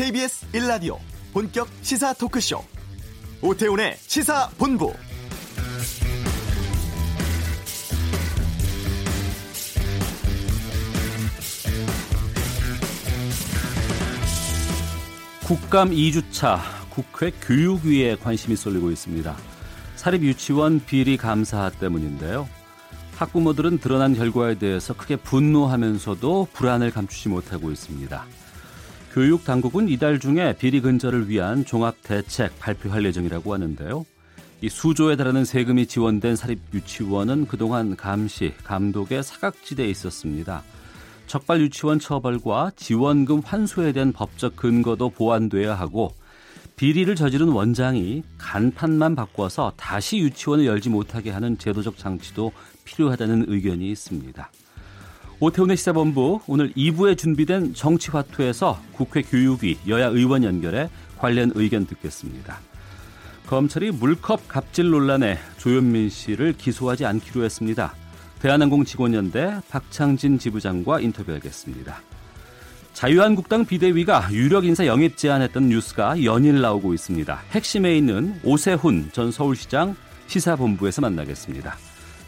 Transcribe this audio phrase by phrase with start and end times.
[0.00, 0.96] KBS 1라디오
[1.34, 2.64] 본격 시사 토크쇼
[3.42, 4.94] 오태훈의 시사본부
[15.44, 19.36] 국감 2주차 국회 교육위에 관심이 쏠리고 있습니다.
[19.96, 22.48] 사립유치원 비리 감사 때문인데요.
[23.16, 28.24] 학부모들은 드러난 결과에 대해서 크게 분노하면서도 불안을 감추지 못하고 있습니다.
[29.12, 34.06] 교육 당국은 이달 중에 비리 근절을 위한 종합 대책 발표할 예정이라고 하는데요.
[34.60, 40.62] 이 수조에 달하는 세금이 지원된 사립 유치원은 그동안 감시, 감독의 사각지대에 있었습니다.
[41.26, 46.14] 적발 유치원 처벌과 지원금 환수에 대한 법적 근거도 보완돼야 하고
[46.76, 52.52] 비리를 저지른 원장이 간판만 바꿔서 다시 유치원을 열지 못하게 하는 제도적 장치도
[52.84, 54.50] 필요하다는 의견이 있습니다.
[55.42, 62.60] 오태훈의 시사본부 오늘 2부에 준비된 정치화투에서 국회 교육위 여야 의원 연결해 관련 의견 듣겠습니다.
[63.46, 67.94] 검찰이 물컵 갑질 논란에 조현민 씨를 기소하지 않기로 했습니다.
[68.40, 72.02] 대한항공 직원연대 박창진 지부장과 인터뷰하겠습니다.
[72.92, 77.42] 자유한국당 비대위가 유력 인사 영입 제안했던 뉴스가 연일 나오고 있습니다.
[77.52, 81.76] 핵심에 있는 오세훈 전 서울시장 시사본부에서 만나겠습니다.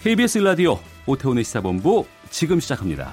[0.02, 3.12] KBS 라디오 오태훈의 시사본부 지금 시작합니다.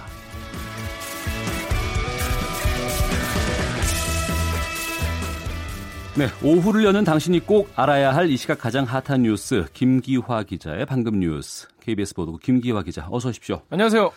[6.17, 11.19] 네, 오후를 여는 당신이 꼭 알아야 할 이 시각 가장 핫한 뉴스 김기화 기자의 방금
[11.19, 13.61] 뉴스 KBS 보도국 김기화 기자 어서 오십시오.
[13.69, 14.11] 안녕하세요.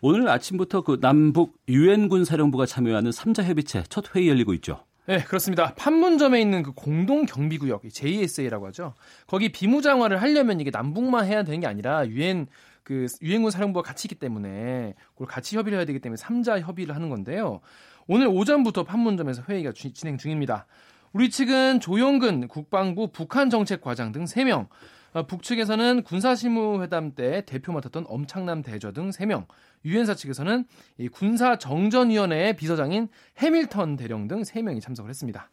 [0.00, 4.84] 오늘 아침부터 그 남북 유엔군 사령부가 참여하는 3자 협의체 첫 회의 열리고 있죠.
[5.06, 5.74] 네, 그렇습니다.
[5.74, 8.94] 판문점에 있는 그 공동 경비 구역 JSA라고 하죠.
[9.26, 12.46] 거기 비무장화를 하려면 이게 남북만 해야 되는 게 아니라 유엔
[12.82, 17.08] 그 유엔군 사령부가 같이 있기 때문에 그걸 같이 협의를 해야 되기 때문에 3자 협의를 하는
[17.08, 17.60] 건데요.
[18.06, 20.66] 오늘 오전부터 판문점에서 회의가 주, 진행 중입니다.
[21.12, 24.68] 우리 측은 조용근 국방부 북한 정책 과장 등 3명,
[25.12, 29.46] 어, 북측에서는 군사실무회담 때 대표 맡았던 엄창남 대저 등 3명,
[29.84, 30.64] 유엔사 측에서는
[30.98, 33.08] 이 군사정전위원회의 비서장인
[33.38, 35.50] 해밀턴 대령 등 3명이 참석을 했습니다.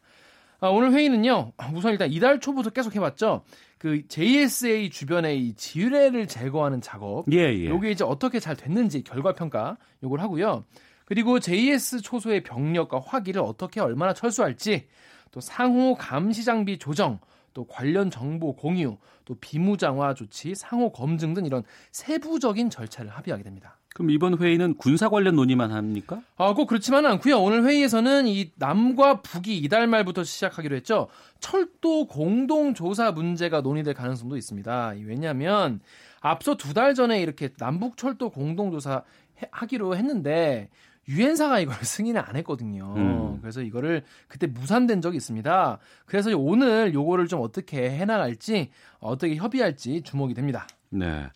[0.60, 3.44] 아, 오늘 회의는요, 우선 일단 이달 초부터 계속 해왔죠.
[3.78, 7.24] 그 JSA 주변의 이 지뢰를 제거하는 작업.
[7.32, 7.66] 예, 예.
[7.66, 10.64] 요게 이제 어떻게 잘 됐는지 결과 평가 요걸 하고요.
[11.06, 14.86] 그리고 JS 초소의 병력과 화기를 어떻게 얼마나 철수할지
[15.30, 17.20] 또 상호 감시 장비 조정,
[17.54, 23.79] 또 관련 정보 공유, 또 비무장화 조치, 상호 검증 등 이런 세부적인 절차를 합의하게 됩니다.
[23.94, 26.22] 그럼 이번 회의는 군사 관련 논의만 합니까?
[26.36, 27.40] 아, 꼭 그렇지만은 않고요.
[27.40, 31.08] 오늘 회의에서는 이 남과 북이 이달 말부터 시작하기로 했죠.
[31.40, 34.94] 철도 공동 조사 문제가 논의될 가능성도 있습니다.
[35.04, 35.80] 왜냐하면
[36.20, 39.02] 앞서 두 달 전에 이렇게 남북 철도 공동 조사
[39.50, 40.68] 하기로 했는데
[41.08, 42.94] 유엔사가 이걸 승인을 안 했거든요.
[42.96, 43.38] 음.
[43.40, 45.78] 그래서 이거를 그때 무산된 적이 있습니다.
[46.06, 50.68] 그래서 오늘 요거를 좀 어떻게 해나갈지 어떻게 협의할지 주목이 됩니다.
[50.90, 51.28] 네.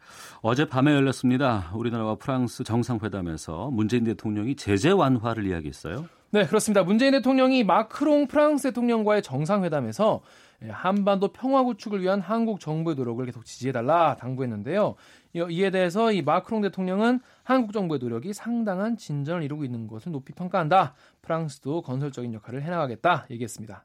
[0.43, 1.71] 어제 밤에 열렸습니다.
[1.75, 6.07] 우리나라와 프랑스 정상회담에서 문재인 대통령이 제재 완화를 이야기했어요.
[6.31, 6.83] 네, 그렇습니다.
[6.83, 10.23] 문재인 대통령이 마크롱 프랑스 대통령과의 정상회담에서
[10.69, 14.97] 한반도 평화 구축을 위한 한국 정부의 노력을 계속 지지해달라 당부했는데요.
[15.35, 20.95] 이에 대해서 이 마크롱 대통령은 한국 정부의 노력이 상당한 진전을 이루고 있는 것을 높이 평가한다.
[21.23, 23.85] 프랑스도 건설적인 역할을 해나가겠다 얘기했습니다.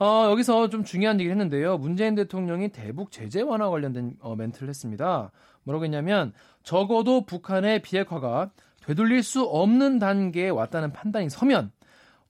[0.00, 1.76] 어, 여기서 좀 중요한 얘기를 했는데요.
[1.76, 5.30] 문재인 대통령이 대북 제재 완화 관련된 어, 멘트를 했습니다.
[5.62, 8.50] 뭐라고 했냐면 적어도 북한의 비핵화가
[8.82, 11.70] 되돌릴 수 없는 단계에 왔다는 판단이 서면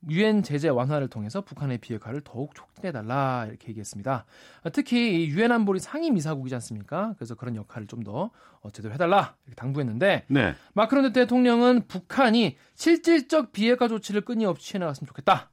[0.08, 4.24] 유엔 제재 완화를 통해서 북한의 비핵화를 더욱 촉진해달라 이렇게 얘기했습니다.
[4.72, 7.14] 특히 유엔 안보리 상임 이사국이지 않습니까?
[7.18, 8.30] 그래서 그런 역할을 좀더
[8.62, 10.54] 어, 제대로 해달라 이렇게 당부했는데 네.
[10.72, 15.49] 마크론 대통령은 북한이 실질적 비핵화 조치를 끊임없이 취해나갔으면 좋겠다.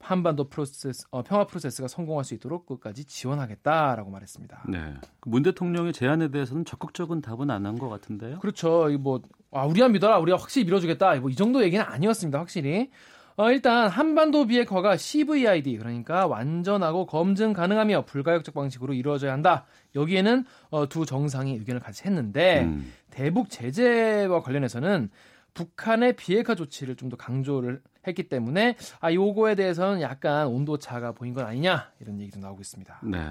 [0.00, 4.64] 한반도 프로세스 어, 평화 프로세스가 성공할 수 있도록 끝까지 지원하겠다라고 말했습니다.
[4.68, 4.94] 네.
[5.26, 8.38] 문 대통령의 제안에 대해서는 적극적인 답은 안 한 것 같은데요.
[8.38, 8.88] 그렇죠.
[9.00, 9.20] 뭐
[9.50, 11.16] 아, 우리가 믿어라, 우리가 확실히 밀어주겠다.
[11.16, 12.38] 뭐 이 정도 얘기는 아니었습니다.
[12.38, 12.90] 확실히.
[13.36, 19.64] 어, 일단 한반도 비핵화가 CVID 그러니까 완전하고 검증 가능하며 불가역적 방식으로 이루어져야 한다.
[19.94, 22.92] 여기에는 어, 두 정상이 의견을 같이 했는데 음.
[23.10, 25.10] 대북 제재와 관련해서는
[25.54, 31.34] 북한의 비핵화 조치를 좀 더 강조를 했기 때문에 아 요거에 대해서는 약간 온도 차가 보인
[31.34, 33.00] 건 아니냐 이런 얘기도 나오고 있습니다.
[33.04, 33.30] 네.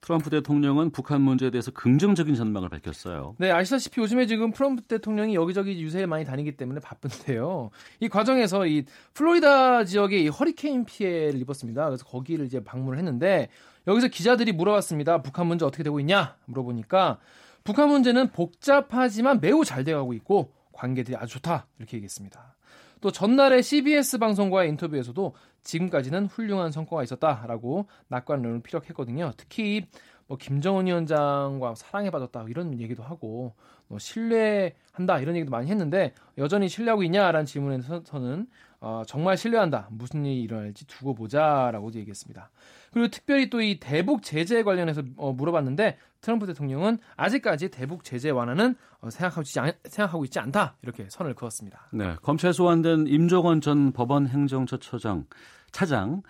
[0.00, 3.34] 트럼프 대통령은 북한 문제에 대해서 긍정적인 전망을 밝혔어요.
[3.38, 7.70] 네, 아시다시피 요즘에 지금 트럼프 대통령이 여기저기 유세에 많이 다니기 때문에 바쁜데요.
[8.00, 11.86] 이 과정에서 이 플로리다 지역에 이 허리케인 피해를 입었습니다.
[11.86, 13.48] 그래서 거기를 이제 방문을 했는데
[13.86, 15.22] 여기서 기자들이 물어봤습니다.
[15.22, 17.18] 북한 문제 어떻게 되고 있냐 물어보니까
[17.64, 22.54] 북한 문제는 복잡하지만 매우 잘 돼가고 있고 관계들이 아주 좋다 이렇게 얘기했습니다.
[23.00, 29.32] 또 전날에 CBS 방송과의 인터뷰에서도 지금까지는 훌륭한 성과가 있었다라고 낙관론을 피력했거든요.
[29.36, 29.86] 특히
[30.26, 33.54] 뭐 김정은 위원장과 사랑에 빠졌다 이런 얘기도 하고
[33.88, 38.46] 뭐 신뢰한다 이런 얘기도 많이 했는데 여전히 신뢰하고 있냐라는 질문에서는
[38.80, 42.50] 어, 정말 신뢰한다 무슨 일이 일어날지 두고 보자라고 얘기했습니다.
[42.92, 48.74] 그리고 특별히 또 이 대북 제재 관련해서 어, 물어봤는데 트럼프 대통령은 아직까지 대북 제재 완화는
[49.00, 51.88] 어, 생각하고, 있지 않, 생각하고 있지 않다 이렇게 선을 그었습니다.
[51.92, 55.26] 네, 검찰 소환된 임종원 전 법원 행정처처장
[55.72, 56.22] 차장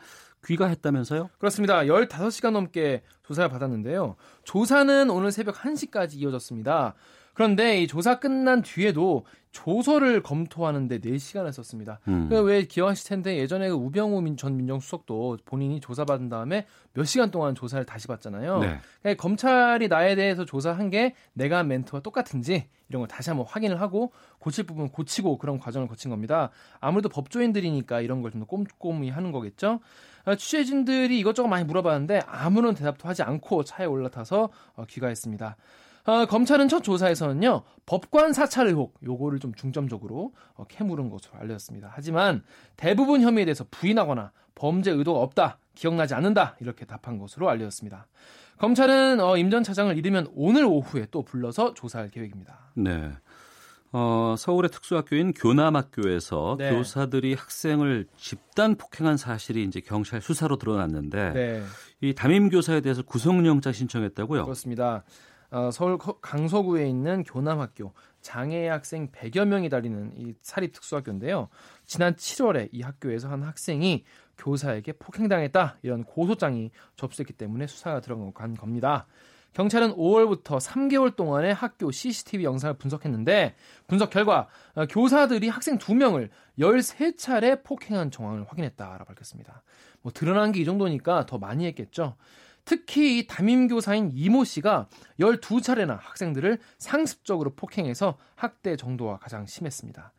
[0.45, 1.31] 귀가했다면서요?
[1.39, 1.81] 그렇습니다.
[1.83, 4.17] 15시간 넘게 조사를 받았는데요.
[4.45, 6.95] 조사는 오늘 새벽 1시까지 이어졌습니다.
[7.41, 11.99] 그런데 이 조사 끝난 뒤에도 조서를 검토하는데 4시간을 썼습니다.
[12.07, 12.29] 음.
[12.31, 17.87] 왜 기억하실 텐데 예전에 그 우병우 전 민정수석도 본인이 조사받은 다음에 몇 시간 동안 조사를
[17.87, 18.59] 다시 받잖아요.
[18.59, 18.79] 네.
[19.01, 23.81] 그러니까 검찰이 나에 대해서 조사한 게 내가 한 멘트와 똑같은지 이런 걸 다시 한번 확인을
[23.81, 26.51] 하고 고칠 부분 고치고 그런 과정을 거친 겁니다.
[26.79, 29.81] 아무래도 법조인들이니까 이런 걸 좀 더 꼼꼼히 하는 거겠죠.
[30.27, 35.57] 아, 취재진들이 이것저것 많이 물어봤는데 아무런 대답도 하지 않고 차에 올라타서 어, 귀가했습니다.
[36.05, 41.91] 어, 검찰은 첫 조사에서는요 법관 사찰 의혹 요거를 좀 중점적으로 어, 캐물은 것으로 알려졌습니다.
[41.93, 42.43] 하지만
[42.77, 48.07] 대부분 혐의에 대해서 부인하거나 범죄 의도가 없다, 기억나지 않는다 이렇게 답한 것으로 알려졌습니다.
[48.59, 52.73] 검찰은 어, 임전 차장을 잃으면 오늘 오후에 또 불러서 조사할 계획입니다.
[52.75, 53.11] 네.
[53.93, 56.71] 어, 서울의 특수학교인 교남학교에서 네.
[56.71, 61.63] 교사들이 학생을 집단 폭행한 사실이 이제 경찰 수사로 드러났는데 네.
[62.01, 64.45] 이 담임 교사에 대해서 구속영장 신청했다고요?
[64.45, 65.03] 그렇습니다.
[65.51, 71.49] 어, 서울 강서구에 있는 교남학교 장애 학생 100여 명이 다니는 이 사립 특수학교인데요.
[71.87, 74.05] 지난 7월에 이 학교에서 한 학생이
[74.39, 79.07] 교사에게 폭행당했다 이런 고소장이 접수했기 때문에 수사가 들어간 겁니다.
[79.53, 83.57] 경찰은 5월부터 3개월 동안의 학교 CCTV 영상을 분석했는데
[83.89, 89.63] 분석 결과 어, 교사들이 학생 2명을 13차례 폭행한 정황을 확인했다라고 밝혔습니다.
[90.03, 92.17] 뭐 드러난 게 이 정도니까 더 많이 했겠죠.
[92.65, 100.13] 특히 이 담임교사인 이모 씨가 12차례나 학생들을 상습적으로 폭행해서 학대 정도가 가장 심했습니다.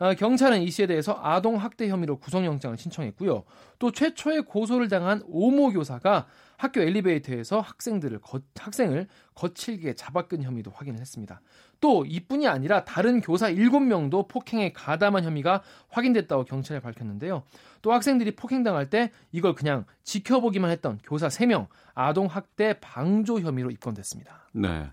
[0.00, 3.44] 아, 경찰은 이 씨에 대해서 아동 학대 혐의로 구속영장을 신청했고요.
[3.78, 6.26] 또 최초의 고소를 당한 오모 교사가
[6.56, 11.42] 학교 엘리베이터에서 학생들을 거, 학생을 거칠게 잡아끈 혐의도 확인을 했습니다.
[11.82, 17.42] 또 이뿐이 아니라 다른 교사 7명도 폭행에 가담한 혐의가 확인됐다고 경찰에 밝혔는데요.
[17.82, 24.48] 또 학생들이 폭행당할 때 이걸 그냥 지켜보기만 했던 교사 3명 아동 학대 방조 혐의로 입건됐습니다.
[24.52, 24.90] 네.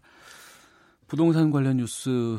[1.07, 2.37] 부동산 관련 뉴스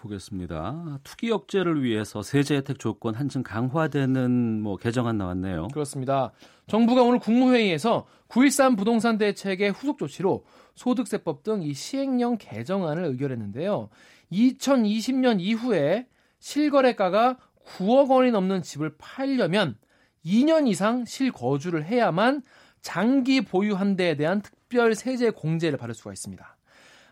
[0.00, 0.98] 보겠습니다.
[1.04, 5.68] 투기 억제를 위해서 세제 혜택 조건 한층 강화되는 뭐 개정안 나왔네요.
[5.68, 6.32] 그렇습니다.
[6.66, 10.44] 정부가 오늘 국무회의에서 9.13 부동산 대책의 후속 조치로
[10.74, 13.90] 소득세법 등 이 시행령 개정안을 의결했는데요.
[14.32, 16.06] 2020년 이후에
[16.38, 19.76] 실거래가가 9억 원이 넘는 집을 팔려면
[20.24, 22.42] 2년 이상 실거주를 해야만
[22.80, 26.56] 장기 보유한 데에 대한 특별 세제 공제를 받을 수가 있습니다.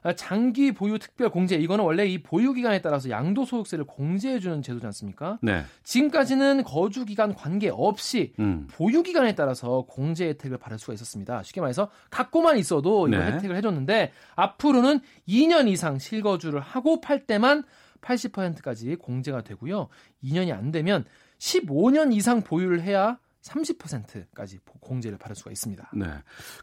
[0.03, 4.63] 아, 장기 보유 특별 공제 이거는 원래 이 보유 기간에 따라서 양도 소득세를 공제해 주는
[4.63, 5.39] 제도지 않습니까?
[5.43, 5.65] 네.
[5.83, 8.67] 지금까지는 거주 기간 관계 없이 음.
[8.71, 11.43] 보유 기간에 따라서 공제 혜택을 받을 수가 있었습니다.
[11.43, 13.33] 쉽게 말해서 갖고만 있어도 이거 네.
[13.33, 17.65] 혜택을 해 줬는데 앞으로는 2년 이상 실거주를 하고 팔 때만
[18.01, 19.89] 80%까지 공제가 되고요.
[20.23, 21.05] 2년이 안 되면
[21.39, 25.91] 15년 이상 보유를 해야 30%까지 공제를 받을 수가 있습니다.
[25.95, 26.07] 네.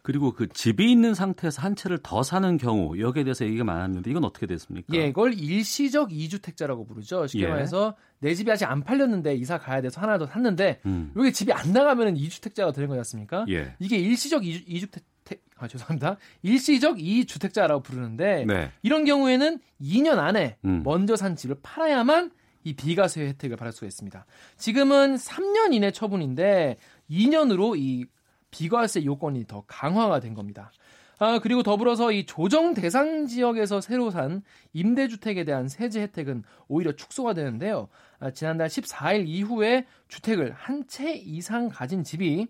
[0.01, 4.23] 그리고 그 집이 있는 상태에서 한 채를 더 사는 경우 여기에 대해서 얘기가 많았는데 이건
[4.23, 4.95] 어떻게 됐습니까?
[4.95, 7.27] 예, 이걸 일시적 이주택자라고 부르죠.
[7.27, 7.49] 쉽게 예.
[7.49, 11.11] 말해서 내 집이 아직 안 팔렸는데 이사 가야 돼서 하나 더 샀는데 음.
[11.15, 13.45] 여기 집이 안 나가면 이주택자가 되는 거지 않습니까?
[13.49, 13.75] 예.
[13.79, 15.03] 이게 일시적 이주, 이주택
[15.57, 16.17] 아 죄송합니다.
[16.43, 18.71] 일시적 이주택자라고 부르는데 네.
[18.83, 20.81] 이런 경우에는 2년 안에 음.
[20.83, 22.31] 먼저 산 집을 팔아야만
[22.65, 24.25] 이 비과세 혜택을 받을 수가 있습니다.
[24.57, 26.77] 지금은 3년 이내 처분인데
[27.09, 28.05] 2년으로 이
[28.51, 30.71] 비과세 요건이 더 강화가 된 겁니다.
[31.19, 34.41] 아, 그리고 더불어서 이 조정 대상 지역에서 새로 산
[34.73, 37.87] 임대주택에 대한 세제 혜택은 오히려 축소가 되는데요.
[38.19, 42.47] 아, 지난달 14일 이후에 주택을 한 채 이상 가진 집이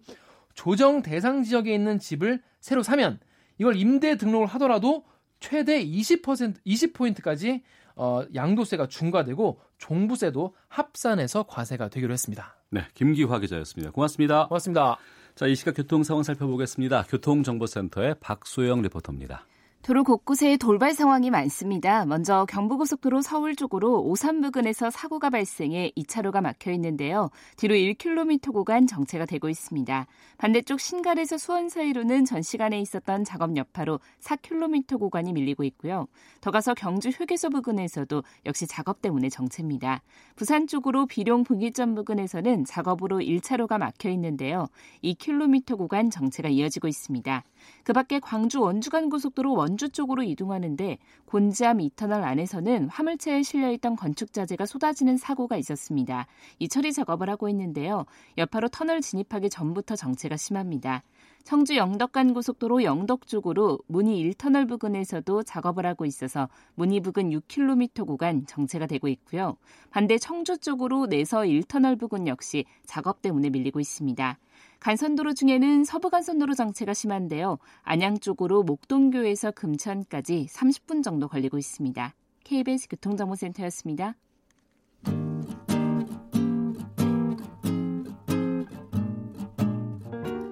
[0.55, 3.19] 조정 대상 지역에 있는 집을 새로 사면
[3.59, 5.03] 이걸 임대 등록을 하더라도
[5.39, 7.61] 최대 20% 20포인트까지
[7.95, 12.55] 어, 양도세가 중과되고 종부세도 합산해서 과세가 되기로 했습니다.
[12.69, 13.91] 네, 김기화 기자였습니다.
[13.91, 14.47] 고맙습니다.
[14.47, 14.97] 고맙습니다.
[15.35, 17.03] 자, 이 시각 교통 상황 살펴보겠습니다.
[17.03, 19.45] 교통정보센터의 박소영 리포터입니다.
[19.85, 22.05] 도로 곳곳에 돌발 상황이 많습니다.
[22.05, 27.29] 먼저 경부고속도로 서울 쪽으로 오산 부근에서 사고가 발생해 2차로가 막혀 있는데요.
[27.55, 30.07] 뒤로 1km 구간 정체가 되고 있습니다.
[30.39, 36.07] 반대쪽 신갈에서 수원 사이로는 전 시간에 있었던 작업 여파로 4km 구간이 밀리고 있고요.
[36.41, 40.01] 더 가서 경주 휴게소 부근에서도 역시 작업 때문에 정체입니다.
[40.35, 44.65] 부산 쪽으로 비룡 분기점 부근에서는 작업으로 1차로가 막혀 있는데요.
[45.03, 47.43] 2km 구간 정체가 이어지고 있습니다.
[47.83, 55.17] 그 밖에 광주 원주간 고속도로 원주 쪽으로 이동하는데 곤지암 이터널 안에서는 화물차에 실려있던 건축자재가 쏟아지는
[55.17, 56.27] 사고가 있었습니다.
[56.59, 58.05] 이 처리 작업을 하고 있는데요.
[58.37, 61.03] 여파로 터널 진입하기 전부터 정체가 심합니다.
[61.45, 68.47] 청주 영덕간 고속도로 영덕 쪽으로 문희 1터널 부근에서도 작업을 하고 있어서 문희 부근 6km 구간
[68.47, 69.55] 정체가 되고 있고요.
[69.91, 74.39] 반대 청주 쪽으로 내서 1터널 부근 역시 작업 때문에 밀리고 있습니다.
[74.85, 77.57] 간선도로 중에는 서부간선도로 정체가 심한데요.
[77.81, 82.13] 안양 쪽으로 목동교에서 금천까지 30분 정도 걸리고 있습니다.
[82.43, 84.13] KBS 교통정보센터였습니다.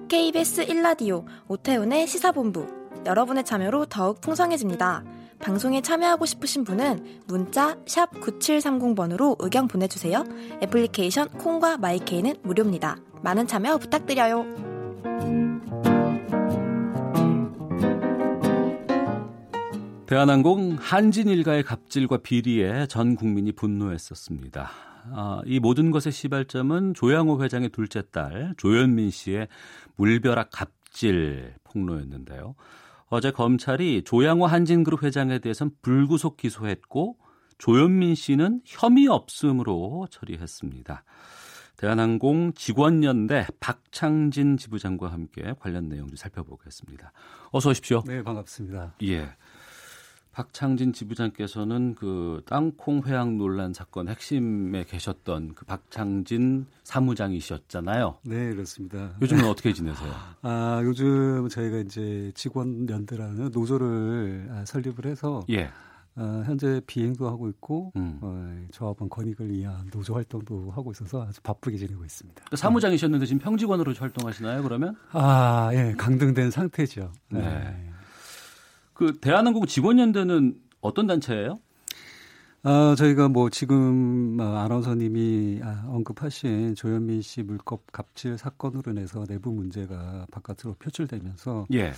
[0.08, 2.66] KBS 1라디오 오태훈의 시사본부
[3.06, 5.04] 여러분의 참여로 더욱 풍성해집니다.
[5.44, 10.24] 방송에 참여하고 싶으신 분은 문자 9730번으로 의견 보내주세요.
[10.62, 12.96] 애플리케이션 콩과 마이케이는 무료입니다.
[13.22, 14.46] 많은 참여 부탁드려요.
[20.06, 24.70] 대한항공 한진 일가의 갑질과 비리에 전 국민이 분노했었습니다.
[25.12, 29.48] 아, 이 모든 것의 시발점은 조양호 회장의 둘째 딸 조현민 씨의
[29.96, 32.54] 물벼락 갑질 폭로였는데요.
[33.14, 37.16] 어제 검찰이 조양호 한진그룹 회장에 대해서는 불구속 기소했고
[37.58, 41.04] 조현민 씨는 혐의 없음으로 처리했습니다.
[41.76, 47.12] 대한항공 직원연대 박창진 지부장과 함께 관련 내용 좀 살펴보겠습니다.
[47.52, 48.02] 어서 오십시오.
[48.04, 48.96] 네, 반갑습니다.
[49.04, 49.28] 예.
[50.34, 58.16] 박창진 지부장께서는 그 땅콩 회항 논란 사건 핵심에 계셨던 그 박창진 사무장이셨잖아요.
[58.24, 59.12] 네, 그렇습니다.
[59.22, 60.12] 요즘은 어떻게 지내세요?
[60.42, 65.70] 아, 요즘 저희가 이제 직원 연대라는 노조를 아, 설립을 해서 예.
[66.16, 68.18] 어, 현재 비행도 하고 있고 음.
[68.20, 72.44] 어, 조합원 권익을 위한 노조 활동도 하고 있어서 아주 바쁘게 지내고 있습니다.
[72.50, 74.62] 그 사무장이셨는데 지금 평직원으로 활동하시나요?
[74.62, 74.96] 그러면?
[75.12, 77.12] 아, 예, 강등된 상태죠.
[77.30, 77.40] 네.
[77.40, 77.93] 네.
[78.94, 81.58] 그 대한항공 직원연대는 어떤 단체예요?
[82.66, 89.52] 아, 저희가 뭐 지금 어, 아나운서님이 아, 언급하신 조현민 씨 물컵 갑질 사건으로 인해서 내부
[89.52, 91.92] 문제가 바깥으로 표출되면서 예.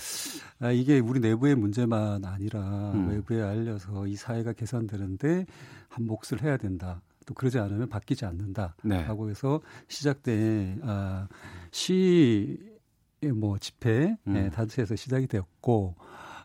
[0.58, 3.10] 아, 이게 우리 내부의 문제만 아니라 음.
[3.10, 5.46] 외부에 알려서 이 사회가 개선되는데
[5.88, 7.00] 한 몫을 해야 된다.
[7.26, 9.30] 또 그러지 않으면 바뀌지 않는다라고 네.
[9.30, 11.28] 해서 시작된 아,
[11.70, 14.36] 시뭐 집회 음.
[14.36, 15.94] 예, 단체에서 시작이 되었고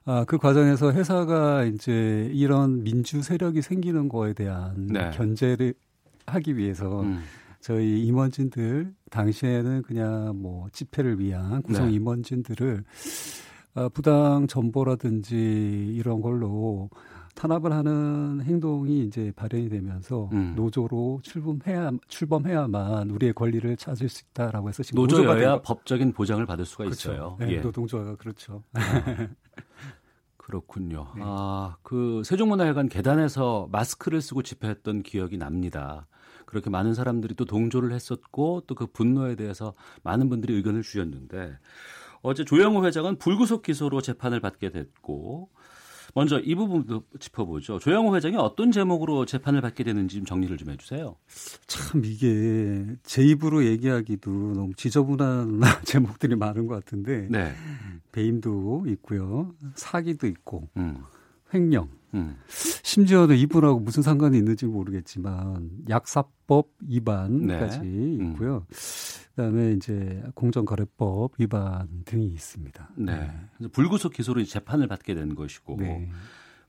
[0.05, 5.11] 아, 그 과정에서 회사가 이제 이런 민주 세력이 생기는 거에 대한 네.
[5.11, 5.73] 견제를
[6.25, 7.19] 하기 위해서 음.
[7.59, 11.93] 저희 임원진들 당시에는 그냥 뭐 집회를 위한 구성 네.
[11.93, 12.83] 임원진들을
[13.75, 15.35] 아, 부당 정보라든지
[15.95, 16.89] 이런 걸로
[17.35, 20.53] 탄압을 하는 행동이 이제 발현이 되면서 음.
[20.55, 26.11] 노조로 출범해야 출범해야만 우리의 권리를 찾을 수 있다라고 해서 지금 노조가 된 노조여야 거- 법적인
[26.13, 27.11] 보장을 받을 수가 그렇죠.
[27.13, 27.37] 있어요.
[27.39, 27.61] 네, 예.
[27.61, 28.63] 노동조합가 그렇죠.
[30.51, 31.07] 그렇군요.
[31.15, 31.21] 네.
[31.25, 36.07] 아, 그 세종문화회관 계단에서 마스크를 쓰고 집회했던 기억이 납니다.
[36.45, 41.57] 그렇게 많은 사람들이 또 동조를 했었고 또 그 분노에 대해서 많은 분들이 의견을 주셨는데
[42.21, 45.49] 어제 조영호 회장은 불구속 기소로 재판을 받게 됐고
[46.13, 47.79] 먼저 이 부분도 짚어보죠.
[47.79, 51.15] 조영호 회장이 어떤 제목으로 재판을 받게 되는지 좀 정리를 좀 해주세요.
[51.67, 57.53] 참 이게 제 입으로 얘기하기도 너무 지저분한 제목들이 많은 것 같은데 네.
[58.11, 60.97] 배임도 있고요, 사기도 있고, 음,
[61.53, 62.00] 횡령.
[62.13, 62.37] 음.
[62.47, 67.85] 심지어는 이분하고 무슨 상관이 있는지 모르겠지만 약사법 위반까지 네.
[67.85, 68.31] 음.
[68.31, 68.65] 있고요.
[69.35, 72.89] 그다음에 이제 공정거래법 위반 등이 있습니다.
[72.97, 73.31] 네.
[73.57, 76.09] 그래서 불구속 기소로 재판을 받게 된 것이고 네.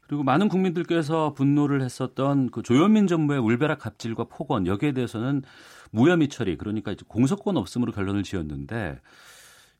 [0.06, 5.42] 그리고 많은 국민들께서 분노를 했었던 그 조현민 정부의 울베락 갑질과 폭언 여기에 대해서는
[5.90, 9.00] 무혐의 처리 그러니까 이제 공소권 없음으로 결론을 지었는데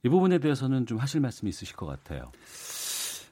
[0.04, 2.32] 이 부분에 대해서는 좀 하실 말씀이 있으실 것 같아요.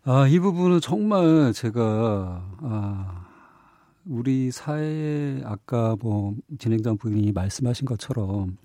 [0.04, 3.26] 아, 이 부분은 정말 제가 아,
[4.06, 8.56] 우리 사회에 아까 뭐 진행자 분이 말씀하신 것처럼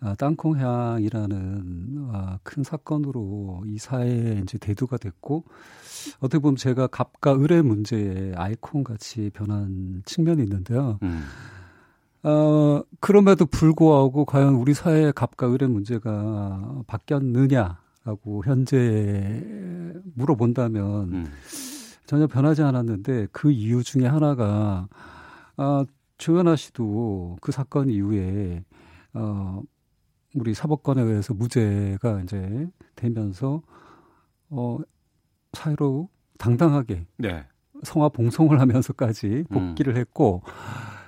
[0.00, 5.44] 아, 땅콩향이라는 아, 큰 사건으로 이 사회에 이제 대두가 됐고
[6.20, 10.98] 어떻게 보면 제가 갑과 을의 문제의 아이콘 같이 변한 측면이 있는데요.
[11.02, 11.24] 음.
[12.22, 17.83] 어, 그럼에도 불구하고 과연 우리 사회의 갑과 을의 문제가 바뀌었느냐?
[18.04, 19.42] 하고 현재
[20.14, 21.32] 물어본다면 음.
[22.06, 24.88] 전혀 변하지 않았는데 그 이유 중에 하나가
[25.56, 25.84] 아
[26.18, 28.62] 조현아 씨도 그 사건 이후에
[29.14, 29.62] 어
[30.34, 33.62] 우리 사법권에 의해서 무죄가 이제 되면서
[34.50, 34.78] 어
[35.54, 36.08] 사회로
[36.38, 37.46] 당당하게 네.
[37.82, 39.96] 성화 봉송을 하면서까지 복귀를 음.
[39.98, 40.42] 했고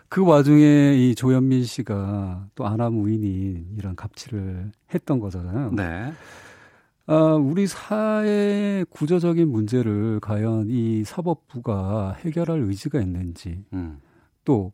[0.09, 5.73] 그 와중에 이 조현민 씨가 또 아나무인인 이런 갑질을 했던 거잖아요.
[5.73, 6.13] 네.
[7.07, 14.01] 아, 우리 사회의 구조적인 문제를 과연 이 사법부가 해결할 의지가 있는지, 음.
[14.45, 14.73] 또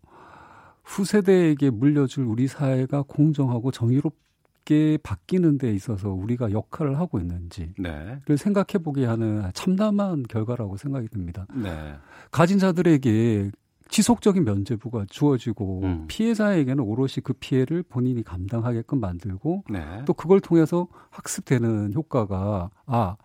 [0.84, 8.36] 후세대에게 물려줄 우리 사회가 공정하고 정의롭게 바뀌는 데 있어서 우리가 역할을 하고 있는지를 네.
[8.36, 11.46] 생각해 보게 하는 참담한 결과라고 생각이 듭니다.
[11.54, 11.94] 네.
[12.30, 13.50] 가진 자들에게
[13.92, 16.04] 지속적인 면죄부가 주어지고 음.
[16.08, 20.02] 피해자에게는 오롯이 그 피해를 본인이 감당하게끔 만들고 네.
[20.06, 23.16] 또 그걸 통해서 학습되는 효과가 아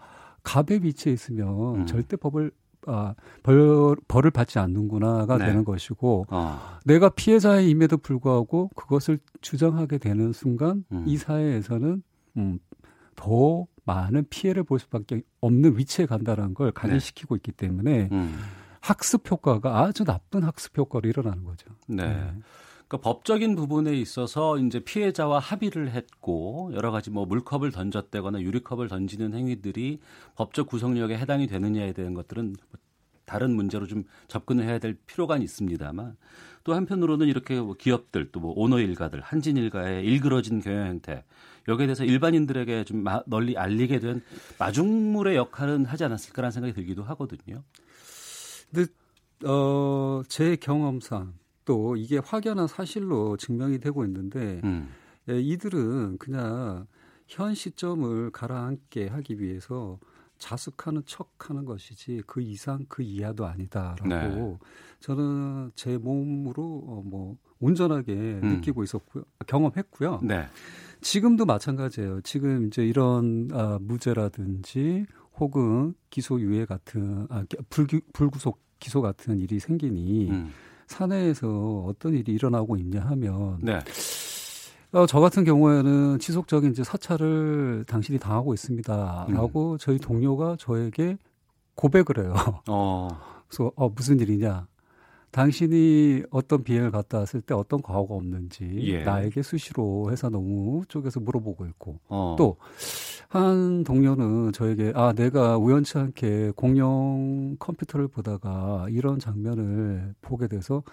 [0.44, 1.86] 갑의 위치에 있으면 음.
[1.86, 2.52] 절대 법을
[2.86, 5.46] 아, 벌, 벌을 받지 않는구나가 네.
[5.46, 6.60] 되는 것이고 어.
[6.86, 11.04] 내가 피해자임에도 불구하고 그것을 주장하게 되는 순간 음.
[11.08, 12.04] 이 사회에서는
[12.38, 12.60] 음,
[13.16, 17.40] 더 많은 피해를 볼 수밖에 없는 위치에 간다는 걸 각인시키고 네.
[17.40, 18.38] 있기 때문에 음.
[18.82, 21.70] 학습 효과가 아주 나쁜 학습 효과로 일어나는 거죠.
[21.88, 22.08] 네.
[22.08, 22.34] 네.
[22.88, 29.34] 그러니까 법적인 부분에 있어서 이제 피해자와 합의를 했고 여러 가지 뭐 물컵을 던졌다거나 유리컵을 던지는
[29.34, 30.00] 행위들이
[30.36, 32.56] 법적 구성력에 해당이 되느냐에 대한 것들은
[33.26, 36.16] 다른 문제로 좀 접근을 해야 될 필요가 있습니다만
[36.64, 41.26] 또 한편으로는 이렇게 뭐 기업들 또 뭐 오너 일가들 한진 일가의 일그러진 경영 행태
[41.68, 44.22] 여기에 대해서 일반인들에게 좀 널리 알리게 된
[44.60, 47.64] 마중물의 역할은 하지 않았을까라는 생각이 들기도 하거든요.
[48.72, 48.92] 근데
[49.46, 51.34] 어, 제 경험상
[51.66, 54.90] 또 이게 확연한 사실로 증명이 되고 있는데 음.
[55.30, 56.88] 예, 이들은 그냥
[57.28, 60.00] 현 시점을 가라앉게 하기 위해서
[60.38, 64.58] 자숙하는 척 하는 것이지 그 이상 그 이하도 아니다라고 네.
[65.00, 68.50] 저는 제 몸으로 어, 뭐 온전하게 음.
[68.56, 70.22] 느끼고 있었고요 경험했고요.
[70.24, 70.48] 네.
[71.02, 72.22] 지금도 마찬가지예요.
[72.22, 75.06] 지금 이제 이런 아, 무죄라든지
[75.40, 80.52] 혹은 기소유예 같은 아, 불기, 불구속 기소 같은 일이 생기니 음.
[80.88, 83.80] 사내에서 어떤 일이 일어나고 있냐 하면 네.
[84.94, 89.78] 어, 저 같은 경우에는 지속적인 이제 사찰을 당신이 당하고 있습니다라고 음.
[89.80, 91.18] 저희 동료가 저에게
[91.76, 92.34] 고백을 해요.
[92.68, 93.10] 어.
[93.48, 94.68] 그래서 어, 무슨 일이냐?
[95.32, 99.04] 당신이 어떤 비행을 갔다 왔을 때 어떤 과거가 없는지 예.
[99.04, 102.36] 나에게 수시로 회사 너무 쪽에서 물어보고 있고 어.
[102.40, 102.58] 또
[103.30, 110.84] 한 동료는 저에게 아 내가 우연치 않게 공룡 컴퓨터를 보다가 이런 장면을 보게 돼서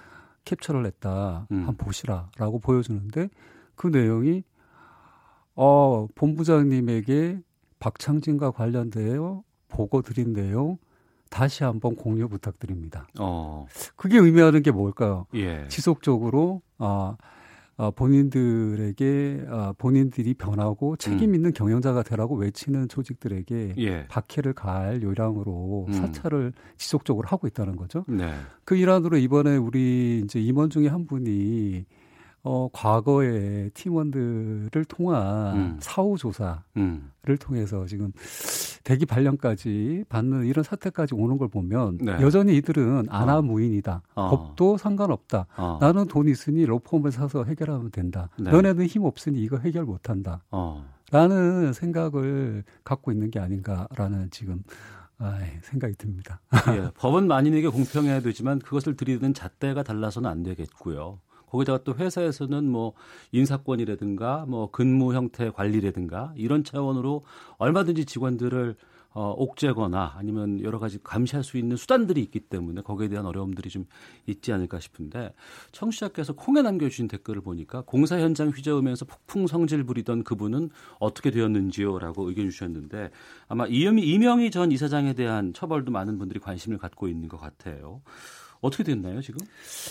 [0.45, 1.59] 캡처를 했다 음.
[1.59, 3.29] 한번 보시라라고 보여주는데
[3.77, 4.43] 그 내용이
[5.55, 7.41] 어 본부장님에게
[7.79, 10.79] 박창진과 관련되어 보고 드린 내용
[11.31, 13.09] 다시 한번 공유 부탁드립니다.
[13.19, 13.67] 어.
[13.97, 15.27] 그게 의미하는 게 뭘까요?
[15.35, 15.67] 예.
[15.69, 17.17] 지속적으로 아,
[17.77, 21.35] 아 본인들에게 아, 본인들이 변하고 책임 음.
[21.35, 21.53] 있는 음.
[21.53, 24.07] 경영자가 되라고 외치는 조직들에게 예.
[24.07, 25.93] 박해를 가할 요량으로 음.
[25.93, 28.05] 사찰을 지속적으로 하고 있다는 거죠.
[28.07, 28.33] 네.
[28.65, 31.85] 그 일환으로 이번에 우리 이제 임원 중에 한 분이
[32.45, 35.77] 어, 과거의 팀원들을 통한 음.
[35.81, 37.11] 사후 조사를 음.
[37.41, 38.13] 통해서 지금
[38.85, 42.13] 대기 발령까지 받는 이런 사태까지 오는 걸 보면 네.
[42.21, 44.03] 여전히 이들은 아나무인이다.
[44.15, 44.31] 어.
[44.31, 45.47] 법도 상관없다.
[45.57, 45.79] 어.
[45.81, 48.29] 나는 돈 있으니 로펌을 사서 해결하면 된다.
[48.39, 48.51] 네.
[48.51, 50.43] 너네는 힘 없으니 이거 해결 못 한다.
[50.51, 50.85] 어.
[51.11, 54.63] 라는 생각을 갖고 있는 게 아닌가라는 지금
[55.17, 56.41] 아, 생각이 듭니다.
[56.77, 61.21] 예, 법은 만인에게 공평해야 되지만 그것을 들이는 잣대가 달라서는 안 되겠고요.
[61.55, 62.95] 거기다가 또 회사에서는 뭐
[63.31, 67.25] 인사권이라든가 뭐 근무 형태 관리라든가 이런 차원으로
[67.59, 68.75] 얼마든지 직원들을
[69.17, 73.87] 어, 옥죄거나 아니면 여러 가지 감시할 수 있는 수단들이 있기 때문에 거기에 대한 어려움들이 좀
[74.27, 75.33] 있지 않을까 싶은데
[75.71, 82.51] 청취자께서 콩에 남겨주신 댓글을 보니까 공사 현장 휘저으면서 폭풍 성질 부리던 그분은 어떻게 되었는지요라고 의견
[82.51, 83.11] 주셨는데
[83.47, 88.03] 아마 이명희, 이명희 전 이사장에 대한 처벌도 많은 분들이 관심을 갖고 있는 것 같아요.
[88.65, 89.47] 어떻게 됐나요, 지금?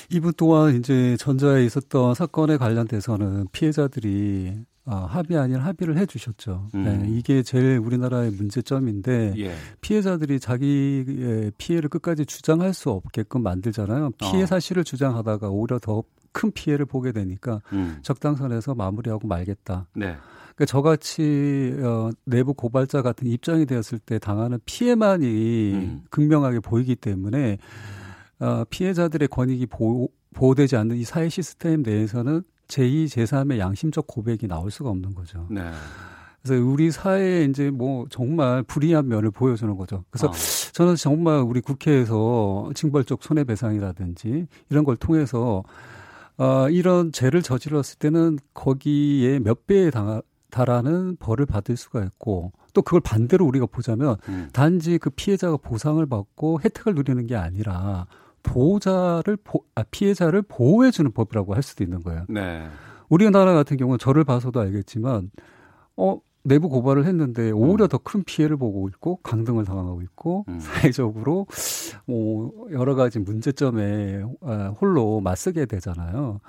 [0.09, 4.53] 이분 또한 이제 전자에 있었던 사건에 관련돼서는 피해자들이
[4.85, 6.67] 어, 합의 아닌 합의를 해 주셨죠.
[6.75, 6.83] 음.
[6.83, 9.55] 네, 이게 제일 우리나라의 문제점인데 예.
[9.79, 14.11] 피해자들이 자기의 피해를 끝까지 주장할 수 없게끔 만들잖아요.
[14.17, 14.45] 피해 어.
[14.45, 17.99] 사실을 주장하다가 오히려 더 큰 피해를 보게 되니까 음.
[18.01, 19.87] 적당선에서 마무리하고 말겠다.
[19.93, 20.17] 네.
[20.55, 26.01] 그러니까 저같이 어, 내부 고발자 같은 입장이 되었을 때 당하는 피해만이 음.
[26.09, 27.57] 극명하게 보이기 때문에
[28.39, 34.71] 어, 피해자들의 권익이 보호, 보호되지 않는 이 사회 시스템 내에서는 제2, 제3의 양심적 고백이 나올
[34.71, 35.47] 수가 없는 거죠.
[35.49, 35.61] 네.
[36.41, 40.03] 그래서 우리 사회에 이제 뭐 정말 불이한 면을 보여주는 거죠.
[40.09, 40.71] 그래서 아.
[40.73, 45.63] 저는 정말 우리 국회에서 징벌적 손해배상이라든지 이런 걸 통해서
[46.37, 52.81] 어, 이런 죄를 저질렀을 때는 거기에 몇 배에 당, 달하는 벌을 받을 수가 있고 또
[52.81, 54.49] 그걸 반대로 우리가 보자면 음.
[54.51, 58.07] 단지 그 피해자가 보상을 받고 혜택을 누리는 게 아니라
[58.43, 62.25] 보호자를 보, 아, 피해자를 보호해 주는 법이라고 할 수도 있는 거예요.
[62.29, 62.67] 네.
[63.09, 65.31] 우리나라 같은 경우는 저를 봐서도 알겠지만
[65.97, 67.87] 어 내부 고발을 했는데 오히려 음.
[67.87, 70.59] 더큰 피해를 보고 있고 강등을 당하고 있고 음.
[70.59, 71.47] 사회적으로
[72.05, 76.41] 뭐 여러 가지 문제점에 아, 홀로 맞서게 되잖아요.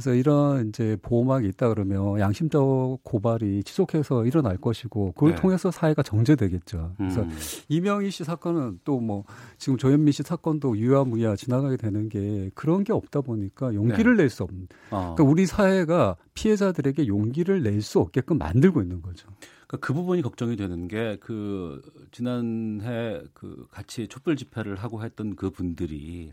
[0.00, 5.36] 그래서 이런 이제 보호막이 있다 그러면 양심적 고발이 지속해서 일어날 것이고 그걸 네.
[5.36, 6.94] 통해서 사회가 정제되겠죠.
[6.96, 7.30] 그래서 음.
[7.68, 9.24] 이명희 씨 사건은 또 뭐
[9.58, 14.24] 지금 조현미 씨 사건도 유야무야 지나가게 되는 게 그런 게 없다 보니까 용기를 네.
[14.24, 14.68] 낼수 없는.
[14.90, 15.14] 어.
[15.14, 19.26] 그러니까 우리 사회가 피해자들에게 용기를 낼 수 없게끔 만들고 있는 거죠.
[19.66, 25.50] 그러니까 그 부분이 걱정이 되는 게 그 지난해 그 같이 촛불 집회를 하고 했던 그
[25.50, 26.32] 분들이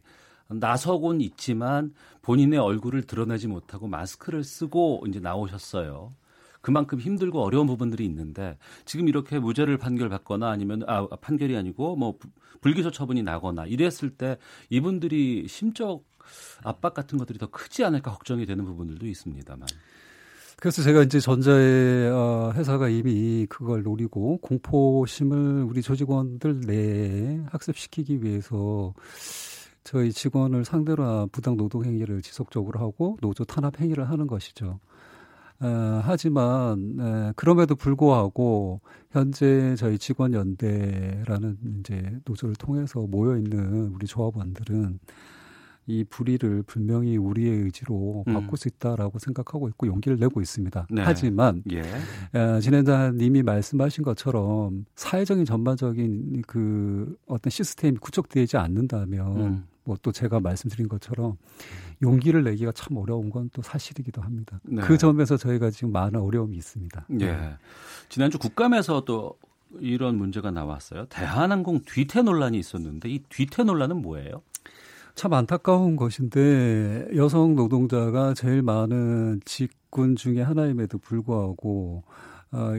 [0.50, 6.14] 나서곤 있지만 본인의 얼굴을 드러내지 못하고 마스크를 쓰고 이제 나오셨어요.
[6.62, 12.18] 그만큼 힘들고 어려운 부분들이 있는데 지금 이렇게 무죄를 판결받거나 아니면 아 판결이 아니고 뭐
[12.62, 14.38] 불기소 처분이 나거나 이랬을 때
[14.70, 16.04] 이분들이 심적
[16.64, 19.68] 압박 같은 것들이 더 크지 않을까 걱정이 되는 부분들도 있습니다만.
[20.60, 28.94] 그래서 제가 이제 전자의 어, 회사가 이미 그걸 노리고 공포심을 우리 조직원들 내에 학습시키기 위해서
[29.88, 34.82] 저희 직원을 상대로 부당 노동 행위를 지속적으로 하고 노조 탄압 행위를 하는 것이죠.
[35.62, 44.08] 어, 하지만 에, 그럼에도 불구하고 현재 저희 직원 연대라는 이제 노조를 통해서 모여 있는 우리
[44.08, 45.00] 조합원들은
[45.88, 48.34] 이 불의를 분명히 우리의 의지로 음.
[48.34, 50.88] 바꿀 수 있다라고 생각하고 있고 용기를 내고 있습니다.
[50.92, 51.02] 네.
[51.04, 51.82] 하지만 예.
[52.38, 59.68] 어, 진행자님이 말씀하신 것처럼 사회적인 전반적인 그 어떤 시스템이 구축되지 않는다면 음.
[59.86, 61.38] 뭐또 제가 말씀드린 것처럼
[62.02, 64.60] 용기를 내기가 참 어려운 건 또 사실이기도 합니다.
[64.64, 64.82] 네.
[64.82, 67.08] 그 점에서 저희가 지금 많은 어려움이 있습니다.
[67.22, 67.56] 예.
[68.10, 69.38] 지난주 국감에서 또
[69.80, 71.06] 이런 문제가 나왔어요.
[71.06, 74.42] 대한항공 뒤태 논란이 있었는데 이 뒤태 논란은 뭐예요?
[75.18, 82.04] 참 안타까운 것인데 여성 노동자가 제일 많은 직군 중에 하나임에도 불구하고
[82.52, 82.74] 어,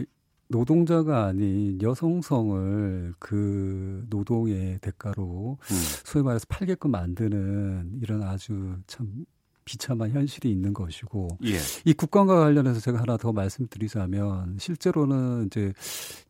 [0.47, 5.77] 노동자가 아닌 여성성을 그 노동의 대가로 음.
[6.05, 9.27] 소위 말해서 팔게끔 만드는 이런 아주 참
[9.69, 11.59] 비참한 현실이 있는 것이고 예.
[11.85, 15.75] 이 국방과 관련해서 제가 하나 더 말씀드리자면 실제로는 이제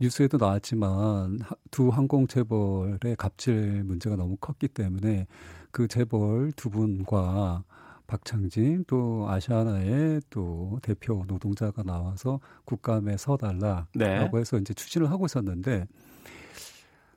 [0.00, 1.38] 뉴스에도 나왔지만
[1.70, 5.28] 두 항공 재벌의 갑질 문제가 너무 컸기 때문에
[5.70, 7.62] 그 재벌 두 분과
[8.08, 14.28] 박창진 또 아시아나의 또 대표 노동자가 나와서 국감에 서달라라고 네.
[14.34, 15.86] 해서 이제 추진을 하고 있었는데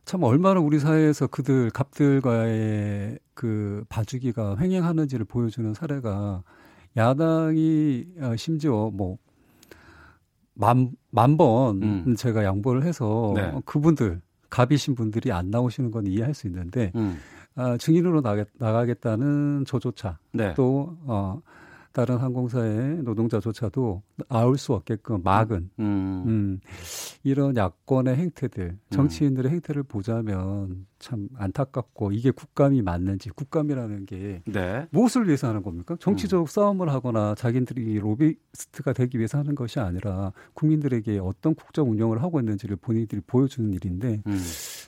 [0.06, 6.44] 참 얼마나 우리 사회에서 그들 갑들과의 그 봐주기가 횡행하는지를 보여주는 사례가
[6.98, 9.18] 야당이 어, 심지어 뭐
[10.54, 12.16] 만, 만번 음.
[12.16, 13.54] 제가 양보를 해서 네.
[13.66, 17.18] 그분들, 갑이신 분들이 안 나오시는 건 이해할 수 있는데, 음.
[17.56, 20.54] 아, 증인으로 나가, 겠다는 조조차 네.
[20.56, 21.42] 또 어,
[21.92, 26.24] 다른 항공사의 노동자조차도 나올 수 없게끔 막은 음.
[26.28, 26.60] 음.
[27.24, 29.54] 이런 야권의 행태들, 정치인들의 음.
[29.54, 34.88] 행태를 보자면 참 안타깝고 이게 국감이 맞는지 국감이라는 게 네.
[34.92, 35.96] 무엇을 위해서 하는 겁니까?
[36.00, 36.46] 정치적 음.
[36.46, 42.76] 싸움을 하거나 자기들이 로비스트가 되기 위해서 하는 것이 아니라 국민들에게 어떤 국정 운영을 하고 있는지를
[42.78, 44.40] 본인들이 보여주는 일인데 음.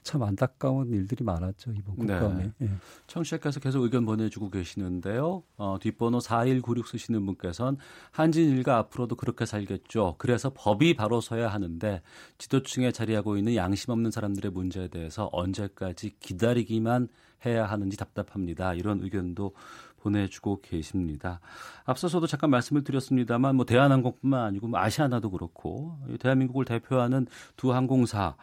[0.04, 2.20] 참 안타까운 일들이 많았죠 이번 네.
[2.20, 2.44] 국감에.
[2.44, 2.68] 네.
[2.68, 2.70] 예.
[3.08, 5.44] 청취자께서 계속 의견 보내주고 계시는데요.
[5.58, 7.78] 어, 뒷번호 4196 쓰시는 분께서는
[8.12, 10.16] 한진일가 앞으로도 그렇게 살겠죠.
[10.18, 12.02] 그래서 법이 바로 서야 하는데
[12.38, 17.08] 지도층에 자리하고 있는 양심 없는 사람들의 문제에 대해서 언제까지 기다리기만
[17.46, 18.74] 해야 하는지 답답합니다.
[18.74, 19.54] 이런 의견도
[20.02, 21.40] 보내주고 계십니다.
[21.86, 28.36] 앞서서도 잠깐 말씀을 드렸습니다만 뭐 대한항공뿐만 아니고 뭐 아시아나도 그렇고 대한민국을 대표하는 두 항공사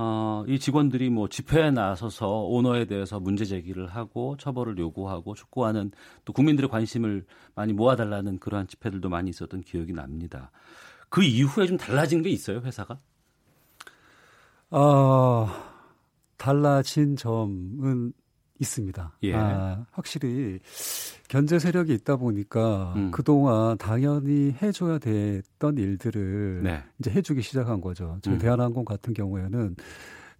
[0.00, 5.90] 어, 이 직원들이 뭐 집회에 나서서 오너에 대해서 문제 제기를 하고 처벌을 요구하고 촉구하는
[6.24, 10.52] 또 국민들의 관심을 많이 모아달라는 그러한 집회들도 많이 있었던 기억이 납니다.
[11.08, 13.00] 그 이후에 좀 달라진 게 있어요, 회사가?
[14.70, 15.48] 어,
[16.36, 18.12] 달라진 점은
[18.58, 19.16] 있습니다.
[19.24, 19.34] 예.
[19.34, 20.58] 아, 확실히
[21.28, 23.10] 견제 세력이 있다 보니까 음.
[23.10, 26.82] 그동안 당연히 해줘야 됐던 일들을 네.
[26.98, 28.18] 이제 해주기 시작한 거죠.
[28.22, 28.38] 저희 음.
[28.38, 29.76] 대한항공 같은 경우에는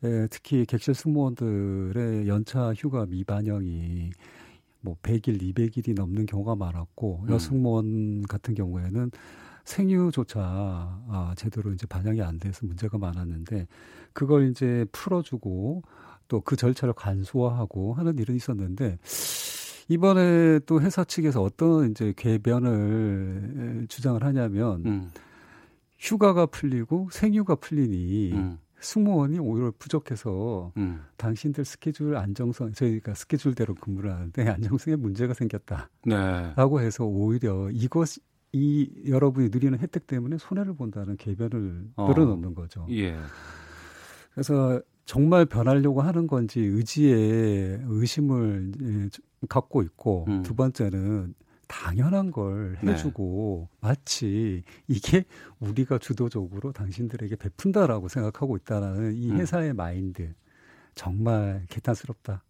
[0.05, 4.11] 에, 특히 객실 승무원들의 연차 휴가 미반영이
[4.81, 7.31] 뭐 100일, 200일이 넘는 경우가 많았고 음.
[7.33, 9.11] 여승무원 같은 경우에는
[9.65, 13.67] 생유조차 아, 제대로 이제 반영이 안 돼서 문제가 많았는데
[14.15, 15.83] 그걸 이제 풀어주고
[16.29, 18.99] 또 그 절차를 간소화하고 하는 일은 있었는데
[19.89, 25.11] 이번에 또 회사 측에서 어떤 이제 개변을 주장을 하냐면 음.
[25.99, 28.59] 휴가가 풀리고 생휴가 풀리니 음.
[28.81, 31.03] 승무원이 오히려 부족해서 음.
[31.17, 36.87] 당신들 스케줄 안정성 저희가 스케줄대로 근무를 하는데 안정성에 문제가 생겼다라고 네.
[36.87, 38.09] 해서 오히려 이것
[38.53, 42.09] 이 여러분이 누리는 혜택 때문에 손해를 본다는 개변을 어.
[42.09, 42.87] 늘어놓는 거죠.
[42.91, 43.19] 예.
[44.33, 48.73] 그래서 정말 변하려고 하는 건지 의지에 의심을
[49.49, 50.43] 갖고 있고 음.
[50.43, 51.35] 두 번째는
[51.67, 52.93] 당연한 걸 네.
[52.93, 53.79] 해주고 네.
[53.81, 55.25] 마치 이게
[55.61, 59.39] 우리가 주도적으로 당신들에게 베푼다라고 생각하고 있다라는 이 음.
[59.39, 59.77] 회사의 음.
[59.77, 60.35] 마인드
[60.95, 62.45] 정말 개탄스럽다.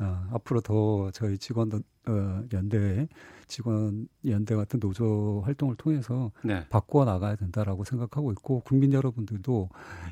[0.00, 3.06] 어, 앞으로 더 저희 직원 어, 연대
[3.50, 6.66] 직원 연대 같은 노조 활동을 통해서 네.
[6.68, 9.68] 바꾸어 나가야 된다라고 생각하고 있고 국민 여러분들도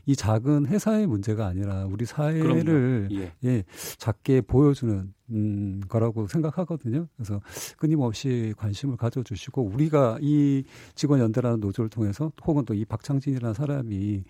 [0.07, 3.33] 이 작은 회사의 문제가 아니라 우리 사회를 예.
[3.44, 3.64] 예,
[3.98, 7.07] 작게 보여주는 음, 거라고 생각하거든요.
[7.16, 7.40] 그래서
[7.77, 14.22] 끊임없이 관심을 가져주시고 우리가 이 직원 연대라는 노조를 통해서 혹은 또 이 박창진이라는 사람이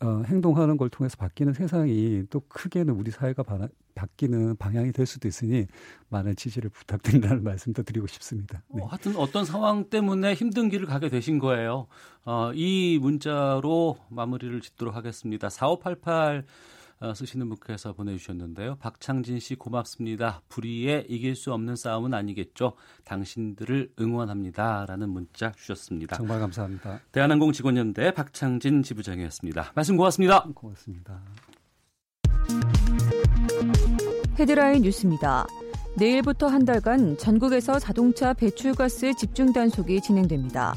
[0.00, 5.26] 어, 행동하는 걸 통해서 바뀌는 세상이 또 크게는 우리 사회가 바, 바뀌는 방향이 될 수도
[5.26, 5.66] 있으니
[6.08, 8.62] 많은 지지를 부탁드린다는 말씀도 드리고 싶습니다.
[8.68, 8.82] 네.
[8.82, 11.88] 어, 하여튼 어떤 상황 때문에 힘든 길을 가게 되신 거예요.
[12.24, 15.48] 어, 이 문자로 마무리를 짓도록 하겠습니다.
[15.48, 16.77] 4588 어,
[17.14, 18.76] 쓰시는 분께서 보내주셨는데요.
[18.76, 20.42] 박창진 씨 고맙습니다.
[20.48, 22.72] 불의에 이길 수 없는 싸움은 아니겠죠.
[23.04, 26.16] 당신들을 응원합니다라는 문자 주셨습니다.
[26.16, 27.00] 정말 감사합니다.
[27.12, 29.72] 대한항공 직원연대 박창진 지부장이었습니다.
[29.74, 30.46] 말씀 고맙습니다.
[30.54, 31.22] 고맙습니다.
[34.38, 35.46] 헤드라인 뉴스입니다.
[35.96, 40.74] 내일부터 한 달간 전국에서 자동차 배출가스 집중 단속이 진행됩니다.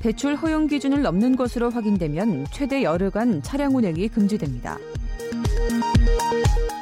[0.00, 4.78] 배출 허용 기준을 넘는 것으로 확인되면 최대 열흘간 차량 운행이 금지됩니다.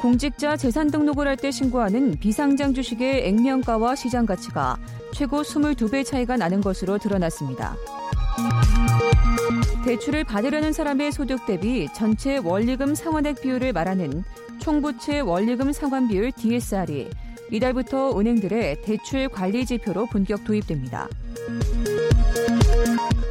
[0.00, 4.76] 공직자 재산 등록을 할 때 신고하는 비상장 주식의 액면가와 시장 가치가
[5.12, 7.76] 최고 22배 차이가 나는 것으로 드러났습니다.
[9.84, 14.24] 대출을 받으려는 사람의 소득 대비 전체 원리금 상환액 비율을 말하는
[14.58, 17.08] 총부채 원리금 상환 비율 DSR이
[17.50, 21.08] 이달부터 은행들의 대출 관리 지표로 본격 도입됩니다.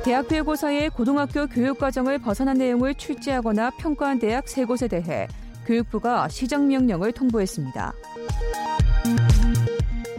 [0.03, 5.27] 대학 배고사의 고등학교 교육과정을 벗어난 내용을 출제하거나 평가한 대학 세 곳에 대해
[5.67, 7.93] 교육부가 시정 명령을 통보했습니다.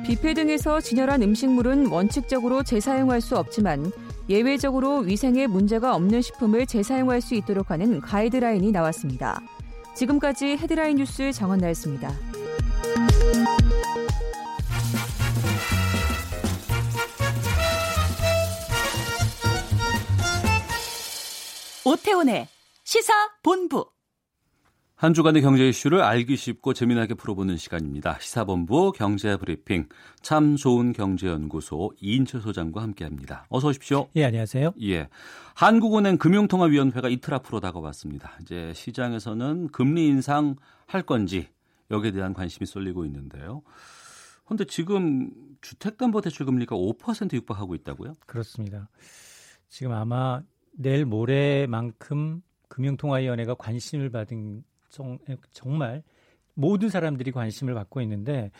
[0.07, 3.91] 뷔페 등에서 진열한 음식물은 원칙적으로 재사용할 수 없지만
[4.29, 9.41] 예외적으로 위생에 문제가 없는 식품을 재사용할 수 있도록 하는 가이드라인이 나왔습니다.
[9.95, 12.13] 지금까지 헤드라인 뉴스 정원나였습니다.
[21.85, 22.47] 오태훈의
[22.85, 23.98] 시사 본부.
[24.99, 28.19] 한 주간의 경제 이슈를 알기 쉽고 재미나게 풀어보는 시간입니다.
[28.19, 29.89] 시사본부 경제브리핑
[30.23, 33.47] 참 좋은 경제연구소 이인철 소장과 함께합니다.
[33.49, 34.09] 어서 오십시오.
[34.17, 34.73] 예, 안녕하세요.
[34.83, 35.09] 예,
[35.55, 38.33] 한국은행 금융통화위원회가 이틀 앞으로 다가왔습니다.
[38.43, 41.47] 이제 시장에서는 금리 인상 할 건지
[41.93, 43.63] 여기에 대한 관심이 쏠리고 있는데요.
[44.47, 45.31] 그런데 지금
[45.61, 48.15] 주택담보대출 금리가 5% 육박하고 있다고요?
[48.27, 48.89] 그렇습니다.
[49.69, 55.19] 지금 아마 내일 모레만큼 금융통화위원회가 관심을 받은 정,
[55.53, 56.03] 정말
[56.55, 58.51] 모든 사람들이 관심을 받고 있는데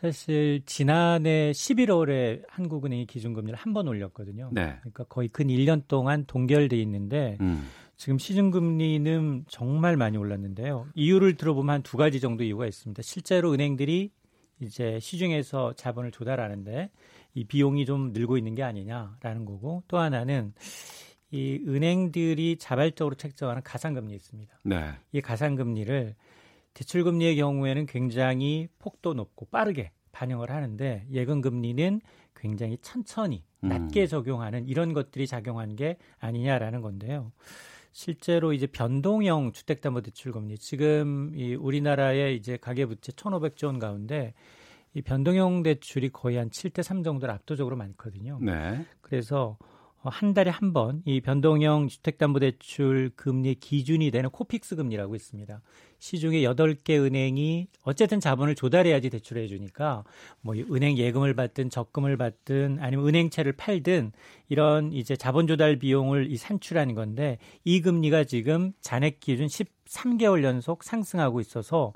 [0.00, 4.48] 사실 지난해 11월에 한국은행이 기준금리를 한 번 올렸거든요.
[4.52, 4.76] 네.
[4.80, 7.68] 그러니까 거의 근 1년 동안 동결돼 있는데 음.
[7.96, 10.86] 지금 시중금리는 정말 많이 올랐는데요.
[10.94, 13.02] 이유를 들어보면 한 두 가지 정도 이유가 있습니다.
[13.02, 14.10] 실제로 은행들이
[14.60, 16.90] 이제 시중에서 자본을 조달하는데
[17.34, 20.54] 이 비용이 좀 늘고 있는 게 아니냐라는 거고 또 하나는
[21.30, 24.60] 이 은행들이 자발적으로 책정하는 가상금리 있습니다.
[24.64, 24.92] 네.
[25.12, 26.14] 이 가상금리를
[26.74, 32.00] 대출금리의 경우에는 굉장히 폭도 높고 빠르게 반영을 하는데 예금금리는
[32.34, 33.68] 굉장히 천천히 음.
[33.68, 37.32] 낮게 적용하는 이런 것들이 작용한 게 아니냐라는 건데요.
[37.92, 44.32] 실제로 이제 변동형 주택담보대출금리 지금 이 우리나라의 이제 가계부채 1,500조 원 가운데
[44.94, 48.38] 이 변동형 대출이 거의 한 7대 3 정도로 압도적으로 많거든요.
[48.40, 48.84] 네.
[49.00, 49.69] 그래서 어,
[50.02, 55.60] 한 달에 한 번 이 변동형 주택담보대출 금리 기준이 되는 코픽스 금리라고 있습니다.
[55.98, 60.04] 시중에 8개 은행이 어쨌든 자본을 조달해야지 대출해 주니까
[60.40, 64.12] 뭐 은행 예금을 받든 적금을 받든 아니면 은행채를 팔든
[64.48, 70.82] 이런 이제 자본 조달 비용을 이 산출하는 건데 이 금리가 지금 잔액 기준 13개월 연속
[70.84, 71.92] 상승하고 있어서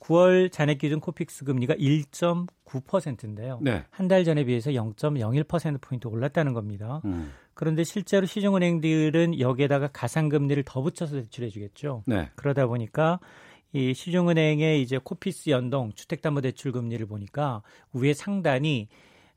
[0.00, 3.58] 9월 잔액 기준 코픽스 금리가 1.9%인데요.
[3.62, 3.84] 네.
[3.90, 7.00] 한달 전에 비해서 0.01% 포인트 올랐다는 겁니다.
[7.06, 7.32] 음.
[7.56, 12.04] 그런데 실제로 시중은행들은 여기에다가 가산금리를 더 붙여서 대출해 주겠죠.
[12.06, 12.28] 네.
[12.36, 13.18] 그러다 보니까
[13.72, 17.62] 이 시중은행의 이제 코픽스 연동 주택담보대출 금리를 보니까
[17.94, 18.88] 위에 상단이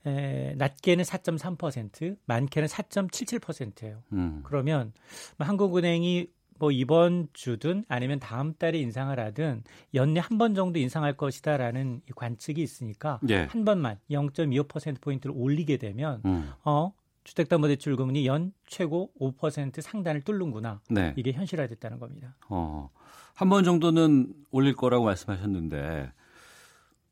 [0.06, 4.04] 에, 낮게는 4.3%, 많게는 4.77%예요.
[4.12, 4.42] 음.
[4.44, 4.92] 그러면
[5.38, 6.28] 뭐 한국은행이
[6.60, 12.62] 뭐 이번 주든 아니면 다음 달에 인상을 하든 연내 한 번 정도 인상할 것이다라는 관측이
[12.62, 13.44] 있으니까 예.
[13.44, 16.52] 한 번만 0.25% 포인트를 올리게 되면 음.
[16.66, 16.92] 어
[17.24, 20.82] 주택담보대출금리 연 최고 5% 상단을 뚫는구나.
[20.90, 21.14] 네.
[21.18, 22.36] 이게 현실화됐다는 겁니다.
[22.50, 22.90] 어.
[23.36, 26.12] 한 번 정도는 올릴 거라고 말씀하셨는데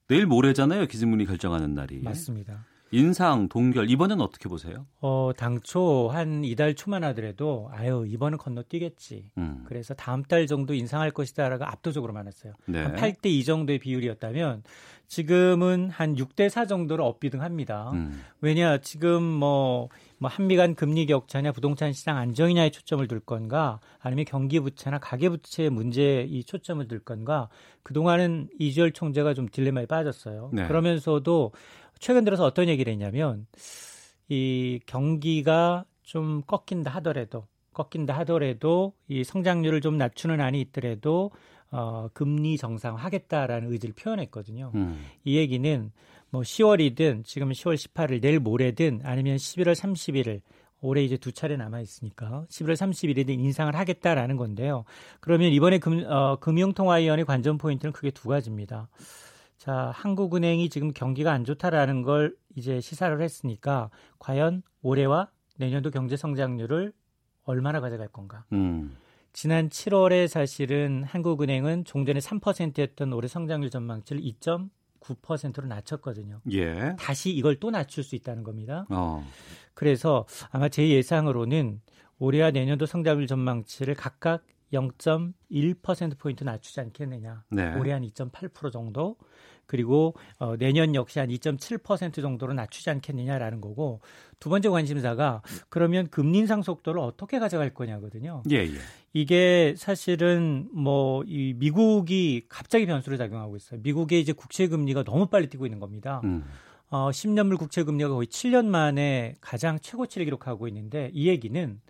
[0.09, 0.87] 내일 모레잖아요.
[0.87, 1.99] 기준금리 결정하는 날이.
[2.01, 2.65] 맞습니다.
[2.91, 4.85] 인상, 동결 이번엔 어떻게 보세요?
[5.01, 9.31] 어, 당초 한 이달 초만 하더라도 아유, 이번은 건너뛰겠지.
[9.37, 9.63] 음.
[9.67, 12.53] 그래서 다음 달 정도 인상할 것이다라고 압도적으로 많았어요.
[12.65, 12.81] 네.
[12.83, 14.63] 한 8대 2 정도의 비율이었다면
[15.07, 17.91] 지금은 한 6대 4 정도로 업비등합니다.
[17.91, 18.21] 음.
[18.41, 24.25] 왜냐 지금 뭐, 뭐 한미 간 금리 격차냐 부동산 시장 안정이냐에 초점을 둘 건가 아니면
[24.25, 27.47] 경기 부채나 가계 부채 문제에 이 초점을 둘 건가
[27.83, 30.51] 그동안은 이주열 총재가 좀 딜레마에 빠졌어요.
[30.51, 30.67] 네.
[30.67, 31.53] 그러면서도
[31.99, 33.47] 최근 들어서 어떤 얘기를 했냐면
[34.27, 41.31] 이 경기가 좀 꺾인다 하더라도 꺾인다 하더라도 이 성장률을 좀 낮추는 안이 있더라도
[41.71, 44.71] 어, 금리 정상화하겠다라는 의지를 표현했거든요.
[44.75, 45.03] 음.
[45.23, 45.91] 이 얘기는
[46.29, 50.41] 뭐 10월이든 지금 10월 18일 내일 모레든 아니면 11월 31일
[50.81, 54.85] 올해 이제 두 차례 남아 있으니까 11월 30일에든 인상을 하겠다라는 건데요.
[55.19, 58.89] 그러면 이번에 금, 어, 금융통화위원회 관전 포인트는 크게 두 가지입니다.
[59.57, 66.93] 자, 한국은행이 지금 경기가 안 좋다라는 걸 이제 시사를 했으니까 과연 올해와 내년도 경제 성장률을
[67.43, 68.45] 얼마나 가져갈 건가?
[68.53, 68.95] 음.
[69.37, 76.41] 지난 7월에 사실은 한국은행은 종전에 3%였던 올해 성장률 전망치를 2.9%로 낮췄거든요.
[76.53, 76.95] 예.
[76.97, 78.87] 다시 이걸 또 낮출 수 있다는 겁니다.
[78.89, 79.23] 어.
[79.75, 81.81] 그래서 아마 제 예상으로는
[82.17, 87.43] 올해와 내년도 성장률 전망치를 각각 0.1%포인트 낮추지 않겠느냐.
[87.51, 87.75] 네.
[87.75, 89.17] 올해 한 2.8% 정도.
[89.67, 94.01] 그리고 어, 내년 역시 한 2.7% 정도로 낮추지 않겠느냐라는 거고
[94.39, 98.43] 두 번째 관심사가 그러면 금리 인상 속도를 어떻게 가져갈 거냐거든요.
[98.49, 98.71] 예, 예.
[99.13, 103.79] 이게 사실은 뭐 이 미국이 갑자기 변수를 작용하고 있어요.
[103.83, 106.21] 미국의 이제 국채 금리가 너무 빨리 뛰고 있는 겁니다.
[106.23, 106.45] 음.
[106.89, 111.81] 어, 10년물 국채 금리가 거의 7년 만에 가장 최고치를 기록하고 있는데 이 얘기는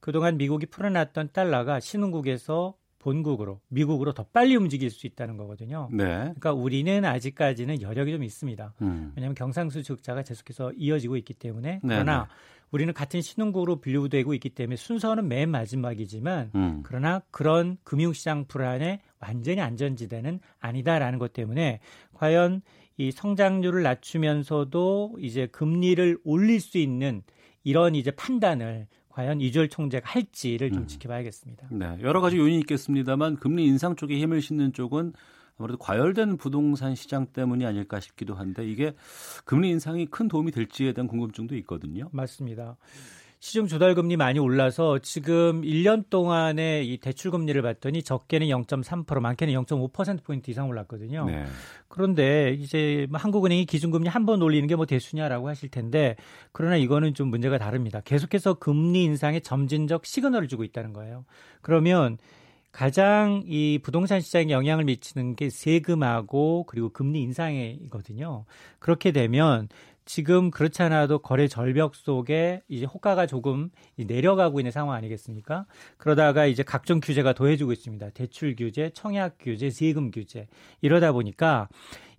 [0.00, 2.74] 그동안 미국이 풀어놨던 달러가 신흥국에서
[3.08, 5.88] 본국으로 미국으로 더 빨리 움직일 수 있다는 거거든요.
[5.90, 6.04] 네.
[6.04, 8.74] 그러니까 우리는 아직까지는 여력이 좀 있습니다.
[8.82, 9.12] 음.
[9.16, 12.34] 왜냐하면 경상수 적자가 계속해서 이어지고 있기 때문에 네, 그러나 네.
[12.70, 16.82] 우리는 같은 신흥국으로 분류되고 있기 때문에 순서는 맨 마지막이지만 음.
[16.84, 21.80] 그러나 그런 금융시장 불안에 완전히 안전지대는 아니다라는 것 때문에
[22.12, 22.60] 과연
[22.98, 27.22] 이 성장률을 낮추면서도 이제 금리를 올릴 수 있는
[27.64, 28.86] 이런 이제 판단을
[29.18, 30.86] 과연 이주열 총재가 할지를 좀 음.
[30.86, 31.66] 지켜봐야겠습니다.
[31.72, 35.12] 네, 여러 가지 요인이 있겠습니다만 금리 인상 쪽에 힘을 싣는 쪽은
[35.56, 38.94] 아무래도 과열된 부동산 시장 때문이 아닐까 싶기도 한데 이게
[39.44, 42.08] 금리 인상이 큰 도움이 될지에 대한 궁금증도 있거든요.
[42.12, 42.76] 맞습니다.
[43.40, 49.54] 시중 조달 금리 많이 올라서 지금 1년 동안에 이 대출 금리를 봤더니 적게는 0.3%, 많게는
[49.54, 51.24] 0.5% 포인트 이상 올랐거든요.
[51.26, 51.44] 네.
[51.86, 56.16] 그런데 이제 뭐 한국은행이 기준금리 한 번 올리는 게 뭐 대수냐라고 하실 텐데
[56.52, 58.00] 그러나 이거는 좀 문제가 다릅니다.
[58.04, 61.24] 계속해서 금리 인상에 점진적 시그널을 주고 있다는 거예요.
[61.62, 62.18] 그러면
[62.70, 68.44] 가장 이 부동산 시장에 영향을 미치는 게 세금하고 그리고 금리 인상이거든요.
[68.78, 69.68] 그렇게 되면
[70.08, 73.68] 지금 그렇지 않아도 거래 절벽 속에 이제 호가가 조금
[73.98, 75.66] 내려가고 있는 상황 아니겠습니까?
[75.98, 78.08] 그러다가 이제 각종 규제가 더해지고 있습니다.
[78.10, 80.48] 대출 규제, 청약 규제, 세금 규제.
[80.80, 81.68] 이러다 보니까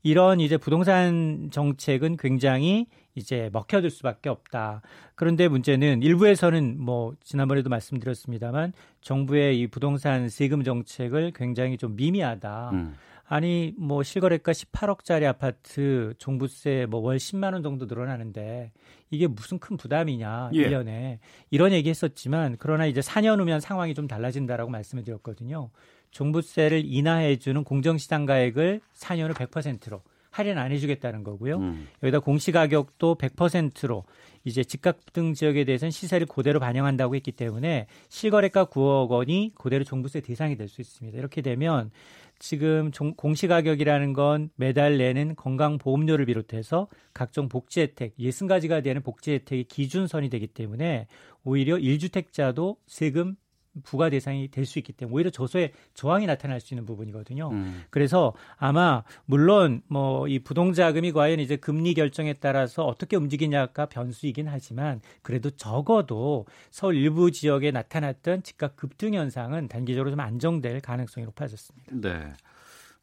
[0.04, 4.84] 이런 이제 부동산 정책은 굉장히 이제 먹혀들 수밖에 없다.
[5.16, 8.72] 그런데 문제는 일부에서는 뭐 지난번에도 말씀드렸습니다만
[9.02, 12.70] 정부의 이 부동산 세금 정책을 굉장히 좀 미미하다.
[12.72, 12.96] 음.
[13.32, 18.72] 아니 뭐 실거래가 18억짜리 아파트 종부세 뭐 월 10만 원 정도 늘어나는데
[19.12, 20.68] 이게 무슨 큰 부담이냐 예.
[20.68, 21.20] 1년에
[21.52, 25.70] 이런 얘기 했었지만 그러나 이제 4년 후면 상황이 좀 달라진다라고 말씀을 드렸거든요.
[26.10, 31.58] 종부세를 인하해 주는 공정시장 가액을 4년 후 100%로 할인 안 해주겠다는 거고요.
[31.58, 31.88] 음.
[32.02, 34.06] 여기다 공시가격도 100%로
[34.50, 40.20] 이제 집값 등 지역에 대해서는 시세를 그대로 반영한다고 했기 때문에 실거래가 9억 원이 그대로 종부세
[40.22, 41.18] 대상이 될 수 있습니다.
[41.18, 41.92] 이렇게 되면
[42.40, 49.66] 지금 종- 공시가격이라는 건 매달 내는 건강보험료를 비롯해서 각종 복지 혜택, 60가지가 되는 복지 혜택이
[49.66, 51.08] 기준선이 되기 때문에
[51.44, 53.36] 오히려 1주택자도 세금
[53.84, 57.50] 부과 대상이 될 수 있기 때문에 오히려 저소에 저항이 나타날 수 있는 부분이거든요.
[57.50, 57.84] 음.
[57.90, 65.02] 그래서 아마 물론 뭐 이 부동자금이 과연 이제 금리 결정에 따라서 어떻게 움직이냐가 변수이긴 하지만
[65.22, 71.92] 그래도 적어도 서울 일부 지역에 나타났던 집값 급등 현상은 단기적으로 좀 안정될 가능성이 높아졌습니다.
[71.94, 72.34] 네.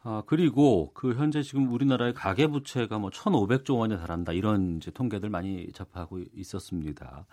[0.08, 5.30] 아, 그리고 그 현재 지금 우리나라의 가계 부채가 뭐 1,500조 원에 달한다 이런 이제 통계들
[5.30, 7.26] 많이 접하고 있었습니다.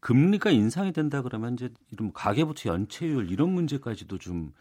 [0.00, 4.54] 금리가 인상이 된다 그러면 이제 이런 가계 부채 연체율 이런 문제까지도 좀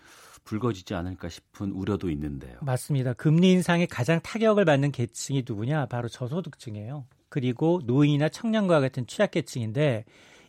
[0.43, 2.57] 불거지지 않을까 싶은 우려도 있는데요.
[2.63, 3.13] 맞습니다.
[3.13, 5.85] 금리 인상에 가장 타격을 받는 계층이 누구냐?
[5.85, 7.05] 바로 저소득층이에요.
[7.29, 10.03] 그리고 노인이나 청년과 같은 취약계층인데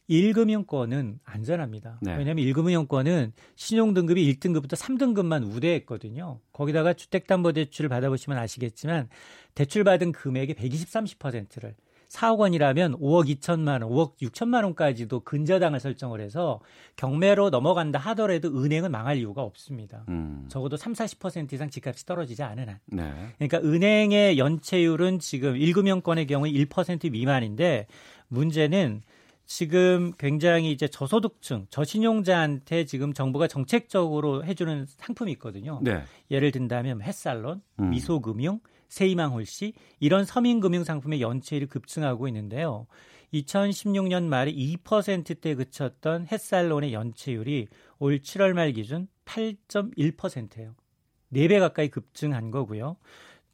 [0.09, 1.99] 1금융권은 안전합니다.
[2.03, 2.17] 네.
[2.17, 6.41] 왜냐하면 1금융권은 신용등급이 1등급부터 3등급만 우대했거든요.
[6.53, 9.09] 거기다가 주택담보대출을 받아보시면 아시겠지만
[9.55, 11.75] 대출받은 금액의 120, 30%를
[12.09, 16.61] 4억 원이라면 5억 2천만 원, 5억 6천만 원까지도 근저당을 설정을 해서
[16.97, 20.05] 경매로 넘어간다 하더라도 은행은 망할 이유가 없습니다.
[20.09, 20.47] 음.
[20.49, 22.79] 적어도 3, 40% 이상 집값이 떨어지지 않은 한.
[22.87, 23.13] 네.
[23.39, 27.87] 그러니까 은행의 연체율은 지금 1금융권의 경우 1% 미만인데
[28.29, 29.03] 문제는
[29.47, 35.80] 지금 굉장히 이제 저소득층, 저신용자한테 지금 정부가 정책적으로 해주는 상품이 있거든요.
[35.82, 36.03] 네.
[36.30, 37.90] 예를 든다면 햇살론, 음.
[37.90, 42.86] 미소금융, 세이망홀씨 이런 서민금융 상품의 연체율이 급증하고 있는데요.
[43.32, 47.66] 2016년 말에 2%대 그쳤던 햇살론의 연체율이
[47.99, 50.74] 올 7월 말 기준 8.1%예요.
[51.32, 52.97] 4배 가까이 급증한 거고요.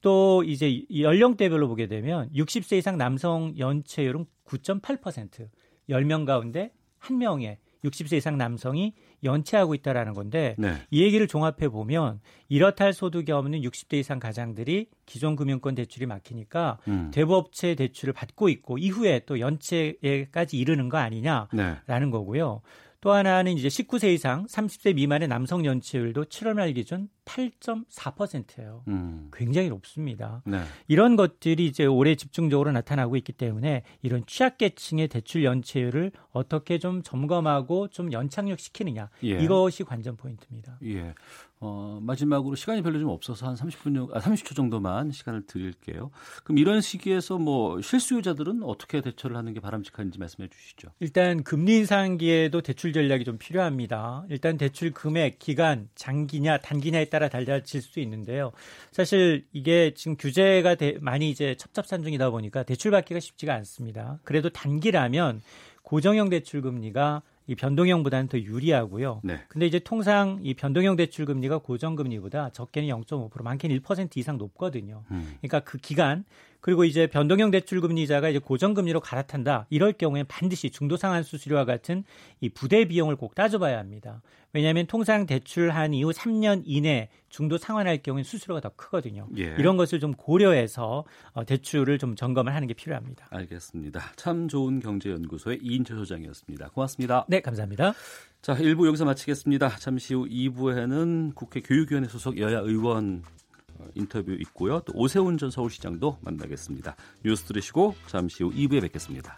[0.02, 5.48] 또 이제 연령대별로 보게 되면 60세 이상 남성 연체율은 9.8%.
[5.90, 10.74] 10명 가운데 1명의 60세 이상 남성이 연체하고 있다라는 건데 네.
[10.90, 16.78] 이 얘기를 종합해 보면 이렇다 할 소득이 없는 60대 이상 가장들이 기존 금융권 대출이 막히니까
[16.88, 17.10] 음.
[17.12, 21.48] 대부업체 대출을 받고 있고 이후에 또 연체에까지 이르는 거 아니냐라는
[21.86, 22.10] 네.
[22.10, 22.62] 거고요.
[23.00, 28.82] 또 하나는 이제 19세 이상 30세 미만의 남성 연체율도 7월 말 기준 8.4%예요.
[28.88, 29.30] 음.
[29.32, 30.42] 굉장히 높습니다.
[30.44, 30.62] 네.
[30.88, 37.88] 이런 것들이 이제 올해 집중적으로 나타나고 있기 때문에 이런 취약계층의 대출 연체율을 어떻게 좀 점검하고
[37.88, 39.42] 좀 연착륙시키느냐 예.
[39.42, 40.78] 이것이 관전 포인트입니다.
[40.84, 41.14] 예.
[41.62, 46.10] 어, 마지막으로 시간이 별로 좀 없어서 한 30분, 아, 30초 정도만 시간을 드릴게요.
[46.42, 50.88] 그럼 이런 시기에서 뭐 실수요자들은 어떻게 대처를 하는 게 바람직한지 말씀해 주시죠.
[51.00, 54.24] 일단 금리 인상기에도 대출 전략이 좀 필요합니다.
[54.30, 58.52] 일단 대출 금액, 기간, 장기냐, 단기냐에 따라 달라질 수 있는데요.
[58.92, 64.18] 사실 이게 지금 규제가 대, 많이 이제 첩첩산중이다 보니까 대출 받기가 쉽지가 않습니다.
[64.24, 65.42] 그래도 단기라면
[65.82, 69.22] 고정형 대출 금리가 이 변동형보다는 더 유리하고요.
[69.24, 69.40] 네.
[69.48, 75.02] 근데 이제 통상 이 변동형 대출 금리가 고정 금리보다 적게는 0.5% 많게는 1% 이상 높거든요.
[75.10, 75.34] 음.
[75.40, 76.24] 그러니까 그 기간
[76.60, 79.66] 그리고 이제 변동형 대출 금리자가 이제 고정 금리로 갈아탄다.
[79.70, 82.04] 이럴 경우에 반드시 중도 상환 수수료와 같은
[82.40, 84.22] 이 부대 비용을 꼭 따져봐야 합니다.
[84.52, 89.28] 왜냐하면 통상 대출한 이후 3년 이내 중도 상환할 경우에 수수료가 더 크거든요.
[89.38, 89.54] 예.
[89.58, 93.28] 이런 것을 좀 고려해서 어, 대출을 좀 점검을 하는 게 필요합니다.
[93.30, 94.12] 알겠습니다.
[94.16, 96.70] 참 좋은 경제연구소의 이인철 소장이었습니다.
[96.70, 97.24] 고맙습니다.
[97.28, 97.94] 네, 감사합니다.
[98.42, 99.76] 자, 1부 여기서 마치겠습니다.
[99.76, 103.49] 잠시 후 2부에는 국회 교육위원회 소속 여야 의원 어,
[103.94, 104.80] 인터뷰 있고요.
[104.80, 106.96] 또 오세훈 전 서울시장도 만나겠습니다.
[107.24, 109.36] 뉴스 들으시고 잠시 후 2부에 뵙겠습니다.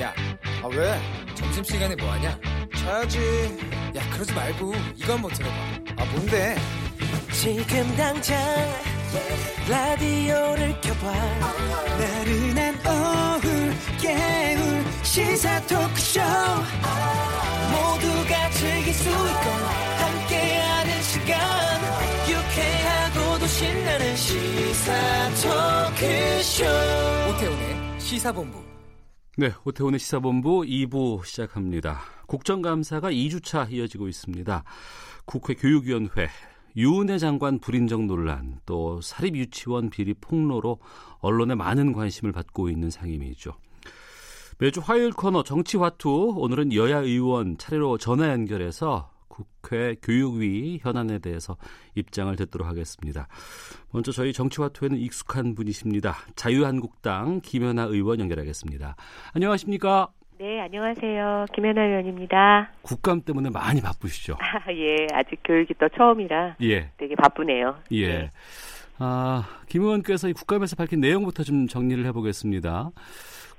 [0.00, 0.14] 야,
[0.62, 1.00] 아 왜?
[1.34, 2.38] 점심시간에 뭐하냐?
[2.76, 3.18] 자야지.
[3.96, 5.54] 야, 그러지 말고 이거 한번 들어봐.
[5.96, 6.56] 아, 뭔데?
[7.32, 8.36] 지금 당장
[9.68, 11.12] 라디오를 켜봐.
[11.98, 13.46] 나른한 오후
[14.00, 16.20] 깨울 시사 토크쇼.
[17.70, 19.50] 모두가 즐길 수 있고
[19.98, 21.36] 함께하는 시간.
[22.30, 24.92] 유쾌하고도 신나는 시사
[25.42, 26.64] 토크쇼.
[27.30, 28.64] 오태훈의 시사본부.
[29.38, 32.00] 네, 오태훈의 시사본부 2부 시작합니다.
[32.26, 34.64] 국정감사가 2주차 이어지고 있습니다.
[35.26, 36.28] 국회 교육위원회,
[36.76, 40.78] 유은혜 장관 불인정 논란, 또 사립 유치원 비리 폭로로
[41.20, 43.54] 언론에 많은 관심을 받고 있는 상임위죠.
[44.58, 51.56] 매주 화요일 코너 정치화투, 오늘은 여야 의원 차례로 전화 연결해서 국회 교육위 현안에 대해서
[51.94, 53.28] 입장을 듣도록 하겠습니다.
[53.90, 56.16] 먼저 저희 정치화투에는 익숙한 분이십니다.
[56.36, 58.96] 자유한국당 김연아 의원 연결하겠습니다.
[59.34, 60.08] 안녕하십니까?
[60.38, 61.46] 네, 안녕하세요.
[61.54, 62.70] 김연아 의원입니다.
[62.82, 64.36] 국감 때문에 많이 바쁘시죠?
[64.38, 66.90] 아, 예, 아직 교육이 또 처음이라 예.
[66.98, 67.76] 되게 바쁘네요.
[67.92, 68.06] 예.
[68.06, 68.30] 네.
[68.98, 72.90] 아, 김 의원께서 이 국감에서 밝힌 내용부터 좀 정리를 해보겠습니다.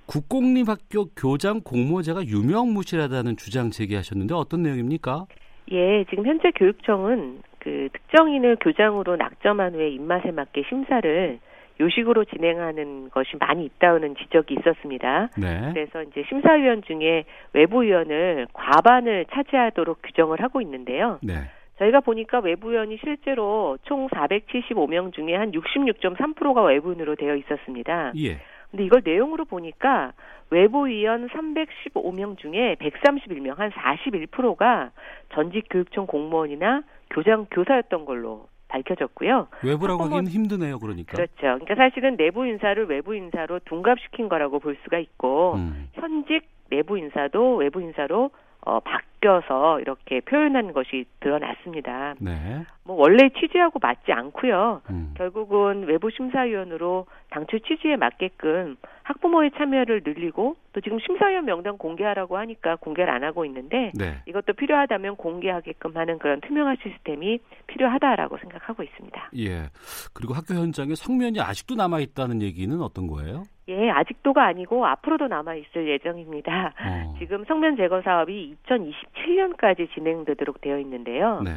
[0.05, 5.25] 국공립학교 교장 공모제가 유명무실하다는 주장 제기하셨는데 어떤 내용입니까?
[5.71, 11.39] 예, 지금 현재 교육청은 그 특정인을 교장으로 낙점한 후에 입맛에 맞게 심사를
[11.79, 15.29] 요식으로 진행하는 것이 많이 있다는 지적이 있었습니다.
[15.37, 15.71] 네.
[15.73, 21.19] 그래서 이제 심사위원 중에 외부위원을 과반을 차지하도록 규정을 하고 있는데요.
[21.21, 21.33] 네.
[21.77, 28.13] 저희가 보니까 외부위원이 실제로 총 475명 중에 한 66.3%가 외부인으로 되어 있었습니다.
[28.17, 28.39] 예.
[28.71, 30.13] 근데 이걸 내용으로 보니까
[30.49, 34.91] 외부위원 315명 중에 131명, 한 41%가
[35.33, 38.47] 전직 교육청 공무원이나 교장 교사였던 걸로
[38.77, 39.47] 밝혀졌고요.
[39.63, 41.15] 외부라고 하긴 힘드네요, 그러니까.
[41.15, 41.35] 그렇죠.
[41.39, 45.89] 그러니까 사실은 내부 인사를 외부 인사로 둔갑시킨 거라고 볼 수가 있고 음.
[45.93, 52.15] 현직 내부 인사도 외부 인사로 어, 바뀌어서 이렇게 표현한 것이 드러났습니다.
[52.19, 52.65] 네.
[52.83, 54.81] 뭐 원래 취지하고 맞지 않고요.
[54.89, 55.13] 음.
[55.15, 62.75] 결국은 외부 심사위원으로 당초 취지에 맞게끔 학부모의 참여를 늘리고 또 지금 심사위원 명단 공개하라고 하니까
[62.77, 64.21] 공개를 안 하고 있는데 네.
[64.25, 69.29] 이것도 필요하다면 공개하게끔 하는 그런 투명한 시스템이 필요하다라고 생각하고 있습니다.
[69.37, 69.69] 예.
[70.13, 73.43] 그리고 학교 현장에 성면이 아직도 남아 있다는 얘기는 어떤 거예요?
[73.69, 76.73] 예, 아직도가 아니고 앞으로도 남아 있을 예정입니다.
[76.79, 77.15] 어.
[77.19, 81.41] 지금 성면 제거 사업이 2027년까지 진행되도록 되어 있는데요.
[81.41, 81.51] 네.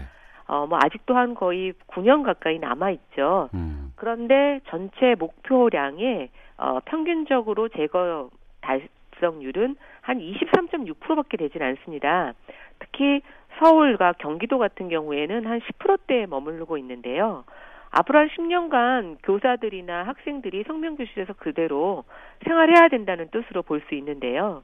[0.46, 3.48] 어, 뭐 아직도 한 거의 9년 가까이 남아 있죠.
[3.54, 3.79] 음.
[4.00, 8.30] 그런데 전체 목표량의 어, 평균적으로 제거
[8.62, 12.32] 달성률은 한 23.6%밖에 되진 않습니다.
[12.78, 13.20] 특히
[13.58, 17.44] 서울과 경기도 같은 경우에는 한 10%대에 머무르고 있는데요.
[17.90, 22.04] 앞으로 한 10년간 교사들이나 학생들이 성명교실에서 그대로
[22.46, 24.62] 생활해야 된다는 뜻으로 볼 수 있는데요.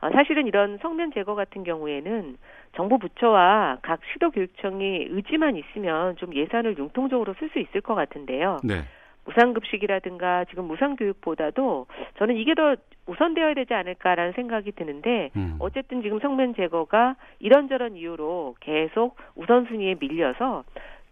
[0.00, 2.36] 어, 사실은 이런 성면 제거 같은 경우에는
[2.74, 8.58] 정부 부처와 각 시도교육청이 의지만 있으면 좀 예산을 융통적으로 쓸 수 있을 것 같은데요.
[8.62, 8.82] 네.
[9.24, 11.86] 무상급식이라든가 지금 무상교육보다도
[12.18, 12.76] 저는 이게 더
[13.06, 15.56] 우선되어야 되지 않을까라는 생각이 드는데 음.
[15.58, 20.64] 어쨌든 지금 성면 제거가 이런저런 이유로 계속 우선순위에 밀려서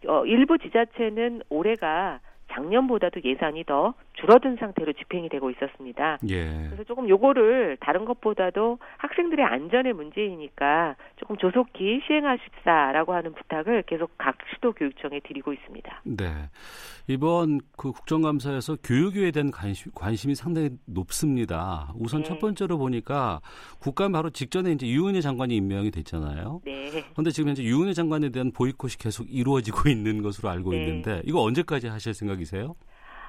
[0.07, 2.21] 어, 일부 지자체는 올해가
[2.53, 6.19] 작년보다도 예산이 더 줄어든 상태로 집행이 되고 있었습니다.
[6.29, 6.67] 예.
[6.67, 14.37] 그래서 조금 요거를 다른 것보다도 학생들의 안전의 문제이니까 조금 조속히 시행하십사라고 하는 부탁을 계속 각
[14.55, 16.03] 시도 교육청에 드리고 있습니다.
[16.05, 16.27] 네.
[17.07, 21.93] 이번 그 국정감사에서 교육에 대한 관심, 관심이 상당히 높습니다.
[21.99, 22.29] 우선 네.
[22.29, 23.41] 첫 번째로 보니까
[23.81, 26.61] 국감 바로 직전에 이제 유은혜 장관이 임명이 됐잖아요.
[26.65, 27.05] 네.
[27.13, 30.79] 그런데 지금 현재 유은혜 장관에 대한 보이콧이 계속 이루어지고 있는 것으로 알고 네.
[30.79, 32.75] 있는데 이거 언제까지 하실 생각 이세요?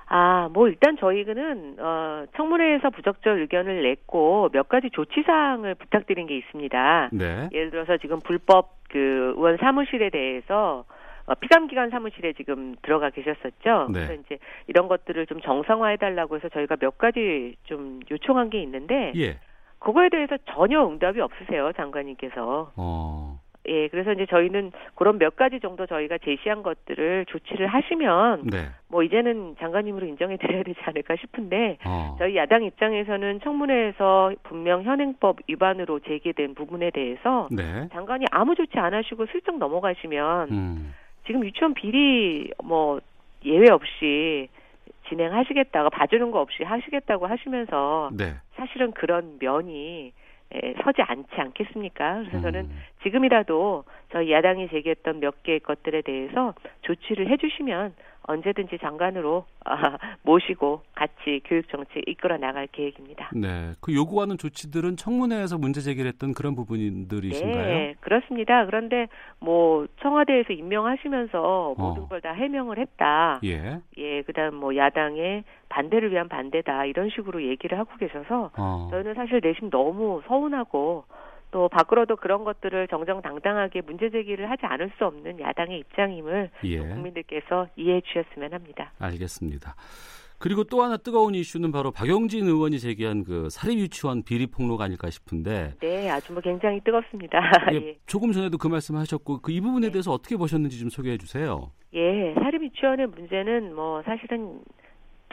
[0.07, 6.37] 아, 뭐 일단 저희는 어 청문회에서 부적절 의견을 냈고 몇 가지 조치 사항을 부탁드린 게
[6.37, 7.09] 있습니다.
[7.11, 7.49] 네.
[7.51, 10.85] 예를 들어서 지금 불법 그 의원 사무실에 대해서
[11.25, 13.87] 어, 피감기관 사무실에 지금 들어가 계셨었죠.
[13.89, 14.05] 네.
[14.05, 14.37] 그래서 이제
[14.67, 19.39] 이런 것들을 좀 정상화해 달라고 해서 저희가 몇 가지 좀 요청한 게 있는데 예.
[19.79, 22.73] 그거에 대해서 전혀 응답이 없으세요, 장관님께서.
[22.75, 23.39] 어.
[23.67, 28.69] 예, 그래서 이제 저희는 그런 몇 가지 정도 저희가 제시한 것들을 조치를 하시면 네.
[28.87, 32.15] 뭐 이제는 장관님으로 인정해 드려야 되지 않을까 싶은데 어.
[32.19, 37.87] 저희 야당 입장에서는 청문회에서 분명 현행법 위반으로 제기된 부분에 대해서 네.
[37.91, 40.93] 장관이 아무 조치 안 하시고 슬쩍 넘어가시면 음.
[41.25, 42.99] 지금 유치원 비리 뭐
[43.43, 44.49] 예외 없이
[45.09, 48.33] 진행하시겠다고 봐주는 거 없이 하시겠다고 하시면서 네.
[48.55, 50.24] 사실은 그런 면이 에,
[50.83, 52.19] 서지 않지 않겠습니까?
[52.19, 52.41] 그래서 음.
[52.41, 52.69] 저는
[53.03, 57.93] 지금이라도 저희 야당이 제기했던 몇 개의 것들에 대해서 조치를 해주시면
[58.27, 59.73] 언제든지 장관으로 아,
[60.23, 63.29] 모시고 같이 교육 정책 이끌어 나갈 계획입니다.
[63.33, 67.65] 네, 그 요구하는 조치들은 청문회에서 문제 제기를 했던 그런 부분들이신가요?
[67.65, 68.65] 네, 그렇습니다.
[68.65, 69.07] 그런데
[69.39, 72.07] 뭐 청와대에서 임명하시면서 모든 어.
[72.07, 73.39] 걸다 해명을 했다.
[73.43, 73.79] 예.
[73.97, 78.87] 예, 그다음 뭐 야당의 반대를 위한 반대다 이런 식으로 얘기를 하고 계셔서 어.
[78.91, 81.05] 저희는 사실 내심 너무 서운하고
[81.55, 86.79] 또 밖으로도 그런 것들을 정정당당하게 문제 제기를 하지 않을 수 없는 야당의 입장임을 예.
[86.79, 88.91] 국민들께서 이해해 주셨으면 합니다.
[88.99, 89.73] 알겠습니다.
[90.37, 95.09] 그리고 또 하나 뜨거운 이슈는 바로 박영진 의원이 제기한 그 사립 유치원 비리 폭로가 아닐까
[95.09, 95.75] 싶은데.
[95.79, 97.39] 네, 아주 뭐 굉장히 뜨겁습니다.
[97.71, 97.97] 예, 예.
[98.05, 99.93] 조금 전에도 그 말씀하셨고 그 이 부분에 네.
[99.93, 101.71] 대해서 어떻게 보셨는지 좀 소개해 주세요.
[101.93, 104.59] 예, 사립 유치원의 문제는 뭐 사실은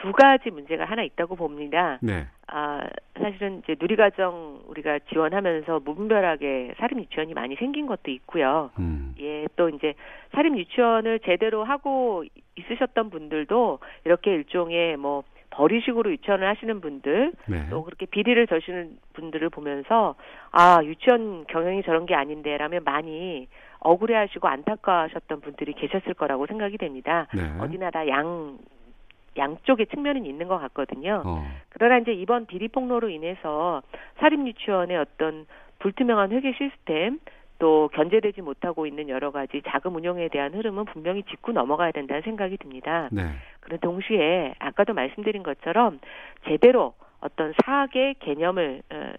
[0.03, 1.97] 두 가지 문제가 하나 있다고 봅니다.
[2.01, 2.27] 네.
[2.47, 2.81] 아,
[3.17, 8.69] 사실은 이제 누리과정 우리가 지원하면서 무분별하게 사립 유치원이 많이 생긴 것도 있고요.
[8.79, 9.15] 음.
[9.21, 9.93] 예, 또 이제
[10.33, 12.25] 사립 유치원을 제대로 하고
[12.57, 17.69] 있으셨던 분들도 이렇게 일종의 뭐 버리식으로 유치원을 하시는 분들 네.
[17.69, 20.15] 또 그렇게 비리를 저시는 분들을 보면서
[20.51, 23.47] 아 유치원 경영이 저런 게 아닌데라면 많이
[23.79, 27.27] 억울해하시고 안타까워하셨던 분들이 계셨을 거라고 생각이 됩니다.
[27.33, 27.41] 네.
[27.61, 28.57] 어디나 다 양
[29.37, 31.23] 양쪽의 측면은 있는 것 같거든요.
[31.25, 31.45] 어.
[31.69, 33.81] 그러나 이제 이번 비리 폭로로 인해서
[34.19, 35.45] 사립 유치원의 어떤
[35.79, 37.19] 불투명한 회계 시스템
[37.59, 42.57] 또 견제되지 못하고 있는 여러 가지 자금 운용에 대한 흐름은 분명히 짚고 넘어가야 된다는 생각이
[42.57, 43.09] 듭니다.
[43.11, 43.23] 네.
[43.61, 45.99] 그런 동시에 아까도 말씀드린 것처럼
[46.47, 49.13] 제대로 어떤 사학의 개념을 어,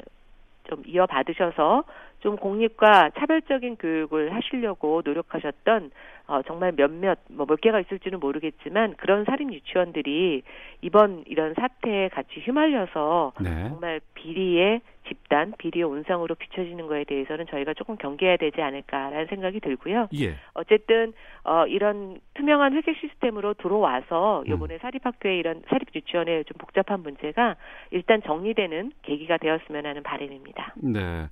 [0.64, 1.84] 좀 이어받으셔서
[2.24, 5.90] 좀 공립과 차별적인 교육을 하시려고 노력하셨던
[6.26, 10.42] 어, 정말 몇몇 뭐 몇 개가 있을지는 모르겠지만 그런 사립 유치원들이
[10.80, 13.68] 이번 이런 사태에 같이 휘말려서 네.
[13.68, 20.08] 정말 비리의 집단, 비리의 온상으로 비춰지는 거에 대해서는 저희가 조금 경계해야 되지 않을까라는 생각이 들고요.
[20.20, 20.36] 예.
[20.54, 21.12] 어쨌든
[21.44, 24.78] 어, 이런 투명한 회계 시스템으로 들어와서 이번에 음.
[24.80, 27.56] 사립학교의 이런 사립 유치원의 좀 복잡한 문제가
[27.90, 30.74] 일단 정리되는 계기가 되었으면 하는 바람입니다.
[30.76, 31.26] 네.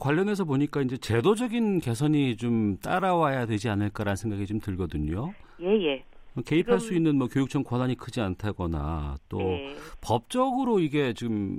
[0.00, 5.34] 관련해서 보니까 이제 제도적인 개선이 좀 따라와야 되지 않을까라는 생각이 생각이 좀 들거든요.
[5.60, 6.04] 예, 예.
[6.42, 9.74] 개입할 수 있는 뭐 교육청 권한이 크지 않다거나 또 네.
[10.00, 11.58] 법적으로 이게 지금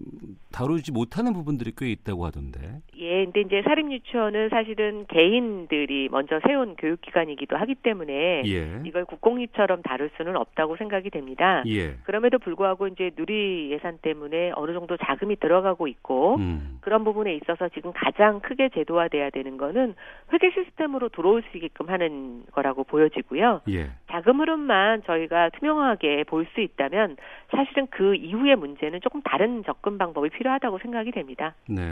[0.52, 2.82] 다루지 못하는 부분들이 꽤 있다고 하던데.
[2.98, 8.82] 예, 근데 이제 사립유치원은 사실은 개인들이 먼저 세운 교육기관이기도 하기 때문에 예.
[8.86, 11.64] 이걸 국공립처럼 다룰 수는 없다고 생각이 됩니다.
[11.68, 11.96] 예.
[12.04, 16.79] 그럼에도 불구하고 이제 누리 예산 때문에 어느 정도 자금이 들어가고 있고 음.
[16.82, 19.96] 그런 부분에 있어서 지금 가장 크게 제도화돼야 되는 거는
[20.34, 23.62] 회계 시스템으로 들어올 수 있게끔 하는 거라고 보여지고요.
[23.70, 23.92] 예.
[24.12, 27.18] 자금 흐름만 저희가 투명하게 볼 수 있다면
[27.52, 31.54] 사실은 그 이후의 문제는 조금 다른 접근 방법이 필요하다고 생각이 됩니다.
[31.68, 31.84] 네.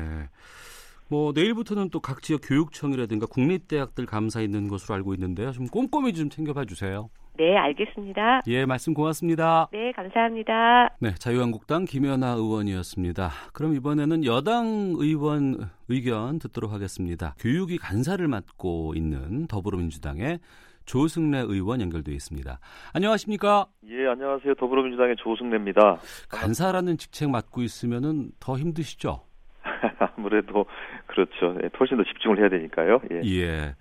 [1.09, 5.51] 뭐 내일부터는 또 각 지역 교육청이라든가 국립대학들 감사 있는 것으로 알고 있는데요.
[5.51, 7.09] 좀 꼼꼼히 좀 챙겨봐 주세요.
[7.37, 8.41] 네, 알겠습니다.
[8.47, 9.69] 예, 말씀 고맙습니다.
[9.71, 10.89] 네, 감사합니다.
[10.99, 13.29] 네, 자유한국당 김연아 의원이었습니다.
[13.53, 17.35] 그럼 이번에는 여당 의원 의견 듣도록 하겠습니다.
[17.39, 20.39] 교육이 간사를 맡고 있는 더불어민주당의
[20.85, 22.59] 조승래 의원 연결돼 있습니다.
[22.93, 23.67] 안녕하십니까?
[23.87, 24.55] 예, 안녕하세요.
[24.55, 25.97] 더불어민주당의 조승래입니다.
[26.29, 29.21] 간사라는 직책 맡고 있으면은 더 힘드시죠?
[30.17, 30.65] 아무래도
[31.05, 31.55] 그렇죠.
[31.63, 32.99] 예, 훨씬 더 집중을 해야 되니까요.
[33.11, 33.21] 예.
[33.25, 33.75] 예.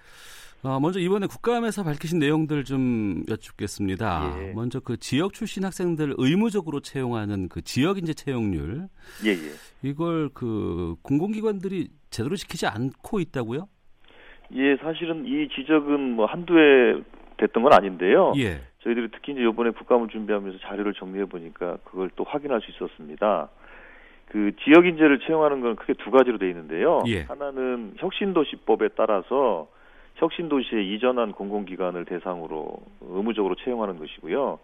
[0.62, 4.36] 어, 먼저 이번에 국감에서 밝히신 내용들 좀 여쭙겠습니다.
[4.38, 4.52] 예.
[4.54, 8.88] 먼저 그 지역 출신 학생들 의무적으로 채용하는 그 지역 인재 채용률.
[9.24, 9.88] 예, 예.
[9.88, 13.68] 이걸 그 공공기관들이 제대로 지키지 않고 있다고요?
[14.54, 17.00] 예, 사실은 이 지적은 뭐 한두 해
[17.36, 18.32] 됐던 건 아닌데요.
[18.38, 18.61] 예.
[18.82, 23.50] 저희들이 특히 이제 이번에 국감을 준비하면서 자료를 정리해 보니까 그걸 또 확인할 수 있었습니다.
[24.30, 27.02] 그 지역 인재를 채용하는 건 크게 두 가지로 돼 있는데요.
[27.07, 27.22] 예.
[27.22, 29.68] 하나는 혁신도시법에 따라서
[30.16, 34.58] 혁신도시에 이전한 공공기관을 대상으로 의무적으로 채용하는 것이고요.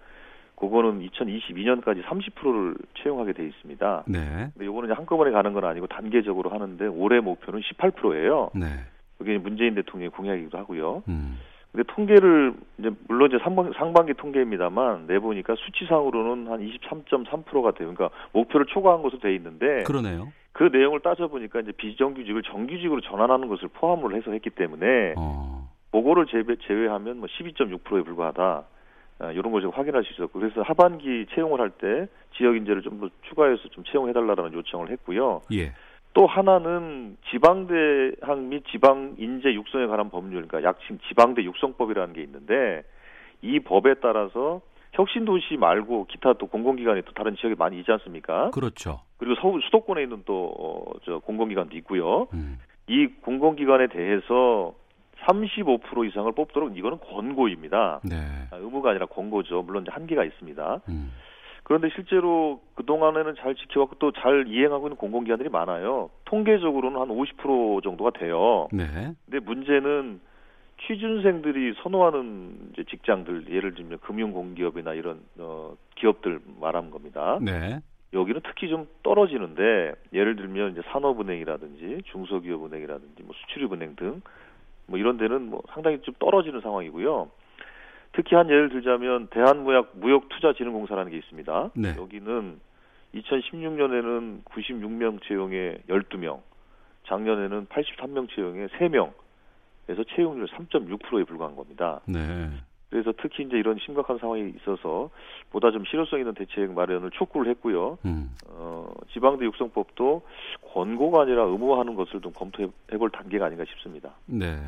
[0.56, 4.04] 그거는 2022년까지 30%를 채용하게 돼 있습니다.
[4.06, 4.50] 네.
[4.54, 8.50] 근데 요거는 한꺼번에 가는 건 아니고 단계적으로 하는데 올해 목표는 18%예요.
[8.54, 8.66] 네.
[9.18, 11.02] 그게 문재인 대통령의 공약이기도 하고요.
[11.08, 11.38] 음.
[11.72, 17.92] 근데 통계를 이제 물론 이제 상반, 상반기 통계입니다만 내보니까 수치상으로는 한 23.3%가 돼요.
[17.94, 20.32] 그러니까 목표를 초과한 것으로 돼 있는데 그러네요.
[20.52, 25.68] 그 내용을 따져보니까 이제 비정규직을 정규직으로 전환하는 것을 포함을 해서 했기 때문에 어.
[25.90, 28.64] 보고를 제외, 제외하면 뭐 12.6%에 불과하다.
[29.18, 33.08] 아, 이런 것을 확인할 수 있었고 그래서 하반기 채용을 할 때 지역 인재를 좀 더
[33.22, 35.42] 추가해서 좀 채용해달라는 요청을 했고요.
[35.52, 35.72] 예.
[36.14, 42.22] 또 하나는 지방 대학 및 지방 인재 육성에 관한 법률, 그러니까 약칭 지방대 육성법이라는 게
[42.22, 42.82] 있는데
[43.42, 44.60] 이 법에 따라서
[44.92, 48.50] 혁신도시 말고 기타 또 공공기관이 또 다른 지역에 많이 있지 않습니까?
[48.50, 49.00] 그렇죠.
[49.16, 52.28] 그리고 서울 수도권에 있는 또저 어, 공공기관도 있고요.
[52.34, 52.58] 음.
[52.88, 54.74] 이 공공기관에 대해서
[55.26, 58.00] 35% 이상을 뽑도록 이거는 권고입니다.
[58.04, 58.16] 네.
[58.50, 59.62] 아, 의무가 아니라 권고죠.
[59.62, 60.80] 물론 한계가 있습니다.
[60.88, 61.12] 음.
[61.62, 66.10] 그런데 실제로 그동안에는 잘 지켜왔고 또 잘 이행하고 있는 공공기관들이 많아요.
[66.24, 68.68] 통계적으로는 한 50% 정도가 돼요.
[68.72, 68.84] 네.
[69.24, 70.20] 근데 문제는
[70.86, 77.38] 취준생들이 선호하는 이제 직장들 예를 들면 금융공기업이나 이런 어 기업들 말하는 겁니다.
[77.40, 77.80] 네.
[78.12, 84.22] 여기는 특히 좀 떨어지는데 예를 들면 이제 산업은행이라든지 중소기업은행이라든지 뭐 수출입은행 등
[84.86, 87.30] 뭐 이런 데는 뭐 상당히 좀 떨어지는 상황이고요.
[88.12, 91.70] 특히 한 예를 들자면 대한무역 무역투자진흥공사라는 게 있습니다.
[91.74, 91.94] 네.
[91.96, 92.60] 여기는
[93.14, 96.40] 2016년에는 96명 채용에 12명,
[97.06, 99.12] 작년에는 83명 채용에 3명
[99.88, 102.00] 에서 채용률 3.6%에 불과한 겁니다.
[102.06, 102.50] 네.
[102.92, 105.08] 그래서 특히 이제 이런 심각한 상황이 있어서
[105.48, 107.96] 보다 좀 실효성 있는 대책 마련을 촉구를 했고요.
[108.04, 108.30] 음.
[108.48, 110.20] 어, 지방대 육성법도
[110.74, 112.68] 권고가 아니라 의무화하는 것을 좀 검토해
[112.98, 114.10] 볼 단계가 아닌가 싶습니다.
[114.26, 114.58] 네.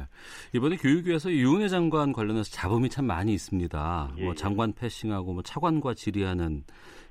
[0.54, 4.12] 이번에 교육위에서 유은혜 장관 관련해서 잡음이 참 많이 있습니다.
[4.16, 4.34] 예, 뭐 예.
[4.34, 6.64] 장관 패싱하고 뭐 차관과 질의하는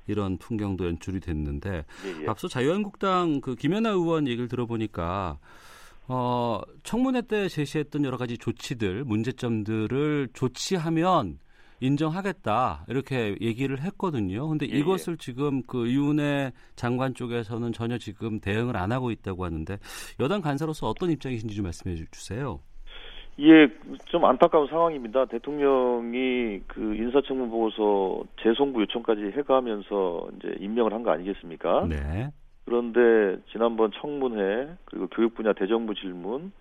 [0.08, 2.28] 이런 풍경도 연출이 됐는데 예, 예.
[2.28, 5.38] 앞서 자유한국당 그 김연아 의원 얘기를 들어보니까
[6.08, 11.38] 어, 청문회 때 제시했던 여러 가지 조치들, 문제점들을 조치하면
[11.80, 14.48] 인정하겠다 이렇게 얘기를 했거든요.
[14.48, 14.78] 근데 예, 예.
[14.78, 19.76] 이것을 지금 그 이윤혜 장관 쪽에서는 전혀 지금 대응을 안 하고 있다고 하는데
[20.20, 22.60] 여당 간사로서 어떤 입장이신지 좀 말씀해 주세요.
[23.40, 23.66] 예,
[24.06, 25.24] 좀 안타까운 상황입니다.
[25.26, 31.86] 대통령이 그 인사청문 보고서 재송부 요청까지 해가면서 이제 임명을 한 거 아니겠습니까?
[31.88, 32.30] 네.
[32.64, 36.52] 그런데 지난번 청문회 그리고 교육 분야 대정부 질문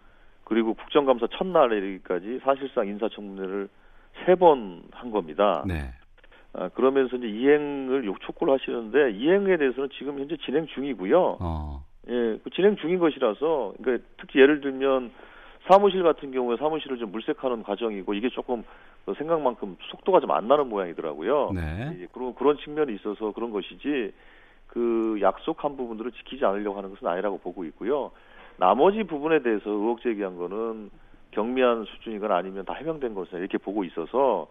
[0.43, 3.70] 그리고 국정감사 첫날에까지 사실상 인사청문회를
[4.26, 5.64] 세 번 한 겁니다.
[5.68, 5.91] 네.
[6.54, 11.38] 아, 그러면서 이제 이행을 촉구를 하시는데 이행에 대해서는 지금 현재 진행 중이고요.
[11.39, 11.84] 어.
[12.10, 15.12] 예, 그 진행 중인 것이라서 그러니까 특히 예를 들면
[15.68, 18.64] 사무실 같은 경우에 사무실을 좀 물색하는 과정이고 이게 조금
[19.06, 21.51] 그 생각만큼 속도가 좀 안 나는 모양이더라고요.
[21.56, 21.97] 네.
[22.01, 24.12] 예, 그런 그런 측면이 있어서 그런 것이지
[24.74, 28.10] 그 약속한 부분들을 지키지 않으려고 하는 것은 아니라고 보고 있고요.
[28.58, 30.90] 나머지 부분에 대해서 의혹 제기한 거는
[31.30, 34.48] 경미한 수준이거나 아니면 다 해명된 것을 이렇게 보고 있어서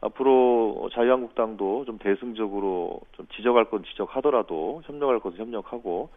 [0.00, 6.08] 앞으로 자유한국당도 좀 대승적으로 좀 지적할 건 지적하더라도 협력할 것은 협력하고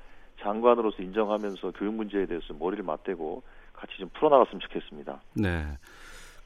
[0.42, 5.22] 장관으로서 인정하면서 교육 문제에 대해서 머리를 맞대고 같이 좀 풀어나갔으면 좋겠습니다.
[5.34, 5.66] 네.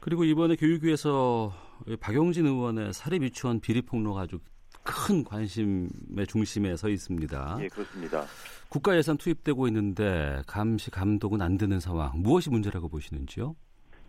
[0.00, 1.52] 그리고 이번에 교육위에서
[2.00, 4.38] 박용진 의원의 사립 유치원 비리 폭로가 아주
[4.84, 7.58] 큰 관심의 중심에 서 있습니다.
[7.60, 8.24] 예, 그렇습니다.
[8.68, 12.10] 국가 예산 투입되고 있는데 감시 감독은 안 되는 상황.
[12.16, 13.54] 무엇이 문제라고 보시는지요?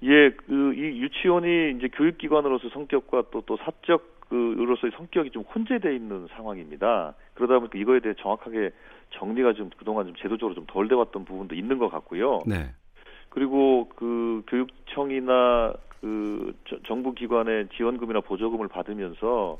[0.03, 6.27] 예, 그 이 유치원이 이제 교육기관으로서 성격과 또 또 사적 그으로서의 성격이 좀 혼재돼 있는
[6.35, 7.13] 상황입니다.
[7.35, 8.71] 그러다 보니까 이거에 대해 정확하게
[9.11, 12.39] 정리가 좀 그동안 좀 제도적으로 좀 덜 돼 왔던 부분도 있는 것 같고요.
[12.47, 12.71] 네.
[13.29, 16.53] 그리고 그 교육청이나 그
[16.87, 19.59] 정부 기관의 지원금이나 보조금을 받으면서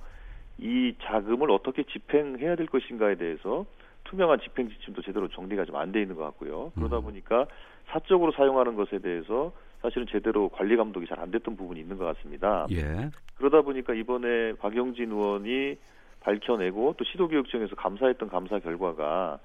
[0.60, 3.66] 이 자금을 어떻게 집행해야 될 것인가에 대해서
[4.06, 6.72] 투명한 집행 지침도 제대로 정리가 좀 안 돼 있는 것 같고요.
[6.76, 7.04] 그러다 음.
[7.04, 7.48] 보니까
[7.88, 9.52] 사적으로 사용하는 것에 대해서
[9.82, 12.68] 사실은 제대로 관리 감독이 잘 안 됐던 부분이 있는 것 같습니다.
[12.72, 13.10] 예.
[13.38, 15.78] 그러다 보니까 이번에 박영진 의원이
[16.22, 19.40] 밝혀내고 또 시도교육청에서 감사했던 감사 결과가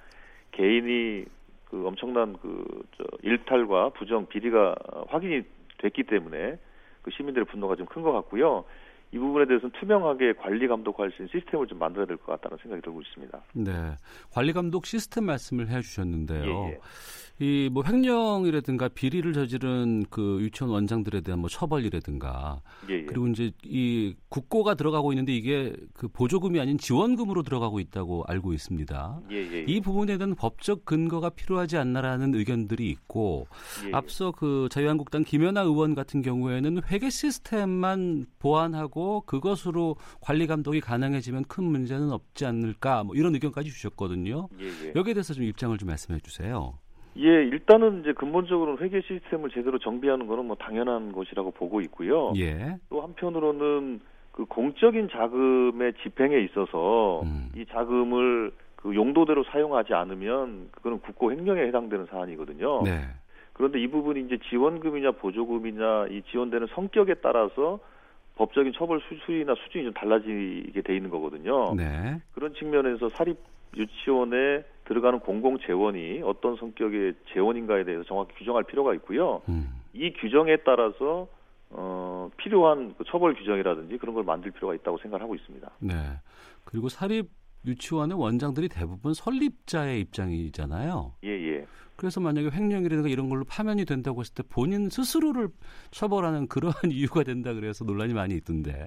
[0.52, 1.24] 개인이
[1.70, 2.64] 그 엄청난 그
[2.96, 4.74] 저 일탈과 부정 비리가
[5.08, 5.42] 확인이
[5.78, 6.58] 됐기 때문에
[7.02, 8.64] 그 시민들의 분노가 좀 큰 것 같고요.
[9.12, 12.82] 이 부분에 대해서는 투명하게 관리 감독할 수 있는 시스템을 좀 만들어야 될 것 같다는 생각이
[12.82, 13.40] 들고 있습니다.
[13.54, 13.72] 네,
[14.30, 16.44] 관리 감독 시스템 말씀을 해주셨는데요.
[16.44, 16.78] 예, 예.
[17.40, 23.04] 이 뭐 횡령이라든가 비리를 저지른 그 유치원 원장들에 대한 뭐 처벌이라든가 예, 예.
[23.04, 29.20] 그리고 이제 이 국고가 들어가고 있는데 이게 그 보조금이 아닌 지원금으로 들어가고 있다고 알고 있습니다.
[29.30, 29.64] 예, 예, 예.
[29.68, 33.46] 이 부분에 대한 법적 근거가 필요하지 않나라는 의견들이 있고
[33.92, 41.64] 앞서 그 자유한국당 김연아 의원 같은 경우에는 회계 시스템만 보완하고 그것으로 관리 감독이 가능해지면 큰
[41.64, 44.48] 문제는 없지 않을까 뭐 이런 의견까지 주셨거든요.
[44.96, 46.78] 여기에 대해서 좀 입장을 좀 말씀해 주세요.
[47.18, 52.32] 예, 일단은 이제 근본적으로는 회계 시스템을 제대로 정비하는 거는 뭐 당연한 것이라고 보고 있고요.
[52.36, 52.76] 예.
[52.90, 54.00] 또 한편으로는
[54.32, 57.50] 그 공적인 자금의 집행에 있어서 음.
[57.56, 62.82] 이 자금을 그 용도대로 사용하지 않으면 그거는 국고 횡령에 해당되는 사안이거든요.
[62.84, 63.00] 네.
[63.52, 67.80] 그런데 이 부분이 이제 지원금이냐 보조금이냐 이 지원되는 성격에 따라서
[68.36, 71.74] 법적인 처벌 수준이나 수준이 좀 달라지게 돼 있는 거거든요.
[71.74, 72.20] 네.
[72.32, 73.36] 그런 측면에서 사립
[73.76, 79.42] 유치원에 들어가는 공공 재원이 어떤 성격의 재원인가에 대해서 정확히 규정할 필요가 있고요.
[79.48, 79.68] 음.
[79.92, 81.28] 이 규정에 따라서
[81.70, 85.70] 어, 필요한 그 처벌 규정이라든지 그런 걸 만들 필요가 있다고 생각하고 있습니다.
[85.80, 85.94] 네.
[86.64, 87.28] 그리고 사립
[87.66, 91.12] 유치원의 원장들이 대부분 설립자의 입장이잖아요.
[91.24, 91.66] 예, 예.
[91.96, 95.48] 그래서 만약에 횡령이라든가 이런 걸로 파면이 된다고 했을 때 본인 스스로를
[95.90, 98.86] 처벌하는 그러한 이유가 된다 그래서 논란이 많이 있던데.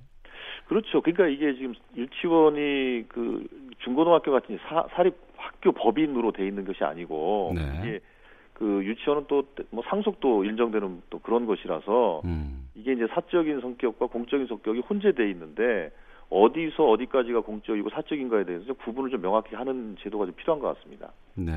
[0.67, 1.01] 그렇죠.
[1.01, 3.45] 그러니까 이게 지금 유치원이 그
[3.83, 7.79] 중고등학교 같은 사, 사립 학교 법인으로 돼 있는 것이 아니고 네.
[7.79, 7.99] 이게
[8.53, 12.67] 그 유치원은 또 뭐 상속도 인정되는 또 그런 것이라서 음.
[12.75, 15.91] 이게 이제 사적인 성격과 공적인 성격이 혼재돼 있는데
[16.29, 21.11] 어디서 어디까지가 공적이고 사적인가에 대해서 구분을 좀 명확히 하는 제도가 좀 필요한 것 같습니다.
[21.35, 21.51] 네.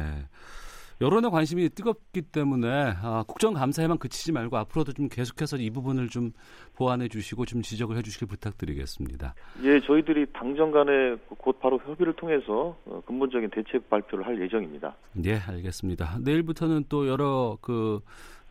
[1.01, 2.69] 여론의 관심이 뜨겁기 때문에
[3.03, 6.33] 아, 국정감사에만 그치지 말고 앞으로도 좀 계속해서 이 부분을 좀
[6.77, 9.35] 보완해 주시고 좀 지적을 해 주시길 부탁드리겠습니다.
[9.65, 14.95] 예, 저희들이 당정 간에 곧 바로 협의를 통해서 어, 근본적인 대책 발표를 할 예정입니다.
[15.25, 16.19] 예, 알겠습니다.
[16.23, 18.01] 내일부터는 또 여러 그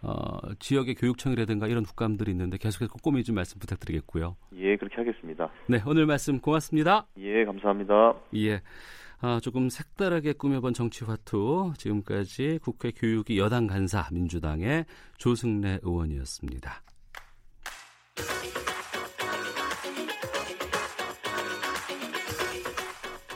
[0.01, 4.35] 어, 지역의 교육청이라든가 이런 국감들이 있는데 계속해서 꼼꼼히 좀 말씀 부탁드리겠고요.
[4.57, 5.49] 예, 그렇게 하겠습니다.
[5.67, 7.07] 네, 오늘 말씀 고맙습니다.
[7.17, 8.13] 예, 감사합니다.
[8.35, 8.61] 예.
[9.25, 14.85] 아, 조금 색다르게 꾸며본 정치화투 지금까지 국회 교육위 여당 간사 민주당의
[15.17, 16.83] 조승래 의원이었습니다.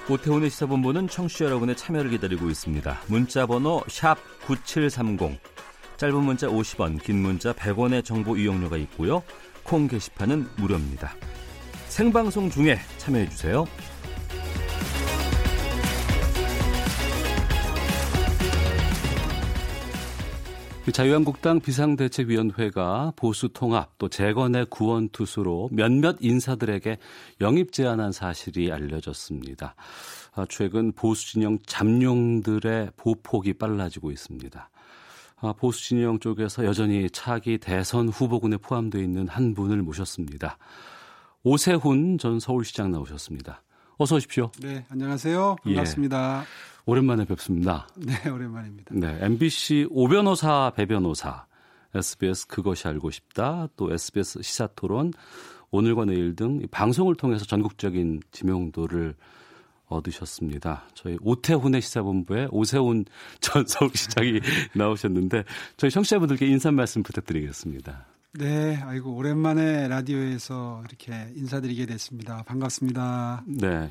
[0.10, 3.04] 오태훈의 시사본부는 청취자 여러분의 참여를 기다리고 있습니다.
[3.08, 3.82] 문자 번호
[4.46, 5.40] 9730,
[5.96, 9.24] 짧은 문자 50원, 긴 문자 100원의 정보 이용료가 있고요.
[9.64, 11.16] 콩 게시판은 무료입니다.
[11.88, 13.66] 생방송 중에 참여해주세요.
[20.94, 26.98] 자유한국당 비상대책위원회가 보수 통합 또 재건의 구원 투수로 몇몇 인사들에게
[27.42, 29.76] 영입 제안한 사실이 알려졌습니다.
[30.36, 34.70] 아, 최근 보수 진영 잠룡들의 보폭이 빨라지고 있습니다.
[35.40, 40.58] 아, 보수 진영 쪽에서 여전히 차기 대선 후보군에 포함되어 있는 한 분을 모셨습니다.
[41.44, 43.62] 오세훈 전 서울시장 나오셨습니다.
[44.00, 44.52] 어서 오십시오.
[44.62, 45.56] 네, 안녕하세요.
[45.64, 46.42] 반갑습니다.
[46.42, 46.46] 예.
[46.86, 47.88] 오랜만에 뵙습니다.
[47.96, 48.94] 네, 오랜만입니다.
[48.94, 51.48] 네, MBC 오변호사 배변호사,
[51.96, 55.14] SBS 그것이 알고 싶다, 또 SBS 시사토론,
[55.72, 59.16] 오늘과 내일 등 방송을 통해서 전국적인 지명도를
[59.88, 60.84] 얻으셨습니다.
[60.94, 63.06] 저희 오태훈의 시사본부에 오세훈
[63.42, 64.42] 전 서울시장이
[64.76, 65.44] 나오셨는데
[65.78, 68.06] 저희 청취자분들께 인사 말씀 부탁드리겠습니다.
[68.34, 72.44] 네, 아이고 오랜만에 라디오에서 이렇게 인사드리게 됐습니다.
[72.44, 73.44] 반갑습니다.
[73.48, 73.90] 네.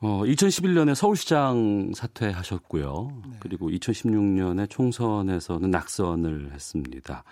[0.00, 3.22] 어, 2011년에 서울시장 사퇴하셨고요.
[3.26, 3.36] 네.
[3.40, 7.24] 그리고 2016년에 총선에서는 낙선을 했습니다.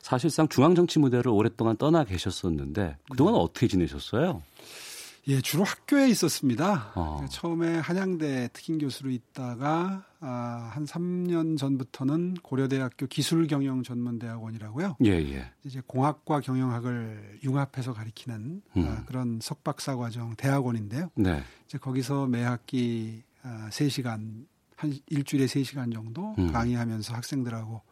[0.00, 3.40] 사실상 중앙정치 무대를 오랫동안 떠나 계셨었는데 그동안 네.
[3.40, 4.42] 어떻게 지내셨어요?
[5.26, 6.92] 예, 주로 학교에 있었습니다.
[6.94, 7.24] 어.
[7.30, 14.96] 처음에 한양대 특임 교수로 있다가 아, 한 3년 전부터는 고려대학교 기술경영전문대학원이라고요.
[15.04, 15.50] 예, 예.
[15.64, 18.88] 이제 공학과 경영학을 융합해서 가리키는 아, 음.
[18.88, 21.10] 아, 그런 석박사 과정 대학원인데요.
[21.14, 21.42] 네.
[21.66, 24.46] 이제 거기서 매 학기 아, 3시간
[24.76, 26.52] 한 일주일에 3시간 정도 음.
[26.52, 27.82] 강의하면서 학생들하고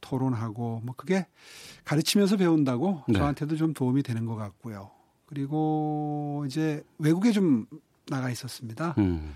[0.00, 1.26] 토론하고 뭐 그게
[1.84, 3.18] 가르치면서 배운다고 네.
[3.18, 4.90] 저한테도 좀 도움이 되는 것 같고요.
[5.32, 7.64] 그리고 이제 외국에 좀
[8.06, 8.94] 나가 있었습니다.
[8.98, 9.34] 음.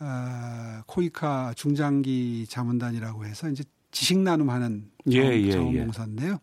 [0.00, 6.32] 어, 코이카 중장기 자문단이라고 해서 이제 지식 나눔하는 예, 예, 자원봉사인데요.
[6.32, 6.38] 예.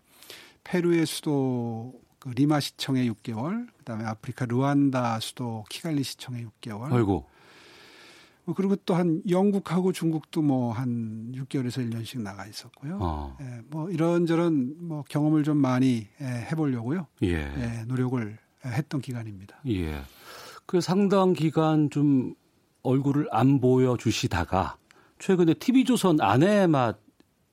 [0.63, 6.93] 페루의 수도 그 리마 시청에 6개월, 그다음에 아프리카 르완다 수도 키갈리 시청에 6개월.
[6.93, 7.25] 아이고.
[8.45, 12.99] 뭐 그리고 또 한 영국하고 중국도 뭐 한 6개월에서 1년씩 나가 있었고요.
[13.01, 13.37] 어.
[13.41, 17.07] 예, 뭐 이런저런 뭐 경험을 좀 많이 예, 해보려고요.
[17.23, 17.33] 예.
[17.33, 19.57] 예, 노력을 했던 기간입니다.
[19.67, 20.01] 예.
[20.65, 22.35] 그 상당 기간 좀
[22.83, 24.77] 얼굴을 안 보여주시다가
[25.19, 26.99] 최근에 TV조선 아내의 맛이라는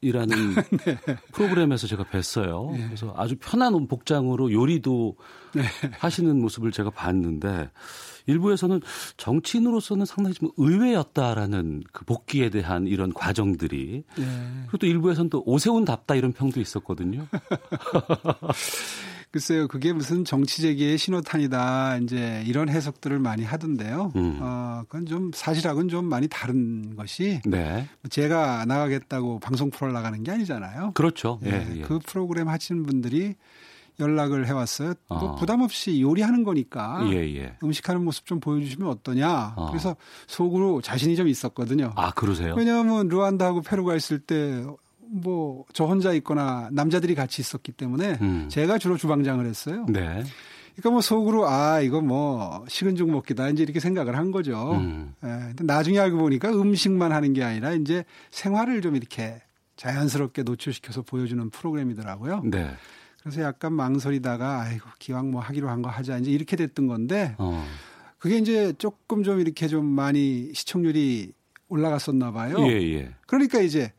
[0.85, 0.99] 네.
[1.33, 2.73] 프로그램에서 제가 뵀어요.
[2.73, 2.85] 네.
[2.87, 5.17] 그래서 아주 편한 복장으로 요리도
[5.55, 5.63] 네.
[5.99, 7.71] 하시는 모습을 제가 봤는데
[8.27, 8.81] 일부에서는
[9.17, 14.25] 정치인으로서는 상당히 좀 의외였다라는 그 복귀에 대한 이런 과정들이 네.
[14.67, 17.27] 그리고 또 일부에서는 또 오세훈답다 이런 평도 있었거든요.
[19.31, 21.99] 글쎄요, 그게 무슨 정치재기의 신호탄이다.
[21.99, 24.12] 이제 이런 해석들을 많이 하던데요.
[24.16, 24.39] 음.
[24.41, 27.41] 어, 그건 좀 사실하고는 좀 많이 다른 것이.
[27.47, 27.89] 네.
[28.09, 30.93] 제가 나가겠다고 방송 프로를 나가는 게 아니잖아요.
[30.95, 31.39] 그렇죠.
[31.45, 31.83] 예, 네, 예.
[31.83, 33.37] 그 프로그램 하시는 분들이
[34.01, 34.95] 연락을 해왔어요.
[35.09, 35.18] 어.
[35.18, 37.57] 뭐 부담 없이 요리하는 거니까 예, 예.
[37.62, 39.55] 음식하는 모습 좀 보여주시면 어떠냐.
[39.57, 39.68] 어.
[39.70, 39.95] 그래서
[40.26, 41.93] 속으로 자신이 좀 있었거든요.
[41.95, 42.55] 아 그러세요?
[42.57, 44.64] 왜냐하면 르완다하고 페루가 있을 때
[45.11, 48.49] 뭐 저 혼자 있거나 남자들이 같이 있었기 때문에 음.
[48.49, 49.87] 제가 주로 주방장을 했어요.
[49.89, 50.23] 네.
[50.77, 54.73] 그러니까 뭐 속으로 아 이거 뭐 식은 죽 먹기다 이제 이렇게 생각을 한 거죠.
[54.75, 55.15] 음.
[55.25, 59.43] 예, 근데 나중에 알고 보니까 음식만 하는 게 아니라 이제 생활을 좀 이렇게
[59.77, 62.43] 자연스럽게 노출시켜서 보여주는 프로그램이더라고요.
[62.45, 62.71] 네.
[63.23, 67.63] 그래서 약간 망설이다가 아이고 기왕 뭐 하기로 한 거 하자 이제 이렇게 됐던 건데 어.
[68.19, 71.33] 그게 이제 조금 좀 이렇게 좀 많이 시청률이
[71.69, 72.57] 올라갔었나 봐요.
[72.69, 73.15] 예, 예.
[73.27, 73.93] 그러니까 이제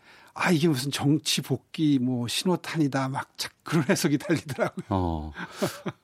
[0.44, 3.30] 아 이게 무슨 정치 복귀 뭐 신호탄이다 막
[3.62, 4.86] 그런 해석이 달리더라고요.
[4.90, 5.32] 어.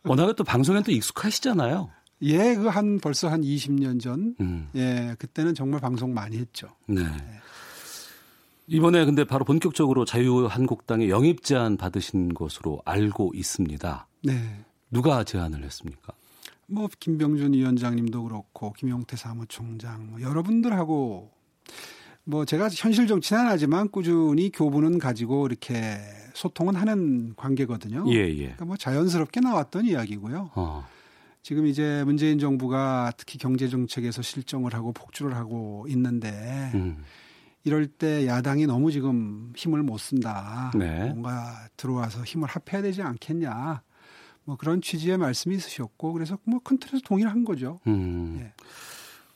[0.04, 1.90] 워낙에 또 방송에 또 익숙하시잖아요.
[2.22, 4.36] 예, 그 한 벌써 한 20년 전.
[4.40, 4.70] 음.
[4.76, 6.68] 예, 그때는 정말 방송 많이 했죠.
[6.88, 7.02] 네.
[7.04, 7.40] 네.
[8.68, 14.08] 이번에 근데 바로 본격적으로 자유한국당에 영입 제안 받으신 것으로 알고 있습니다.
[14.24, 14.66] 네.
[14.92, 16.14] 누가 제안을 했습니까?
[16.68, 21.32] 뭐 김병준 위원장님도 그렇고 김용태 사무총장 뭐 여러분들하고
[22.30, 25.98] 뭐 제가 현실 정치는 안 하지만 꾸준히 교분은 가지고 이렇게
[26.34, 28.04] 소통은 하는 관계거든요.
[28.10, 28.36] 예, 예.
[28.36, 30.52] 그러니까 뭐 자연스럽게 나왔던 이야기고요.
[30.56, 30.86] 어.
[31.42, 36.98] 지금 이제 문재인 정부가 특히 경제 정책에서 실정을 하고 폭주를 하고 있는데 음.
[37.64, 40.72] 이럴 때 야당이 너무 지금 힘을 못 쓴다.
[40.76, 41.06] 네.
[41.06, 43.82] 뭔가 들어와서 힘을 합해야 되지 않겠냐.
[44.44, 47.80] 뭐 그런 취지의 말씀이 있으셨고 그래서 뭐 큰 틀에서 동의를 한 거죠.
[47.88, 48.38] 음.
[48.42, 48.52] 예.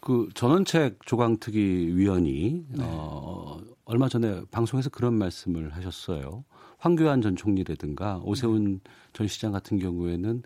[0.01, 2.83] 그 전원책 조강특위 위원이 네.
[2.83, 6.43] 어, 얼마 전에 방송에서 그런 말씀을 하셨어요.
[6.79, 8.91] 황교안 전 총리라든가 오세훈 네.
[9.13, 10.41] 전 시장 같은 경우에는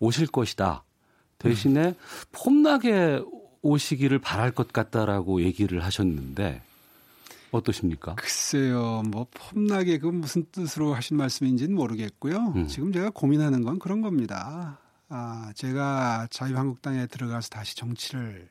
[0.00, 0.82] 오실 것이다.
[1.38, 1.94] 대신에 음.
[2.32, 3.22] 폼나게
[3.62, 6.62] 오시기를 바랄 것 같다라고 얘기를 하셨는데
[7.52, 8.16] 어떠십니까?
[8.16, 12.36] 글쎄요, 뭐 폼나게 그 무슨 뜻으로 하신 말씀인지는 모르겠고요.
[12.56, 12.66] 음.
[12.66, 14.78] 지금 제가 고민하는 건 그런 겁니다.
[15.08, 18.48] 아, 제가 자유한국당에 들어가서 다시 정치를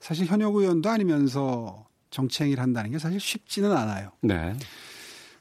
[0.00, 4.10] 사실 현역 의원도 아니면서 정치행위를 한다는 게 사실 쉽지는 않아요.
[4.22, 4.54] 네.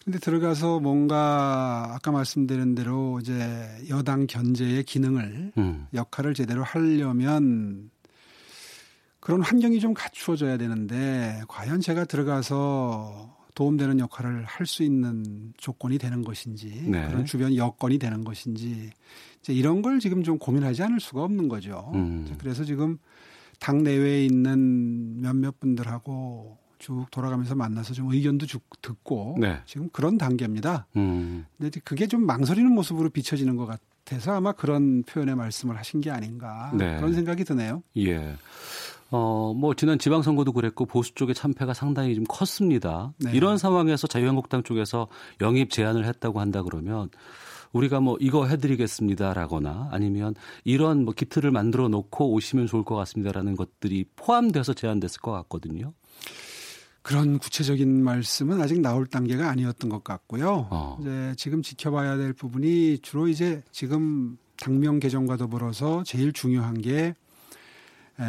[0.03, 3.33] 근데 들어가서 뭔가 아까 말씀드린 대로 이제
[3.89, 5.87] 여당 견제의 기능을 음.
[5.93, 7.89] 역할을 제대로 하려면
[9.19, 16.23] 그런 환경이 좀 갖추어져야 되는데 과연 제가 들어가서 도움되는 역할을 할 수 있는 조건이 되는
[16.23, 17.07] 것인지 네.
[17.07, 18.91] 그런 주변 여건이 되는 것인지
[19.39, 21.89] 이제 이런 걸 지금 좀 고민하지 않을 수가 없는 거죠.
[21.95, 22.35] 음.
[22.37, 22.99] 그래서 지금
[23.59, 29.59] 당 내외에 있는 몇몇 분들하고 쭉 돌아가면서 만나서 좀 의견도 쭉 듣고 네.
[29.65, 30.87] 지금 그런 단계입니다.
[30.97, 31.45] 음.
[31.57, 36.71] 근데 그게 좀 망설이는 모습으로 비춰지는 것 같아서 아마 그런 표현의 말씀을 하신 게 아닌가
[36.75, 36.97] 네.
[36.97, 37.81] 그런 생각이 드네요.
[37.97, 38.35] 예.
[39.11, 43.13] 어, 뭐, 지난 지방선거도 그랬고, 보수 쪽의 참패가 상당히 좀 컸습니다.
[43.19, 43.31] 네.
[43.33, 45.07] 이런 상황에서 자유한국당 쪽에서
[45.41, 47.09] 영입 제안을 했다고 한다 그러면,
[47.75, 54.05] 우리가 뭐 이거 해드리겠습니다라거나 아니면 이런 뭐 기틀을 만들어 놓고 오시면 좋을 것 같습니다라는 것들이
[54.15, 55.93] 포함돼서 제안됐을 것 같거든요.
[57.01, 60.67] 그런 구체적인 말씀은 아직 나올 단계가 아니었던 것 같고요.
[60.71, 60.97] 어.
[61.01, 67.13] 이제 지금 지켜봐야 될 부분이 주로 이제 지금 당명 개정과 더불어서 제일 중요한 게
[68.17, 68.23] 에,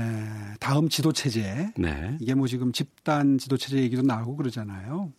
[0.59, 1.73] 다음 지도 체제.
[1.79, 2.17] 네.
[2.21, 5.13] 이게 뭐 지금 집단 지도 체제 얘기도 나오고 그러잖아요.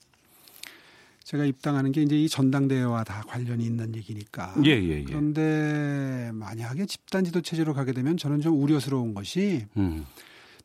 [1.28, 4.56] 제가 입당하는 게 이제 이 전당대회와 다 관련이 있는 얘기니까.
[4.64, 5.04] 예, 예, 예.
[5.04, 10.06] 그런데 만약에 집단 지도 체제로 가게 되면 저는 좀 우려스러운 것이 음.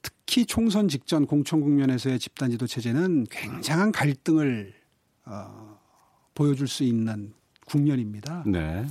[0.03, 4.73] 특히 총선 직전 공천 국면에서의 집단 지도 체제는 굉장한 갈등을
[5.25, 5.81] 어,
[6.37, 7.33] 보여줄 수 있는
[7.67, 8.45] 국면입니다.
[8.47, 8.87] 네.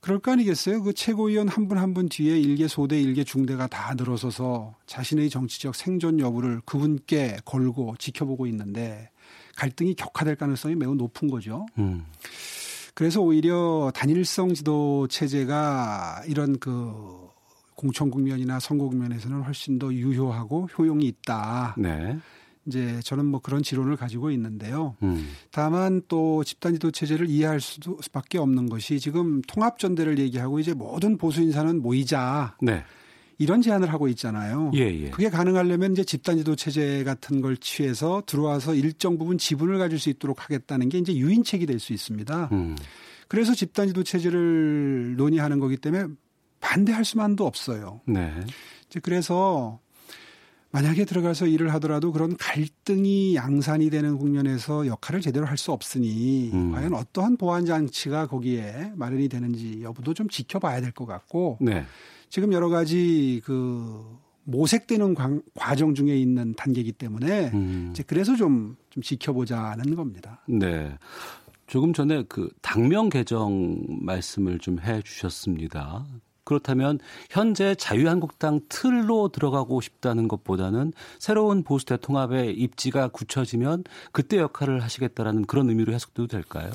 [0.00, 0.82] 그럴 거 아니겠어요?
[0.82, 6.18] 그 최고위원 한 분 한분 뒤에 일개 소대, 일개 중대가 다 늘어서서 자신의 정치적 생존
[6.18, 9.10] 여부를 그분께 걸고 지켜보고 있는데
[9.56, 11.66] 갈등이 격화될 가능성이 매우 높은 거죠.
[11.78, 12.04] 음.
[12.94, 17.28] 그래서 오히려 단일성 지도 체제가 이런 그
[17.74, 21.74] 공천 국면이나 선거 국면에서는 훨씬 더 유효하고 효용이 있다.
[21.76, 22.18] 네.
[22.66, 24.96] 이제 저는 뭐 그런 지론을 가지고 있는데요.
[25.02, 25.28] 음.
[25.50, 31.42] 다만 또 집단지도 체제를 이해할 수밖에 없는 것이 지금 통합 전대를 얘기하고 이제 모든 보수
[31.42, 32.56] 인사는 모이자.
[32.62, 32.84] 네.
[33.38, 34.70] 이런 제안을 하고 있잖아요.
[34.74, 35.10] 예, 예.
[35.10, 40.44] 그게 가능하려면 이제 집단지도 체제 같은 걸 취해서 들어와서 일정 부분 지분을 가질 수 있도록
[40.44, 42.48] 하겠다는 게 이제 유인책이 될 수 있습니다.
[42.52, 42.76] 음.
[43.28, 46.06] 그래서 집단지도 체제를 논의하는 거기 때문에
[46.60, 48.00] 반대할 수만도 없어요.
[48.06, 48.32] 네.
[48.88, 49.80] 이제 그래서
[50.70, 56.72] 만약에 들어가서 일을 하더라도 그런 갈등이 양산이 되는 국면에서 역할을 제대로 할 수 없으니 음.
[56.72, 61.84] 과연 어떠한 보안 장치가 거기에 마련이 되는지 여부도 좀 지켜봐야 될 것 같고 네.
[62.34, 65.14] 지금 여러 가지 그 모색되는
[65.54, 67.90] 과정 중에 있는 단계이기 때문에 음.
[67.92, 70.42] 이제 그래서 좀, 좀 지켜보자는 겁니다.
[70.48, 70.98] 네.
[71.68, 76.04] 조금 전에 그 당명 개정 말씀을 좀 해 주셨습니다.
[76.42, 76.98] 그렇다면
[77.30, 85.44] 현재 자유한국당 틀로 들어가고 싶다는 것보다는 새로운 보수 대 통합의 입지가 굳혀지면 그때 역할을 하시겠다라는
[85.44, 86.72] 그런 의미로 해석도 될까요?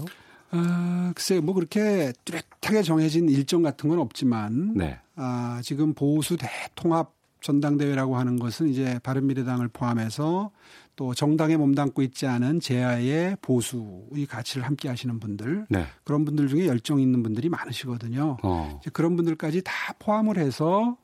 [0.51, 4.99] 아, 글쎄, 뭐 그렇게 뚜렷하게 정해진 일정 같은 건 없지만, 네.
[5.15, 10.51] 아, 지금 보수 대통합 전당대회라고 하는 것은 이제 바른미래당을 포함해서
[10.95, 15.85] 또 정당에 몸담고 있지 않은 제야의 보수의 가치를 함께 하시는 분들 네.
[16.03, 18.37] 그런 분들 중에 열정 있는 분들이 많으시거든요.
[18.43, 18.81] 어.
[18.91, 20.97] 그런 분들까지 다 포함을 해서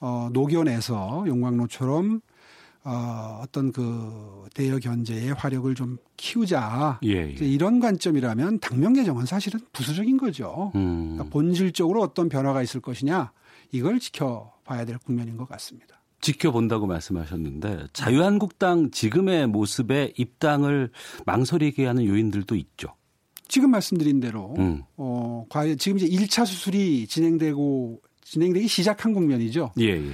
[0.00, 2.22] 어, 녹여내서 용광로처럼
[2.82, 6.98] 어, 어떤 그 대여 견제의 화력을 좀 키우자.
[7.04, 7.46] 예, 예.
[7.46, 10.72] 이런 관점이라면 당면 개정은 사실은 부수적인 거죠.
[10.74, 11.12] 음.
[11.12, 13.32] 그러니까 본질적으로 어떤 변화가 있을 것이냐
[13.72, 16.00] 이걸 지켜봐야 될 국면인 것 같습니다.
[16.22, 20.90] 지켜본다고 말씀하셨는데 자유한국당 지금의 모습에 입당을
[21.24, 22.94] 망설이게 하는 요인들도 있죠.
[23.48, 24.82] 지금 말씀드린 대로 음.
[24.96, 29.72] 어 과연 지금 이제 1차 수술이 진행되고 진행되기 시작한 국면이죠.
[29.80, 30.12] 예, 예.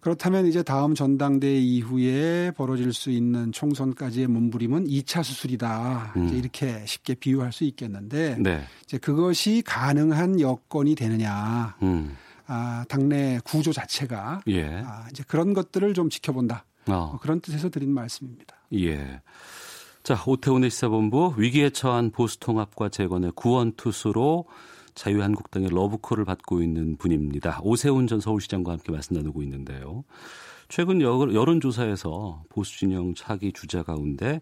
[0.00, 6.14] 그렇다면 이제 다음 전당대 이후에 벌어질 수 있는 총선까지의 몸부림은 2차 수술이다.
[6.16, 6.26] 음.
[6.26, 8.62] 이제 이렇게 쉽게 비유할 수 있겠는데 네.
[8.84, 11.76] 이제 그것이 가능한 여건이 되느냐.
[11.82, 12.16] 음.
[12.46, 14.82] 아, 당내 구조 자체가 예.
[14.84, 16.64] 아, 이제 그런 것들을 좀 지켜본다.
[16.86, 17.08] 어.
[17.10, 18.56] 뭐 그런 뜻에서 드린 말씀입니다.
[18.74, 19.20] 예.
[20.02, 24.46] 자, 오태훈의 시사본부 위기에 처한 보수통합과 재건의 구원투수로
[24.98, 27.60] 자유한국당의 러브콜을 받고 있는 분입니다.
[27.62, 30.04] 오세훈 전 서울시장과 함께 말씀 나누고 있는데요.
[30.68, 34.40] 최근 여론조사에서 보수진영 차기 주자 가운데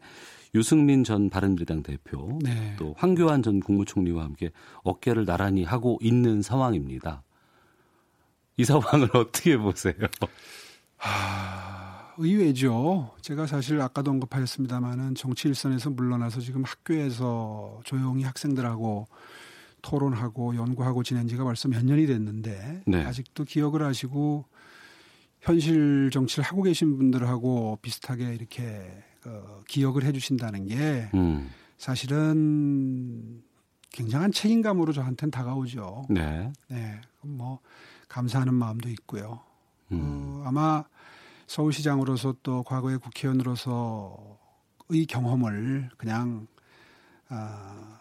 [0.55, 2.75] 유승민 전 바른미래당 대표, 네.
[2.79, 4.51] 또 황교안 전 국무총리와 함께
[4.83, 7.23] 어깨를 나란히 하고 있는 상황입니다.
[8.57, 9.95] 이 상황을 어떻게 보세요?
[10.97, 13.15] 하, 의외죠.
[13.21, 19.07] 제가 사실 아까도 언급하셨습니다마는 정치 일선에서 물러나서 지금 학교에서 조용히 학생들하고
[19.87, 23.05] 토론하고 연구하고 지낸 지가 벌써 몇 년이 됐는데 네.
[23.05, 24.45] 아직도 기억을 하시고
[25.41, 31.49] 현실 정치를 하고 계신 분들하고 비슷하게 이렇게 어, 기억을 해 주신다는 게 음.
[31.78, 33.43] 사실은
[33.93, 36.07] 굉장한 책임감으로 저한테는 다가오죠.
[36.11, 36.53] 네.
[36.68, 37.01] 네.
[37.22, 37.61] 뭐
[38.09, 39.41] 감사하는 마음도 있고요.
[39.93, 40.01] 음.
[40.03, 40.82] 어, 아마
[41.47, 46.49] 서울시장으로서 또 과거의 국회의원으로서의 경험을 그냥
[47.28, 47.96] 아,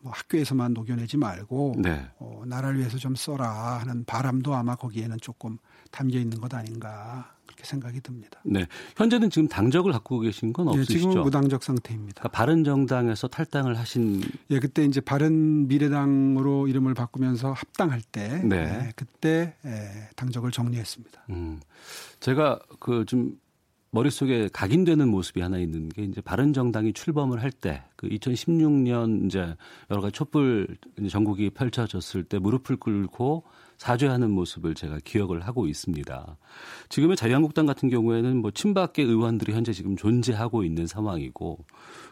[0.00, 2.06] 뭐 학교에서만 녹여내지 말고 네.
[2.18, 5.58] 어, 나라를 위해서 좀 써라 하는 바람도 아마 거기에는 조금
[5.90, 8.40] 담겨 있는 것 아닌가 그렇게 생각이 듭니다.
[8.44, 10.92] 네, 현재는 지금 당적을 갖고 계신 건 없으시죠?
[10.92, 12.20] 네, 지금 무당적 상태입니다.
[12.20, 14.22] 그러니까 바른 정당에서 탈당을 하신.
[14.50, 21.24] 예, 그때 이제 바른 미래당으로 이름을 바꾸면서 합당할 때, 네, 네 그때 예, 당적을 정리했습니다.
[21.30, 21.60] 음,
[22.20, 23.38] 제가 그좀
[23.98, 29.56] 머릿속에 각인되는 모습이 하나 있는 게 이제 바른 정당이 출범을 할 때 그 2016년 이제
[29.90, 30.68] 여러 가지 촛불
[31.10, 33.42] 전국이 펼쳐졌을 때 무릎을 꿇고
[33.76, 36.36] 사죄하는 모습을 제가 기억을 하고 있습니다.
[36.88, 41.64] 지금의 자유한국당 같은 경우에는 뭐 친박계 의원들이 현재 지금 존재하고 있는 상황이고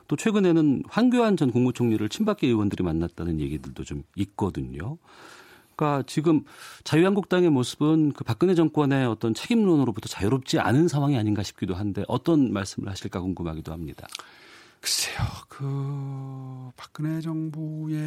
[0.09, 4.99] 또 최근에는 황교안 전 국무총리를 친박계 의원들이 만났다는 얘기들도 좀 있거든요.
[5.77, 6.43] 그러니까 지금
[6.85, 12.89] 자유한국당의 모습은 그 박근혜 정권의 어떤 책임론으로부터 자유롭지 않은 상황이 아닌가 싶기도 한데 어떤 말씀을
[12.89, 14.09] 하실까 궁금하기도 합니다.
[14.81, 15.19] 글쎄요,
[15.49, 18.01] 그 박근혜 정부의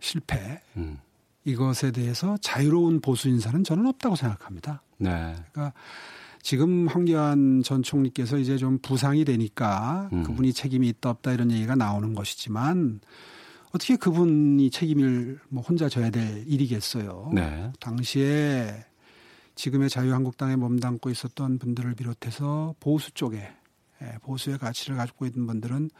[0.00, 0.98] 실패 음.
[1.44, 4.82] 이것에 대해서 자유로운 보수 인사는 저는 없다고 생각합니다.
[4.98, 5.34] 네.
[5.52, 5.72] 그러니까
[6.40, 10.24] 지금 황교안 전 총리께서 이제 좀 부상이 되니까 음.
[10.24, 13.00] 그분이 책임이 있다 없다 이런 얘기가 나오는 것이지만
[13.74, 17.30] 어떻게 그분이 책임을 뭐 혼자 져야 될 일이겠어요.
[17.34, 17.72] 네.
[17.80, 18.84] 당시에
[19.54, 23.48] 지금의 자유한국당에 몸담고 있었던 분들을 비롯해서 보수 쪽에
[24.02, 25.90] 예, 보수의 가치를 가지고 있는 분들은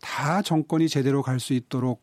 [0.00, 2.02] 다 정권이 제대로 갈 수 있도록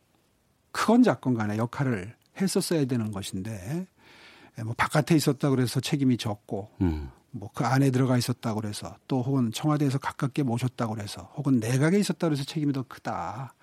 [0.72, 3.86] 크건 작건 간에 역할을 했었어야 되는 것인데
[4.58, 7.10] 예, 뭐 바깥에 있었다 그래서 책임이 적고 음.
[7.32, 12.44] 뭐그 안에 들어가 있었다 그래서 또 혹은 청와대에서 가깝게 모셨다 그래서 혹은 내각에 있었다 그래서
[12.44, 13.54] 책임이 더 크다.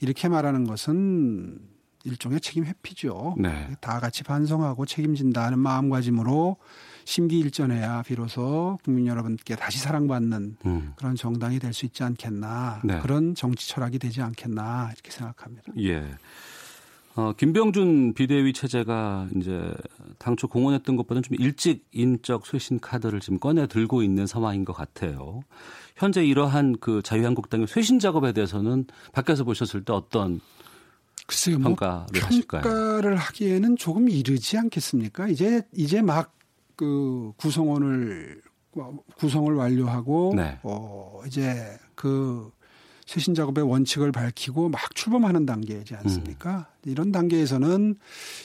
[0.00, 1.58] 이렇게 말하는 것은
[2.04, 3.34] 일종의 책임 회피죠.
[3.38, 3.70] 네.
[3.80, 6.56] 다 같이 반성하고 책임진다는 마음가짐으로
[7.04, 10.92] 심기일전해야 비로소 국민 여러분께 다시 사랑받는 음.
[10.96, 13.00] 그런 정당이 될 수 있지 않겠나 네.
[13.00, 15.72] 그런 정치 철학이 되지 않겠나 이렇게 생각합니다.
[15.78, 16.04] 예.
[17.16, 19.74] 어, 김병준 비대위 체제가 이제
[20.18, 25.40] 당초 공언했던 것보다는 좀 일찍 인적 쇄신 카드를 지금 꺼내 들고 있는 상황인 것 같아요.
[25.96, 30.40] 현재 이러한 그 자유한국당의 쇄신 작업에 대해서는 밖에서 보셨을 때 어떤
[31.26, 32.62] 글쎄요, 뭐 평가를 뭐 하실까요?
[32.62, 35.28] 평가를 하기에는 조금 이르지 않겠습니까?
[35.28, 36.38] 이제 이제 막
[36.78, 38.40] 그 구성원을
[39.16, 40.60] 구성을 완료하고 네.
[40.62, 42.52] 어 이제 그
[43.08, 46.68] 쇄신 작업의 원칙을 밝히고 막 출범하는 단계이지 않습니까?
[46.84, 46.90] 음.
[46.90, 47.96] 이런 단계에서는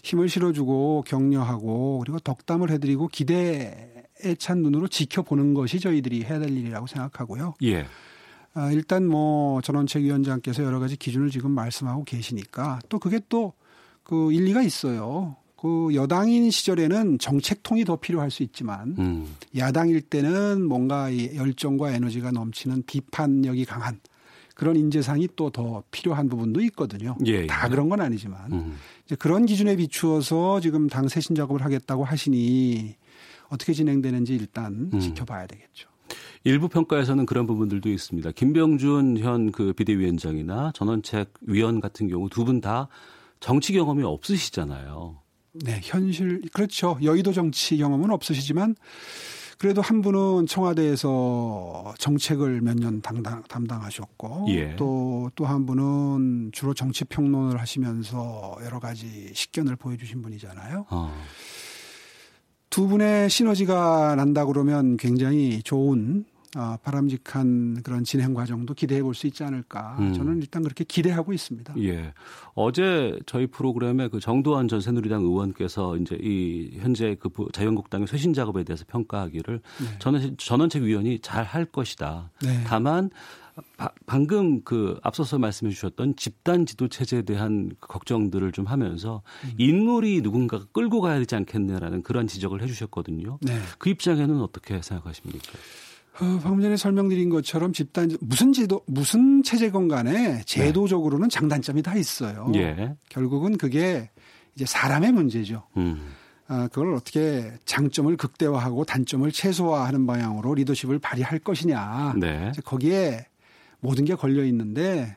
[0.04, 6.88] 힘을 실어주고 격려하고 그리고 덕담을 해드리고 기대 애찬 눈으로 지켜보는 것이 저희들이 해야 될 일이라고
[6.88, 7.54] 생각하고요.
[7.64, 7.86] 예.
[8.56, 13.54] 아, 일단 뭐 전원책위원장께서 여러 가지 기준을 지금 말씀하고 계시니까 또 그게 또
[14.04, 15.36] 그 일리가 있어요.
[15.56, 19.36] 그 여당인 시절에는 정책통이 더 필요할 수 있지만 음.
[19.58, 24.00] 야당일 때는 뭔가 이 열정과 에너지가 넘치는 비판력이 강한
[24.64, 27.18] 그런 인재상이 또 더 필요한 부분도 있거든요.
[27.28, 27.48] 예, 예.
[27.48, 28.78] 다 그런 건 아니지만 음.
[29.06, 32.96] 이제 그런 기준에 비추어서 지금 당 쇄신 작업을 하겠다고 하시니
[33.50, 35.00] 어떻게 진행되는지 일단 음.
[35.00, 35.90] 지켜봐야 되겠죠.
[36.46, 38.32] 일부 평가에서는 그런 부분들도 있습니다.
[38.32, 42.88] 김병준 현 그 비대위원장이나 전원책 위원 같은 경우 두 분 다
[43.42, 45.20] 정치 경험이 없으시잖아요.
[45.66, 46.98] 네, 현실 그렇죠.
[47.04, 48.76] 여의도 정치 경험은 없으시지만
[49.58, 54.76] 그래도 한 분은 청와대에서 정책을 몇년 담당, 담당하셨고 예.
[54.76, 60.86] 또또 한 분은 주로 정치 평론을 하시면서 여러 가지 식견을 보여주신 분이잖아요.
[60.90, 61.14] 어.
[62.70, 66.26] 두 분의 시너지가 난다 그러면 굉장히 좋은
[66.56, 69.96] 어, 바람직한 그런 진행 과정도 기대해 볼 수 있지 않을까.
[70.00, 70.14] 음.
[70.14, 71.76] 저는 일단 그렇게 기대하고 있습니다.
[71.80, 72.14] 예.
[72.54, 78.64] 어제 저희 프로그램에 그 정도환 전 새누리당 의원께서 이제 이 현재 그 자유한국당의 쇄신 작업에
[78.64, 80.00] 대해서 평가하기를 네.
[80.00, 82.32] 저는 전원책 위원이 잘 할 것이다.
[82.42, 82.64] 네.
[82.66, 83.10] 다만
[83.78, 89.52] 바, 방금 그 앞서서 말씀해 주셨던 집단 지도 체제에 대한 걱정들을 좀 하면서 음.
[89.58, 93.38] 인물이 누군가가 끌고 가야 되지 않겠냐라는 그런 지적을 해 주셨거든요.
[93.42, 93.60] 네.
[93.78, 95.52] 그 입장에는 어떻게 생각하십니까?
[96.20, 101.34] 어, 방금 전에 설명드린 것처럼 집단 무슨 제도 무슨 체제건 간에 제도적으로는 네.
[101.34, 102.52] 장단점이 다 있어요.
[102.56, 102.96] 예.
[103.10, 104.10] 결국은 그게
[104.56, 105.64] 이제 사람의 문제죠.
[105.78, 106.14] 음.
[106.48, 112.16] 아, 그걸 어떻게 장점을 극대화하고 단점을 최소화하는 방향으로 리더십을 발휘할 것이냐.
[112.20, 112.52] 네.
[112.64, 113.26] 거기에
[113.80, 115.16] 모든 게 걸려 있는데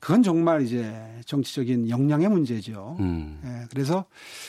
[0.00, 0.94] 그건 정말 이제
[1.26, 2.96] 정치적인 역량의 문제죠.
[3.00, 3.38] 음.
[3.44, 4.06] 예, 그래서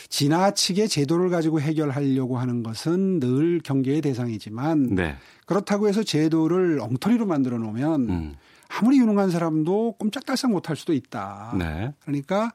[0.08, 5.16] 지나치게 제도를 가지고 해결하려고 하는 것은 늘 경계의 대상이지만 네.
[5.52, 8.36] 그렇다고 해서 제도를 엉터리로 만들어 놓으면 음.
[8.70, 11.54] 아무리 유능한 사람도 꼼짝달싹 못할 수도 있다.
[11.60, 11.94] 네.
[12.00, 12.54] 그러니까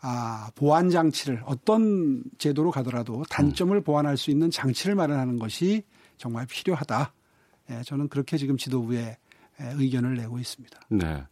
[0.00, 3.82] 아, 보완 장치를 어떤 제도로 가더라도 단점을 음.
[3.82, 5.82] 보완할 수 있는 장치를 마련하는 것이
[6.16, 7.12] 정말 필요하다.
[7.72, 9.18] 예, 저는 그렇게 지금 지도부에
[9.58, 10.80] 의견을 내고 있습니다.
[10.88, 11.22] 네.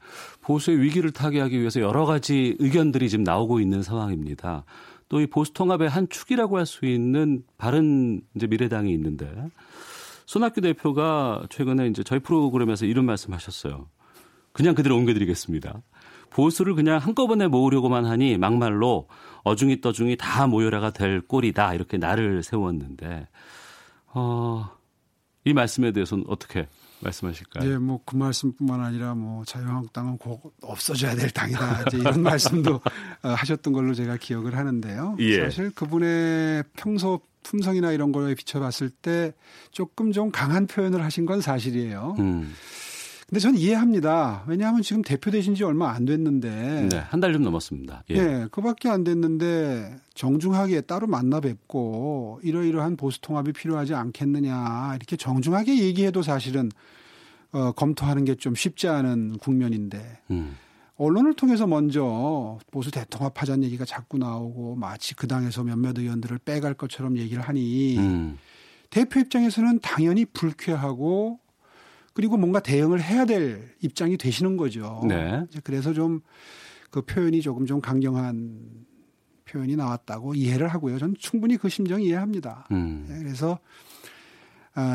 [0.43, 4.65] 보수의 위기를 타개하기 위해서 여러 가지 의견들이 지금 나오고 있는 상황입니다.
[5.09, 9.33] 또 이 보수 통합의 한 축이라고 할 수 있는 바른 이제 미래당이 있는데
[10.29, 13.89] 손학규 대표가 최근에 이제 저희 프로그램에서 이런 말씀하셨어요.
[14.53, 15.81] 그냥 그대로 옮겨드리겠습니다.
[16.29, 19.09] 보수를 그냥 한꺼번에 모으려고만 하니 막말로
[19.45, 23.27] 어중이 떠중이 다 모여라가 될 꼴이다 이렇게 나를 세웠는데
[24.09, 24.69] 어,
[25.47, 26.69] 이 말씀에 대해서는 어떻게
[27.01, 27.73] 말씀하실까요?
[27.73, 33.73] 예, 뭐그 말씀뿐만 아니라 뭐 자유한국당은 꼭 없어져야 될 당이다 이제 이런 말씀도 어, 하셨던
[33.73, 35.17] 걸로 제가 기억을 하는데요.
[35.21, 35.45] 예.
[35.45, 39.33] 사실 그분의 평소 품성이나 이런 거에 비춰봤을 때
[39.71, 42.17] 조금 좀 강한 표현을 하신 건 사실이에요.
[42.19, 42.53] 음.
[43.27, 44.45] 근데 저는 이해합니다.
[44.47, 46.89] 왜냐하면 지금 대표 되신 지 얼마 안 됐는데.
[46.91, 48.05] 네, 한 달 좀 넘었습니다.
[48.11, 48.15] 예.
[48.23, 55.79] 네, 그밖에 안 됐는데 정중하게 따로 만나 뵙고 이러이러한 보수 통합이 필요하지 않겠느냐 이렇게 정중하게
[55.79, 56.71] 얘기해도 사실은
[57.53, 60.21] 어, 검토하는 게 좀 쉽지 않은 국면인데.
[60.31, 60.57] 음.
[60.99, 67.17] 언론을 통해서 먼저 보수 대통합하자는 얘기가 자꾸 나오고 마치 그 당에서 몇몇 의원들을 빼갈 것처럼
[67.17, 68.39] 얘기를 하니 음.
[68.91, 71.39] 대표 입장에서는 당연히 불쾌하고
[72.15, 75.03] 그리고 뭔가 대응을 해야 될 입장이 되시는 거죠.
[75.09, 75.45] 네.
[75.63, 76.21] 그래서 좀
[76.91, 78.87] 그 표현이 조금 좀 강경한
[79.45, 80.99] 표현이 나왔다고 이해를 하고요.
[80.99, 82.67] 저는 충분히 그 심정 이해합니다.
[82.71, 83.07] 음.
[83.09, 83.59] 네, 그래서 아,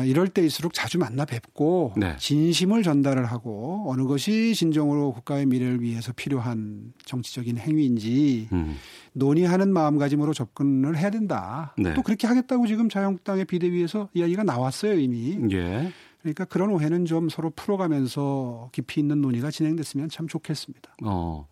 [0.06, 2.16] 이럴 때일수록 자주 만나 뵙고 네.
[2.18, 8.76] 진심을 전달을 하고 어느 것이 진정으로 국가의 미래를 위해서 필요한 정치적인 행위인지 음.
[9.12, 11.74] 논의하는 마음가짐으로 접근을 해야 된다.
[11.76, 11.94] 네.
[11.94, 15.38] 또 그렇게 하겠다고 지금 자유한국당의 비대위에서 이야기가 나왔어요 이미.
[15.52, 15.92] 예.
[16.22, 20.96] 그러니까 그런 오해는 좀 서로 풀어가면서 깊이 있는 논의가 진행됐으면 참 좋겠습니다.
[21.04, 21.46] 어.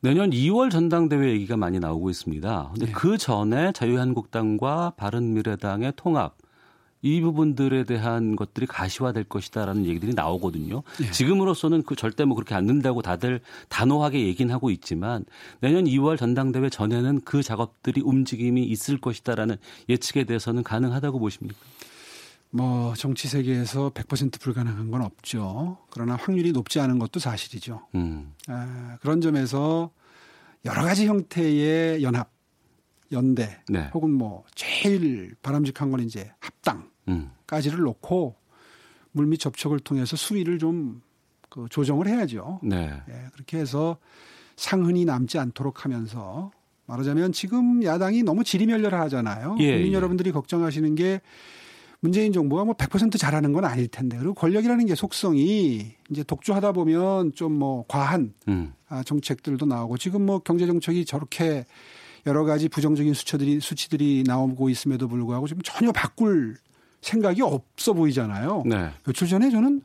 [0.00, 2.70] 내년 2월 전당대회 얘기가 많이 나오고 있습니다.
[2.72, 2.92] 근데 네.
[2.92, 6.36] 그 전에 자유한국당과 바른미래당의 통합
[7.02, 10.84] 이 부분들에 대한 것들이 가시화될 것이다라는 얘기들이 나오거든요.
[11.00, 11.10] 네.
[11.10, 15.24] 지금으로서는 그 절대 뭐 그렇게 안 된다고 다들 단호하게 얘기는 하고 있지만
[15.60, 19.56] 내년 2월 전당대회 전에는 그 작업들이 움직임이 있을 것이다라는
[19.88, 21.58] 예측에 대해서는 가능하다고 보십니까?
[22.50, 25.78] 뭐 정치 세계에서 100% 불가능한 건 없죠.
[25.90, 27.80] 그러나 확률이 높지 않은 것도 사실이죠.
[27.94, 28.32] 음.
[28.46, 29.90] 아, 그런 점에서
[30.64, 32.30] 여러 가지 형태의 연합,
[33.10, 33.90] 연대, 네.
[33.94, 36.91] 혹은 뭐 제일 바람직한 건 이제 합당
[37.46, 37.84] 까지를 음.
[37.84, 38.36] 놓고
[39.12, 41.02] 물밑 접촉을 통해서 수위를 좀
[41.52, 42.60] 그 조정을 해야죠.
[42.62, 42.90] 네.
[43.10, 43.98] 예, 그렇게 해서
[44.56, 46.50] 상흔이 남지 않도록 하면서
[46.86, 49.56] 말하자면 지금 야당이 너무 지리멸렬하잖아요.
[49.58, 49.92] 예, 국민 예.
[49.92, 51.20] 여러분들이 걱정하시는 게
[52.00, 57.32] 문재인 정부가 뭐 100% 잘하는 건 아닐 텐데 그리고 권력이라는 게 속성이 이제 독주하다 보면
[57.34, 58.72] 좀 뭐 과한 음.
[58.88, 61.66] 아, 정책들도 나오고 지금 뭐 경제 정책이 저렇게
[62.26, 66.56] 여러 가지 부정적인 수치들이 수치들이 나오고 있음에도 불구하고 지금 전혀 바꿀
[67.02, 68.62] 생각이 없어 보이잖아요.
[68.64, 68.90] 네.
[69.04, 69.82] 며칠 전에 저는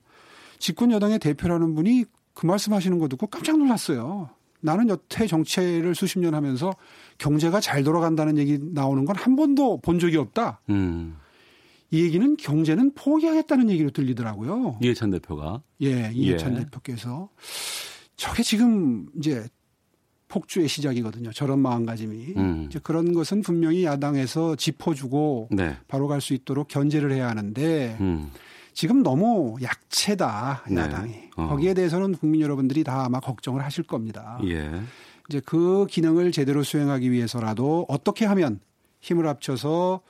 [0.60, 4.30] 집권 여당의 대표라는 분이 그 말씀하시는 거 듣고 깜짝 놀랐어요.
[4.60, 6.74] 나는 여태 정치를 수십 년 하면서
[7.18, 10.62] 경제가 잘 돌아간다는 얘기 나오는 건 한 번도 본 적이 없다.
[10.70, 11.18] 음.
[11.90, 14.78] 이 얘기는 경제는 포기하겠다는 얘기로 들리더라고요.
[14.82, 15.62] 이해찬 대표가.
[15.82, 16.60] 예, 이해찬 예.
[16.66, 17.30] 대표께서.
[18.16, 19.48] 저게 지금 이제
[20.28, 21.32] 폭주의 시작이거든요.
[21.32, 22.34] 저런 마음가짐이.
[22.36, 22.66] 음.
[22.70, 25.78] 이제 그런 것은 분명히 야당에서 짚어주고 네.
[25.88, 28.32] 바로 갈 수 있도록 견제를 해야 하는데 음.
[28.74, 30.82] 지금 너무 약체다 네.
[30.82, 31.12] 야당이.
[31.12, 31.30] 네.
[31.38, 31.48] 어.
[31.48, 34.40] 거기에 대해서는 국민 여러분들이 다 아마 걱정을 하실 겁니다.
[34.46, 34.82] 예.
[35.30, 38.60] 이제 그 기능을 제대로 수행하기 위해서라도 어떻게 하면
[39.02, 40.02] 힘을 합쳐서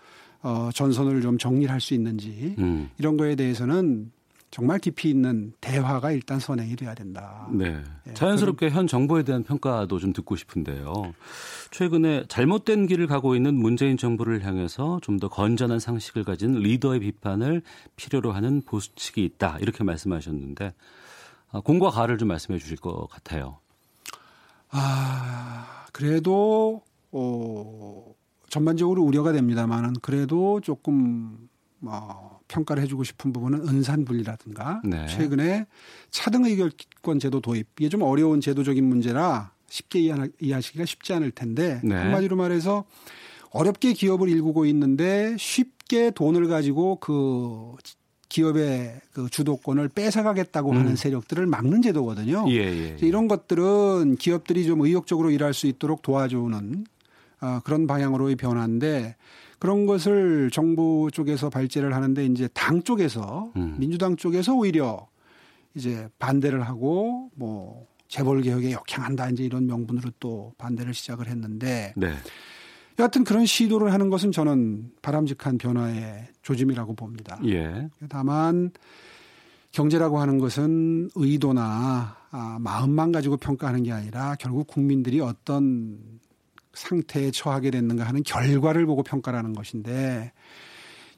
[0.43, 2.89] 어, 전선을 좀 정리를 할수 있는지 음.
[2.97, 4.11] 이런 거에 대해서는
[4.49, 7.47] 정말 깊이 있는 대화가 일단 선행이 돼야 된다.
[7.51, 7.83] 네.
[8.07, 11.13] 예, 자연스럽게 현 정부에 대한 평가도 좀 듣고 싶은데요.
[11.71, 17.61] 최근에 잘못된 길을 가고 있는 문재인 정부를 향해서 좀 더 건전한 상식을 가진 리더의 비판을
[17.97, 19.57] 필요로 하는 보수 측이 있다.
[19.59, 20.73] 이렇게 말씀하셨는데
[21.51, 23.57] 아, 공과 가를 좀 말씀해 주실 것 같아요.
[24.69, 28.13] 아, 그래도 어
[28.49, 31.49] 전반적으로 우려가 됩니다만은 그래도 조금
[31.79, 35.07] 뭐 평가를 해주고 싶은 부분은 은산분리라든가 네.
[35.07, 35.67] 최근에
[36.09, 39.99] 차등 의결권 제도 도입 이게 좀 어려운 제도적인 문제라 쉽게
[40.39, 41.95] 이해하시기가 쉽지 않을 텐데 네.
[41.95, 42.85] 한마디로 말해서
[43.51, 47.75] 어렵게 기업을 일구고 있는데 쉽게 돈을 가지고 그
[48.29, 50.77] 기업의 그 주도권을 뺏어가겠다고 음.
[50.77, 52.45] 하는 세력들을 막는 제도거든요.
[52.49, 53.07] 예, 예, 예.
[53.07, 56.85] 이런 것들은 기업들이 좀 의욕적으로 일할 수 있도록 도와주는
[57.39, 59.15] 어, 그런 방향으로의 변화인데
[59.59, 63.75] 그런 것을 정부 쪽에서 발제를 하는데 이제 당 쪽에서 음.
[63.79, 65.07] 민주당 쪽에서 오히려
[65.73, 72.13] 이제 반대를 하고 뭐 재벌 개혁에 역행한다 이제 이런 명분으로 또 반대를 시작을 했는데 네.
[72.99, 77.39] 여하튼 그런 시도를 하는 것은 저는 바람직한 변화의 조짐이라고 봅니다.
[77.45, 77.89] 예.
[78.09, 78.71] 다만
[79.71, 85.99] 경제라고 하는 것은 의도나 아, 마음만 가지고 평가하는 게 아니라 결국 국민들이 어떤
[86.77, 90.31] 상태에 처하게 됐는가 하는 결과를 보고 평가라는 것인데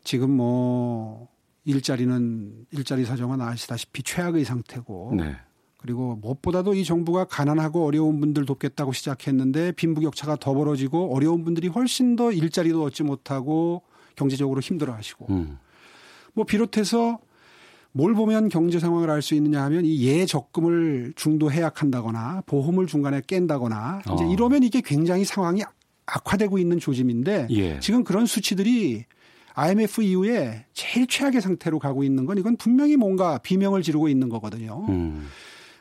[0.04, 1.28] 지금 뭐
[1.66, 5.36] 일자리는 일자리 사정은 아시다시피 최악의 상태고 네.
[5.78, 12.16] 그리고 무엇보다도 이 정부가 가난하고 어려운 분들 돕겠다고 시작했는데 빈부격차가 더 벌어지고 어려운 분들이 훨씬
[12.16, 13.84] 더 일자리도 얻지 못하고
[14.16, 15.58] 경제적으로 힘들어하시고 음.
[16.34, 17.20] 뭐 비롯해서
[17.92, 24.02] 뭘 보면 경제 상황을 알 수 있느냐 하면 이 예적금을 중도 해약한다거나 보험을 중간에 깬다거나
[24.14, 24.32] 이제 어.
[24.32, 25.64] 이러면 이게 굉장히 상황이
[26.06, 27.80] 악화되고 있는 조짐인데 예.
[27.80, 29.06] 지금 그런 수치들이
[29.54, 34.86] IMF 이후에 제일 최악의 상태로 가고 있는 건 이건 분명히 뭔가 비명을 지르고 있는 거거든요.
[34.90, 35.28] 음.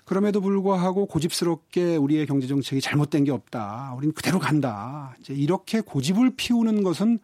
[0.05, 3.95] 그럼에도 불구하고 고집스럽게 우리의 경제 정책이 잘못된 게 없다.
[3.97, 5.15] 우리는 그대로 간다.
[5.21, 7.19] 이제 이렇게 고집을 피우는 것은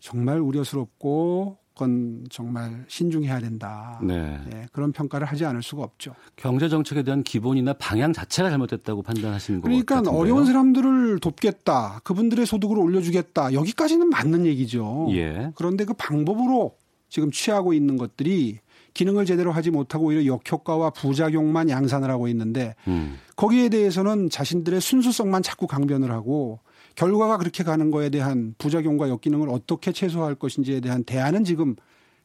[0.00, 3.98] 정말 우려스럽고 그건 정말 신중해야 된다.
[4.00, 4.38] 네.
[4.48, 4.66] 네.
[4.72, 6.14] 그런 평가를 하지 않을 수가 없죠.
[6.36, 9.84] 경제 정책에 대한 기본이나 방향 자체가 잘못됐다고 판단하시는 거예요.
[9.84, 10.10] 그러니까?
[10.10, 12.00] 어려운 사람들을 돕겠다.
[12.04, 13.52] 그분들의 소득을 올려주겠다.
[13.54, 15.08] 여기까지는 맞는 얘기죠.
[15.10, 15.50] 예.
[15.56, 16.76] 그런데 그 방법으로
[17.08, 18.60] 지금 취하고 있는 것들이
[18.94, 23.18] 기능을 제대로 하지 못하고 오히려 역효과와 부작용만 양산을 하고 있는데 음.
[23.34, 26.60] 거기에 대해서는 자신들의 순수성만 자꾸 강변을 하고
[26.94, 31.76] 결과가 그렇게 가는 거에 대한 부작용과 역기능을 어떻게 최소화할 것인지에 대한 대안은 지금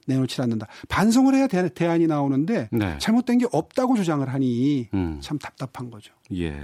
[0.07, 0.67] 내놓지 않는다.
[0.87, 2.97] 반성을 해야 대, 안이 나오는데 네.
[2.97, 5.19] 잘못된 게 없다고 주장을 하니 음.
[5.21, 6.13] 참 답답한 거죠.
[6.33, 6.55] 예.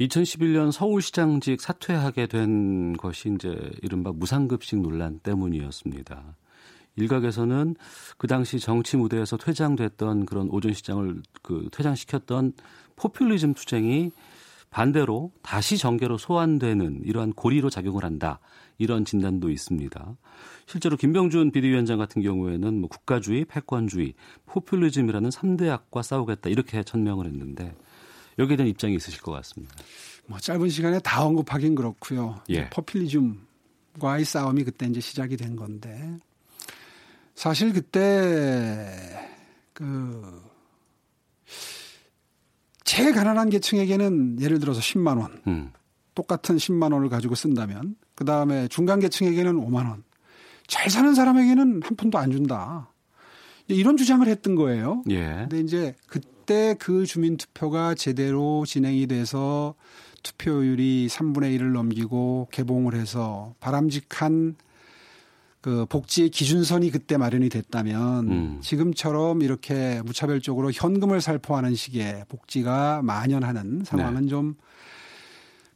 [0.00, 6.36] 2011년 서울시장직 사퇴하게 된 것이 이제 이른바 무상급식 논란 때문이었습니다.
[6.96, 7.76] 일각에서는
[8.18, 12.52] 그 당시 정치 무대에서 퇴장됐던 그런 오전 시장을 그 퇴장시켰던
[12.96, 14.10] 포퓰리즘 투쟁이
[14.72, 18.40] 반대로 다시 정계로 소환되는 이러한 고리로 작용을 한다.
[18.78, 20.16] 이런 진단도 있습니다.
[20.66, 24.14] 실제로 김병준 비대위원장 같은 경우에는 뭐 국가주의, 패권주의,
[24.46, 27.76] 포퓰리즘이라는 3대 악과 싸우겠다 이렇게 천명을 했는데
[28.38, 29.74] 여기에 대한 입장이 있으실 것 같습니다.
[30.26, 32.40] 뭐 짧은 시간에 다 언급하긴 그렇고요.
[32.48, 32.70] 예.
[32.70, 36.16] 포퓰리즘과의 싸움이 그때 이제 시작이 된 건데
[37.34, 39.21] 사실 그때
[42.92, 45.40] 제일 가난한 계층에게는 예를 들어서 10만 원.
[45.46, 45.72] 음.
[46.14, 50.04] 똑같은 10만 원을 가지고 쓴다면 그 다음에 중간 계층에게는 5만 원.
[50.66, 52.90] 잘 사는 사람에게는 한 푼도 안 준다.
[53.66, 55.04] 이런 주장을 했던 거예요.
[55.08, 55.24] 예.
[55.24, 59.74] 근데 이제 그때 그 주민 투표가 제대로 진행이 돼서
[60.22, 64.56] 투표율이 3분의 1을 넘기고 개봉을 해서 바람직한
[65.62, 68.58] 그 복지의 기준선이 그때 마련이 됐다면 음.
[68.60, 74.28] 지금처럼 이렇게 무차별적으로 현금을 살포하는 식의 복지가 만연하는 상황은 네.
[74.28, 74.56] 좀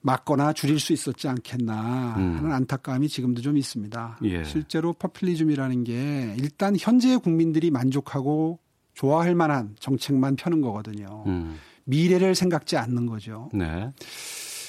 [0.00, 2.52] 막거나 줄일 수 있었지 않겠나 하는 음.
[2.52, 4.18] 안타까움이 지금도 좀 있습니다.
[4.24, 4.42] 예.
[4.44, 8.58] 실제로 퍼퓰리즘이라는 게 일단 현재의 국민들이 만족하고
[8.94, 11.22] 좋아할 만한 정책만 펴는 거거든요.
[11.26, 11.58] 음.
[11.84, 13.50] 미래를 생각지 않는 거죠.
[13.52, 13.92] 네.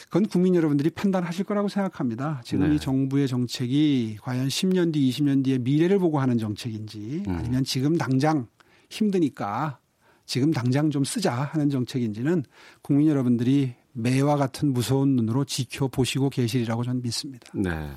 [0.08, 2.42] 그건 국민 여러분들이 판단하실 거라고 생각합니다.
[2.44, 2.76] 지금 네.
[2.76, 7.36] 이 정부의 정책이 과연 10년 뒤, 20년 뒤에 미래를 보고 하는 정책인지 음.
[7.36, 8.48] 아니면 지금 당장
[8.90, 9.80] 힘드니까
[10.26, 12.44] 지금 당장 좀 쓰자 하는 정책인지는
[12.82, 17.48] 국민 여러분들이 매와 같은 무서운 눈으로 지켜보시고 계시리라고 저는 믿습니다.
[17.54, 17.92] 네.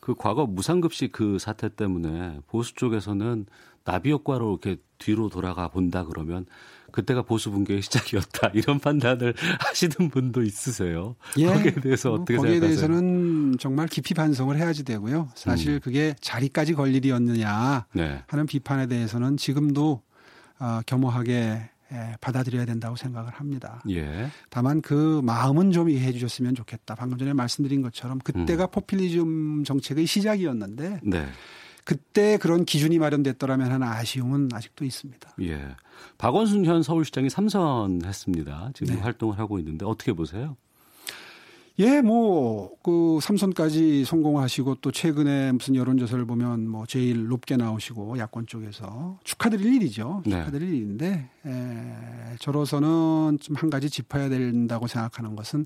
[0.00, 3.46] 그 과거 무상급식 그 사태 때문에 보수 쪽에서는
[3.84, 6.46] 나비 효과로 이렇게 뒤로 돌아가 본다 그러면
[6.90, 11.16] 그때가 보수 붕괴의 시작이었다 이런 판단을 하시는 분도 있으세요.
[11.38, 11.46] 예.
[11.46, 12.60] 거기에 대해서 어떻게 거기에 생각하세요?
[12.60, 15.28] 거기에 대해서는 정말 깊이 반성을 해야지 되고요.
[15.34, 15.80] 사실 음.
[15.80, 18.22] 그게 자리까지 걸 일이었느냐 네.
[18.26, 20.02] 하는 비판에 대해서는 지금도
[20.58, 23.82] 어, 겸허하게 예, 받아들여야 된다고 생각을 합니다.
[23.90, 24.30] 예.
[24.48, 26.94] 다만 그 마음은 좀 이해해 주셨으면 좋겠다.
[26.94, 28.70] 방금 전에 말씀드린 것처럼 그때가 음.
[28.70, 31.26] 포퓰리즘 정책의 시작이었는데 네.
[31.84, 35.34] 그때 그런 기준이 마련됐더라면 하는 아쉬움은 아직도 있습니다.
[35.42, 35.74] 예.
[36.18, 38.70] 박원순 현 서울시장이 삼선했습니다.
[38.74, 39.00] 지금 네.
[39.00, 40.56] 활동을 하고 있는데 어떻게 보세요?
[41.80, 48.46] 예, 뭐, 그 삼선까지 성공하시고 또 최근에 무슨 여론조사를 보면 뭐 제일 높게 나오시고 야권
[48.48, 50.22] 쪽에서 축하드릴 일이죠.
[50.26, 50.32] 네.
[50.32, 50.76] 축하드릴 네.
[50.76, 55.64] 일인데, 에, 저로서는 좀 한 가지 짚어야 된다고 생각하는 것은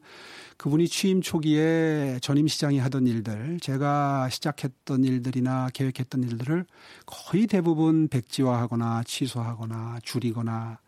[0.57, 6.65] 그분이 취임 초기에 전임 시장이 하던 일들, 제가 시작했던 일들이나 계획했던 일들을
[7.07, 10.79] 거의 대부분 백지화하거나 취소하거나 줄이거나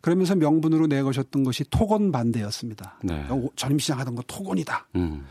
[0.00, 2.98] 그러면서 명분으로 내거셨던 것이 토건 반대였습니다.
[3.02, 3.26] 네.
[3.56, 4.88] 전임 시장 하던 거 토건이다.
[4.96, 5.26] 음.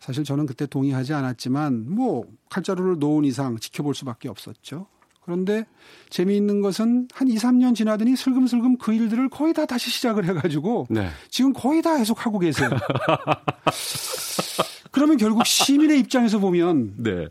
[0.00, 4.86] 사실 저는 그때 동의하지 않았지만 뭐 칼자루를 놓은 이상 지켜볼 수밖에 없었죠.
[5.28, 5.66] 그런데
[6.08, 11.10] 재미있는 것은 한 2, 3년 지나더니 슬금슬금 그 일들을 거의 다 다시 시작을 해가지고 네.
[11.28, 12.70] 지금 거의 다 해석하고 계세요.
[14.90, 17.26] 그러면 결국 시민의 입장에서 보면 네.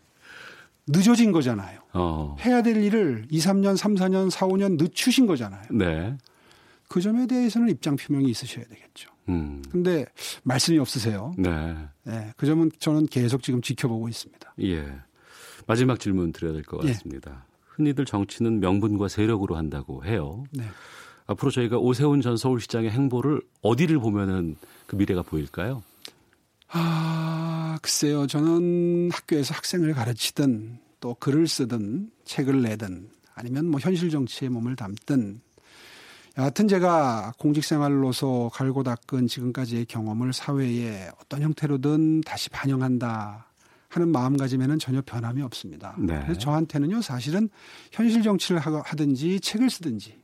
[0.86, 1.80] 늦어진 거잖아요.
[1.94, 2.36] 어.
[2.42, 5.64] 해야 될 일을 2, 3년, 3, 4년, 4, 5년 늦추신 거잖아요.
[5.72, 6.16] 네.
[6.88, 9.12] 그 점에 대해서는 입장 표명이 있으셔야 되겠죠.
[9.30, 9.62] 음.
[9.70, 10.06] 근데
[10.44, 11.34] 말씀이 없으세요.
[11.38, 11.76] 네.
[12.04, 12.34] 네.
[12.38, 14.54] 그 점은 저는 계속 지금 지켜보고 있습니다.
[14.62, 14.88] 예.
[15.66, 16.94] 마지막 질문 드려야 될것 예.
[16.94, 17.32] 같습니다.
[17.32, 17.58] 예.
[17.68, 20.46] 흔히들 정치는 명분과 세력으로 한다고 해요.
[20.52, 20.64] 네.
[21.28, 24.56] 앞으로 저희가 오세훈 전 서울시장의 행보를 어디를 보면은
[24.88, 25.84] 그 미래가 보일까요?
[26.70, 28.28] 아, 글쎄요.
[28.28, 35.42] 저는 학교에서 학생을 가르치든 또 글을 쓰든 책을 내든 아니면 뭐 현실 정치에 몸을 담든
[36.38, 43.48] 여하튼 제가 공직 생활로서 갈고 닦은 지금까지의 경험을 사회에 어떤 형태로든 다시 반영한다
[43.90, 45.96] 하는 마음가짐에는 전혀 변함이 없습니다.
[45.98, 46.20] 네.
[46.24, 47.50] 그래서 저한테는요, 사실은
[47.92, 50.20] 현실 정치를 하든지 책을 쓰든지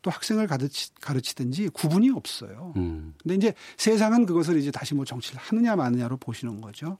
[0.00, 2.72] 또 학생을 가르치, 가르치든지 구분이 없어요.
[2.76, 3.12] 음.
[3.22, 6.96] 근데 이제 세상은 그것을 이제 다시 뭐 정치를 하느냐 마느냐로 보시는 거죠.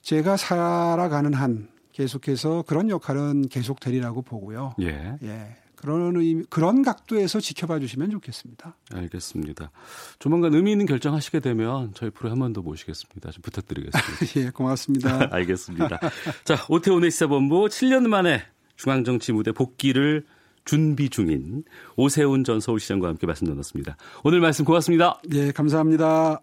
[0.00, 4.74] 제가 살아가는 한 계속해서 그런 역할은 계속되리라고 보고요.
[4.80, 5.18] 예.
[5.22, 5.56] 예.
[5.76, 8.76] 그런 의미, 그런 각도에서 지켜봐 주시면 좋겠습니다.
[8.94, 9.70] 알겠습니다.
[10.18, 13.30] 조만간 의미 있는 결정하시게 되면 저희 프로 한 번 더 모시겠습니다.
[13.30, 14.40] 좀 부탁드리겠습니다.
[14.46, 15.28] 예, 고맙습니다.
[15.34, 15.98] 알겠습니다.
[16.44, 18.42] 자, 오태훈의 시사본부 7년 만에
[18.76, 20.24] 중앙정치 무대 복귀를
[20.64, 21.62] 준비 중인
[21.96, 23.96] 오세훈 전 서울시장과 함께 말씀 나눴습니다.
[24.24, 25.20] 오늘 말씀 고맙습니다.
[25.28, 26.40] 네, 감사합니다.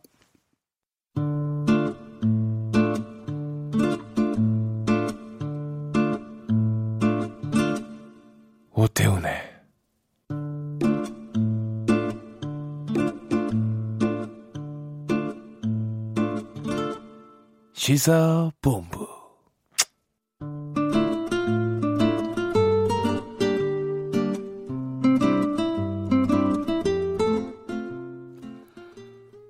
[8.94, 9.34] 오태훈의
[17.74, 19.08] 시사본부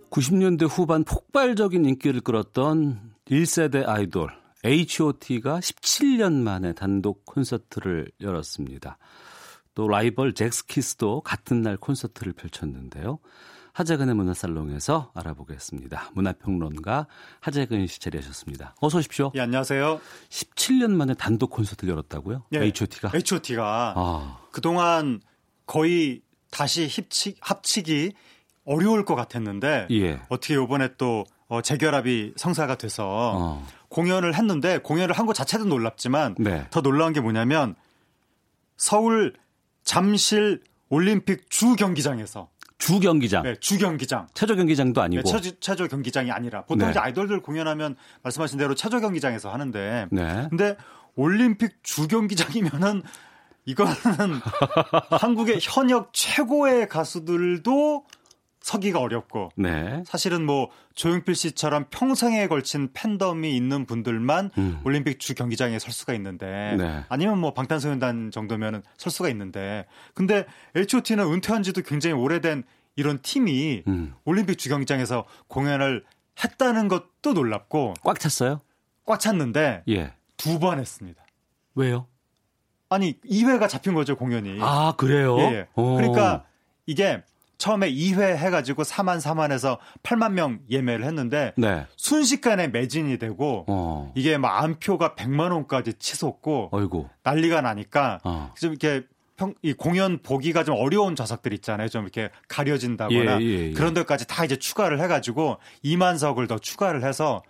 [0.09, 4.29] (90년대) 후반 폭발적인 인기를 끌었던 1세대 아이돌
[4.63, 8.97] H.O.T가 17년 만에 단독 콘서트를 열었습니다.
[9.75, 13.19] 또 라이벌 잭스키스도 같은 날 콘서트를 펼쳤는데요.
[13.73, 16.11] 하재근의 문화살롱에서 알아보겠습니다.
[16.13, 17.07] 문화평론가
[17.39, 18.75] 하재근 씨 자리하셨습니다.
[18.79, 19.31] 어서 오십시오.
[19.33, 19.99] 예, 안녕하세요.
[20.29, 22.43] 17년 만에 단독 콘서트를 열었다고요?
[22.53, 23.11] 예, H.O.T가?
[23.15, 24.37] H.O.T가 아.
[24.51, 25.21] 그동안
[25.65, 26.21] 거의
[26.51, 28.13] 다시 합치, 합치기
[28.65, 30.21] 어려울 것 같았는데 예.
[30.29, 33.67] 어떻게 이번에 또 어, 재결합이 성사가 돼서 어.
[33.89, 36.67] 공연을 했는데 공연을 한 것 자체도 놀랍지만 네.
[36.69, 37.73] 더 놀라운 게 뭐냐면
[38.77, 39.33] 서울
[39.83, 43.43] 잠실 올림픽 주 경기장에서 주 경기장.
[43.43, 44.27] 네, 주 경기장.
[44.33, 45.23] 체조 경기장도 아니고.
[45.23, 46.91] 네, 체조, 체조 경기장이 아니라 보통 네.
[46.91, 50.07] 이제 아이돌들 공연하면 말씀하신 대로 체조 경기장에서 하는데.
[50.11, 50.47] 네.
[50.49, 50.75] 근데
[51.15, 53.03] 올림픽 주 경기장이면은
[53.65, 53.93] 이거는
[55.11, 58.05] 한국의 현역 최고의 가수들도
[58.63, 60.03] 서기가 어렵고 네.
[60.07, 64.79] 사실은 뭐 조용필 씨처럼 평생에 걸친 팬덤이 있는 분들만 음.
[64.85, 67.03] 올림픽 주 경기장에 설 수가 있는데 네.
[67.09, 70.45] 아니면 뭐 방탄소년단 정도면은 설 수가 있는데 근데
[70.77, 72.63] H.O.T는 은퇴한 지도 굉장히 오래된
[72.95, 74.13] 이런 팀이 음.
[74.23, 76.05] 올림픽 주 경기장에서 공연을
[76.41, 78.61] 했다는 것도 놀랍고 꽉 찼어요?
[79.05, 80.13] 꽉 찼는데 예.
[80.37, 81.21] 두 번 했습니다.
[81.75, 82.07] 왜요?
[82.87, 84.57] 아니 2회가 잡힌 거죠 공연이.
[84.61, 85.37] 아 그래요?
[85.39, 85.43] 예.
[85.43, 85.67] 예.
[85.75, 86.45] 그러니까
[86.85, 87.21] 이게
[87.63, 91.85] 처음에 2회 해가지고 4만 4만에서 8만 명 예매를 했는데 네.
[91.95, 94.11] 순식간에 매진이 되고 어.
[94.15, 97.07] 이게 막 안표가 100만 원까지 치솟고 어이구.
[97.23, 98.51] 난리가 나니까 어.
[98.59, 99.07] 좀 이렇게
[99.37, 101.87] 평, 이 공연 보기가 좀 어려운 좌석들 있잖아요.
[101.87, 103.71] 좀 이렇게 가려진다거나 예, 예, 예.
[103.71, 107.43] 그런 데까지 다 이제 추가를 해가지고 2만석을 더 추가를 해서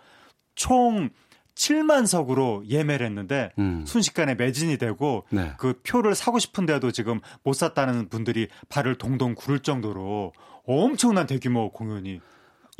[0.54, 1.10] 총
[1.54, 3.84] 7만 석으로 예매를 했는데 음.
[3.86, 5.52] 순식간에 매진이 되고 네.
[5.58, 10.32] 그 표를 사고 싶은데도 지금 못 샀다는 분들이 발을 동동 구를 정도로
[10.66, 12.20] 엄청난 대규모 공연이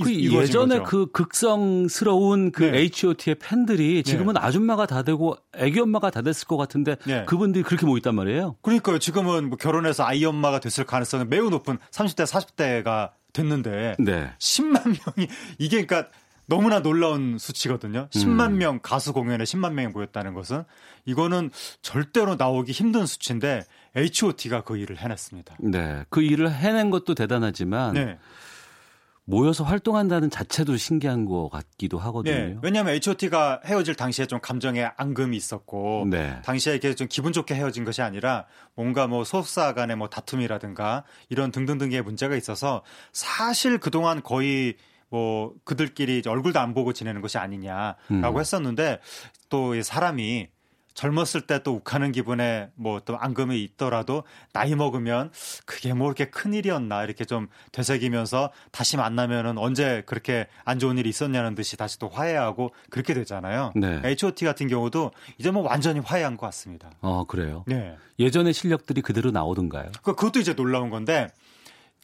[0.03, 0.91] 그 예전에 거죠.
[0.91, 2.79] 그 극성스러운 그 네.
[2.79, 4.03] H.O.T의 팬들이 네.
[4.03, 4.41] 지금은 네.
[4.41, 7.25] 아줌마가 다 되고 애기 엄마가 다 됐을 것 같은데 네.
[7.27, 8.57] 그분들이 그렇게 모였단 말이에요.
[8.63, 8.99] 그러니까요.
[8.99, 13.95] 지금은 뭐 결혼해서 아이 엄마가 됐을 가능성은 매우 높은 30대 40대가 됐는데
[14.39, 15.29] 10만 명이
[15.59, 16.09] 이게 그러니까
[16.47, 18.09] 너무나 놀라운 수치거든요.
[18.11, 18.59] 10만 음.
[18.59, 20.65] 명 가수 공연에 10만 명이 모였다는 것은
[21.05, 21.51] 이거는
[21.83, 23.65] 절대로 나오기 힘든 수치인데
[23.97, 25.57] H.O.T가 그 일을 해냈습니다.
[25.61, 28.19] 네, 그 일을 해낸 것도 대단하지만 네.
[29.27, 32.35] 모여서 활동한다는 자체도 신기한 것 같기도 하거든요.
[32.35, 36.41] 네, 왜냐하면 H.O.T가 헤어질 당시에 좀 감정의 앙금이 있었고 네.
[36.45, 38.45] 당시에 이렇게 좀 기분 좋게 헤어진 것이 아니라
[38.75, 44.75] 뭔가 뭐 소속사 간의 뭐 다툼이라든가 이런 등등등의 문제가 있어서 사실 그동안 거의
[45.15, 48.41] 뭐 그들끼리 얼굴도 안 보고 지내는 것이 아니냐라고 음.
[48.41, 48.99] 했었는데
[49.49, 50.49] 또 사람이
[50.95, 55.31] 젊었을 때 또 욱하는 기분에 뭐 또 앙금이 있더라도 나이 먹으면
[55.67, 61.09] 그게 뭐 이렇게 큰 일이었나 이렇게 좀 되새기면서 다시 만나면은 언제 그렇게 안 좋은 일이
[61.11, 63.73] 있었냐는 듯이 다시 또 화해하고 그렇게 되잖아요.
[63.77, 64.01] 네.
[64.05, 66.91] H.O.T 같은 경우도 이제 뭐 완전히 화해한 것 같습니다.
[67.01, 67.63] 어 그래요.
[67.69, 67.97] 네.
[68.19, 69.93] 예전의 실력들이 그대로 나오던가요?
[70.03, 71.29] 그, 그것도 이제 놀라운 건데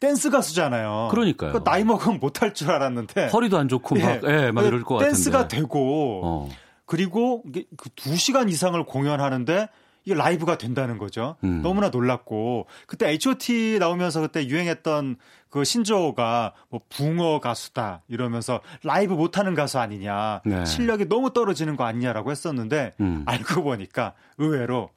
[0.01, 1.09] 댄스 가수잖아요.
[1.11, 1.53] 그러니까요.
[1.53, 4.95] 그 나이 먹으면 못할 줄 알았는데 허리도 안 좋고 막, 예, 예, 막 이럴 것
[4.95, 6.49] 같은데 댄스가 되고 어.
[6.85, 9.69] 그리고 이게 그 2 시간 이상을 공연하는데
[10.03, 11.35] 이게 라이브가 된다는 거죠.
[11.43, 11.61] 음.
[11.61, 15.17] 너무나 놀랐고 그때 H.O.T 나오면서 그때 유행했던
[15.49, 20.65] 그 신조어가 뭐 붕어 가수다 이러면서 라이브 못하는 가수 아니냐 네.
[20.65, 23.21] 실력이 너무 떨어지는 거 아니냐라고 했었는데 음.
[23.27, 24.89] 알고 보니까 의외로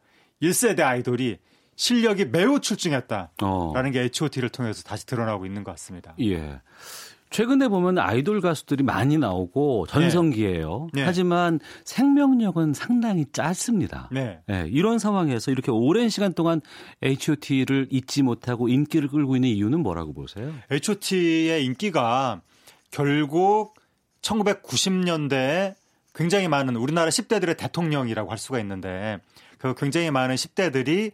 [0.42, 1.36] 1세대 아이돌이
[1.76, 3.90] 실력이 매우 출중했다라는 어.
[3.92, 6.14] 게 H.O.T를 통해서 다시 드러나고 있는 것 같습니다.
[6.20, 6.60] 예.
[7.30, 10.88] 최근에 보면 아이돌 가수들이 많이 나오고 전성기예요.
[10.92, 11.00] 네.
[11.00, 11.04] 네.
[11.04, 14.08] 하지만 생명력은 상당히 짧습니다.
[14.12, 14.38] 네.
[14.46, 14.68] 네.
[14.70, 16.60] 이런 상황에서 이렇게 오랜 시간 동안
[17.02, 20.54] H.O.T를 잊지 못하고 인기를 끌고 있는 이유는 뭐라고 보세요?
[20.70, 22.40] H.O.T의 인기가
[22.92, 23.74] 결국
[24.22, 25.74] 1990년대에
[26.14, 29.18] 굉장히 많은 우리나라 10대들의 대통령이라고 할 수가 있는데
[29.58, 31.10] 그 굉장히 많은 10대들이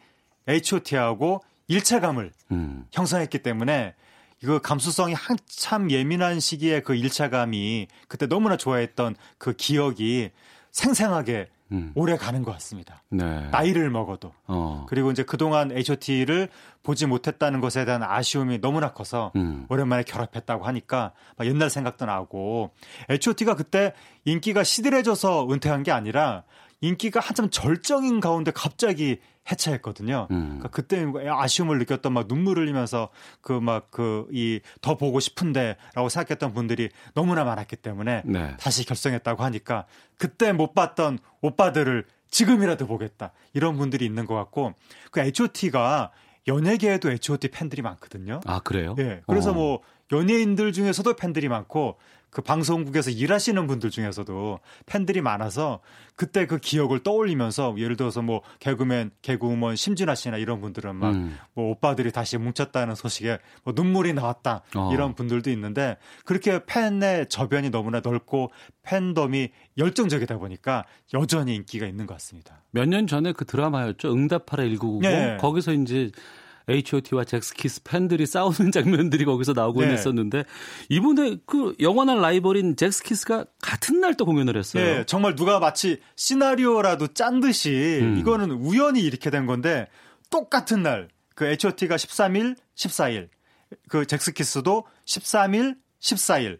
[0.48, 2.86] H.O.T하고 일체감을 음.
[2.92, 3.94] 형성했기 때문에
[4.42, 10.30] 이거 감수성이 한참 예민한 시기에 그 일차감이 그때 너무나 좋아했던 그 기억이
[10.70, 11.92] 생생하게 음.
[11.94, 13.02] 오래 가는 것 같습니다.
[13.10, 13.48] 네.
[13.50, 14.32] 나이를 먹어도.
[14.46, 14.86] 어.
[14.88, 16.48] 그리고 이제 그동안 H.O.T를
[16.82, 19.66] 보지 못했다는 것에 대한 아쉬움이 너무나 커서 음.
[19.68, 22.70] 오랜만에 결합했다고 하니까 막 옛날 생각도 나고
[23.08, 23.92] H.O.T가 그때
[24.24, 26.42] 인기가 시들해져서 은퇴한 게 아니라
[26.80, 29.20] 인기가 한참 절정인 가운데 갑자기
[29.50, 30.28] 해체했거든요.
[30.30, 30.44] 음.
[30.60, 33.08] 그러니까 그때 아쉬움을 느꼈던 막 눈물을 흘리면서
[33.42, 38.56] 그 막 그 이 더 보고 싶은데라고 생각했던 분들이 너무나 많았기 때문에 네.
[38.58, 39.86] 다시 결성했다고 하니까
[40.18, 44.74] 그때 못 봤던 오빠들을 지금이라도 보겠다 이런 분들이 있는 것 같고
[45.10, 46.10] 그 H.O.T가
[46.46, 48.40] 연예계에도 H.O.T 팬들이 많거든요.
[48.46, 48.94] 아 그래요?
[48.98, 49.20] 예.
[49.26, 49.54] 그래서 어.
[49.54, 49.80] 뭐
[50.12, 51.96] 연예인들 중에서도 팬들이 많고
[52.30, 55.80] 그 방송국에서 일하시는 분들 중에서도 팬들이 많아서
[56.16, 61.38] 그때 그 기억을 떠올리면서 예를 들어서 뭐 개그맨, 개그우먼 심진아 씨나 이런 분들은 막뭐 음.
[61.54, 64.90] 뭐 오빠들이 다시 뭉쳤다는 소식에 뭐 눈물이 나왔다 어.
[64.92, 68.50] 이런 분들도 있는데 그렇게 팬의 저변이 너무나 넓고
[68.82, 69.48] 팬덤이
[69.78, 70.84] 열정적이다 보니까
[71.14, 72.62] 여전히 인기가 있는 것 같습니다.
[72.70, 74.12] 몇 년 전에 그 드라마였죠.
[74.12, 75.02] 응답하라 1990.
[75.02, 75.36] 네.
[75.38, 76.10] 거기서 이제
[76.70, 79.92] H.O.T와 잭스키스 팬들이 싸우는 장면들이 거기서 나오곤 네.
[79.92, 80.44] 했었는데
[80.88, 84.84] 이번에 그 영원한 라이벌인 잭스키스가 같은 날 또 공연을 했어요.
[84.84, 88.18] 네, 정말 누가 마치 시나리오라도 짠 듯이 음.
[88.18, 89.86] 이거는 우연히 이렇게 된 건데
[90.30, 91.08] 똑같은 날
[91.40, 93.30] 그 H.O.T가 13일, 14일,
[93.88, 96.58] 그 잭스키스도 13일, 14일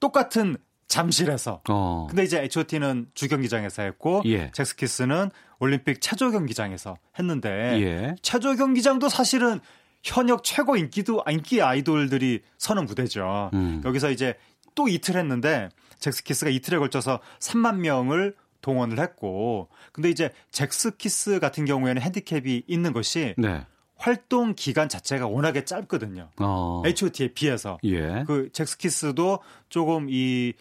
[0.00, 0.56] 똑같은
[0.92, 1.62] 잠실에서.
[1.70, 2.06] 어.
[2.10, 4.50] 근데 이제 H.O.T는 주경기장에서 했고 예.
[4.50, 7.48] 잭스키스는 올림픽 체조 경기장에서 했는데
[7.80, 8.14] 예.
[8.20, 9.60] 체조 경기장도 사실은
[10.04, 13.50] 현역 최고 인기도 인기 아이돌들이 서는 무대죠.
[13.54, 13.80] 음.
[13.86, 14.34] 여기서 이제
[14.74, 22.02] 또 이틀 했는데 잭스키스가 이틀에 걸쳐서 3만 명을 동원을 했고 근데 이제 잭스키스 같은 경우에는
[22.02, 23.64] 핸디캡이 있는 것이 네.
[23.96, 26.28] 활동 기간 자체가 워낙에 짧거든요.
[26.38, 26.82] 어.
[26.84, 27.78] H.O.T에 비해서.
[27.84, 28.24] 예.
[28.26, 29.38] 그 잭스키스도
[29.70, 30.52] 조금 이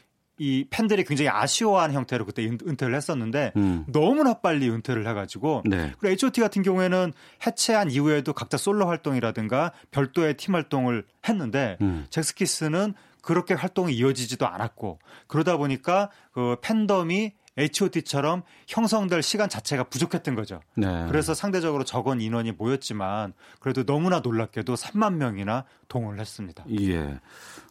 [0.42, 3.86] 이 팬들이 굉장히 아쉬워하는 형태로 그때 은퇴를 했었는데 음.
[3.88, 5.92] 너무나 빨리 은퇴를 해가지고 네.
[6.00, 7.14] 그리고 H.O.T 같은 경우에는
[7.46, 12.08] 해체한 이후에도 각자 솔로 활동이라든가 별도의 팀 활동을 했는데 음.
[12.10, 14.98] 잭스키스는 그렇게 활동이 이어지지도 않았고
[15.28, 20.62] 그러다 보니까 그 팬덤이 H.O.T.처럼 형성될 시간 자체가 부족했던 거죠.
[20.76, 21.06] 네.
[21.08, 26.66] 그래서 상대적으로 적은 인원이 모였지만 그래도 너무나 놀랍게도 3만 명이나 동원을 했습니다.
[26.80, 27.20] 예.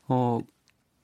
[0.06, 0.38] 어,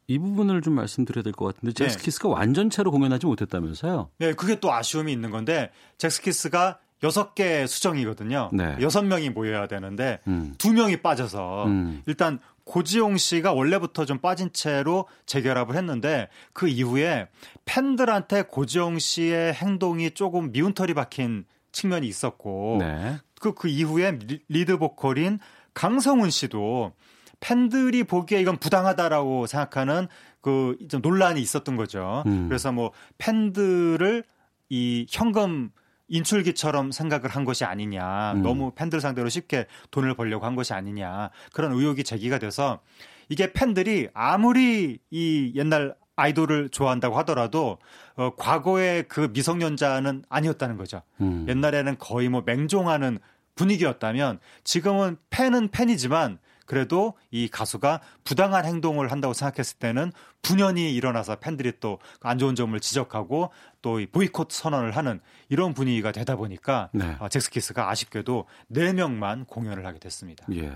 [0.09, 1.85] 이 부분을 좀 말씀드려야 될 것 같은데 네.
[1.85, 2.35] 잭스키스가 네.
[2.35, 4.11] 완전체로 공연하지 못했다면서요?
[4.19, 8.51] 네, 그게 또 아쉬움이 있는 건데 잭스키스가 여섯 개 수정이거든요.
[8.53, 8.77] 네.
[8.81, 10.55] 여섯 명이 모여야 되는데 음.
[10.59, 12.03] 두 명이 빠져서 음.
[12.07, 17.29] 일단 고지용 씨가 원래부터 좀 빠진 채로 재결합을 했는데 그 이후에
[17.65, 23.19] 팬들한테 고지용 씨의 행동이 조금 미운털이 박힌 측면이 있었고 네.
[23.41, 24.19] 그, 그 이후에
[24.49, 25.39] 리드 보컬인
[25.75, 26.93] 강성훈 씨도
[27.41, 30.09] 팬들이 보기에 이건 부당하다라고 생각하는
[30.41, 32.23] 그 좀 논란이 있었던 거죠.
[32.27, 32.49] 음.
[32.49, 34.23] 그래서 뭐 팬들을
[34.69, 35.71] 이 현금
[36.09, 38.35] 인출기처럼 생각을 한 것이 아니냐.
[38.35, 38.43] 음.
[38.43, 41.31] 너무 팬들 상대로 쉽게 돈을 벌려고 한 것이 아니냐.
[41.53, 42.81] 그런 의혹이 제기가 돼서
[43.29, 47.79] 이게 팬들이 아무리 이 옛날 아이돌을 좋아한다고 하더라도
[48.15, 51.03] 어, 과거의 그 미성년자는 아니었다는 거죠.
[51.21, 51.45] 음.
[51.49, 53.19] 옛날에는 거의 뭐 맹종하는
[53.57, 60.13] 분위기였다면 지금은 팬은 팬이지만 그래도 이 가수가 부당한 행동을 한다고 생각했을 때는
[60.43, 63.51] 분연이 일어나서 팬들이 또 안 좋은 점을 지적하고
[63.83, 67.17] 또 보이콧 선언을 하는 이런 분위기가 되다 보니까 네.
[67.21, 70.45] 어, 잭스키스가 아쉽게도 4명만 공연을 하게 됐습니다.
[70.53, 70.73] 예.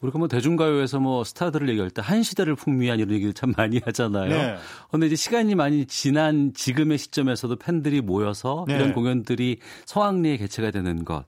[0.00, 4.28] 우리가 뭐 대중가요에서 뭐 스타들을 얘기할 때 한 시대를 풍미한 이런 얘기를 참 많이 하잖아요.
[4.30, 4.56] 네.
[4.88, 8.74] 그런데 이제 시간이 많이 지난 지금의 시점에서도 팬들이 모여서 네.
[8.74, 11.24] 이런 공연들이 성황리에 개최가 되는 것.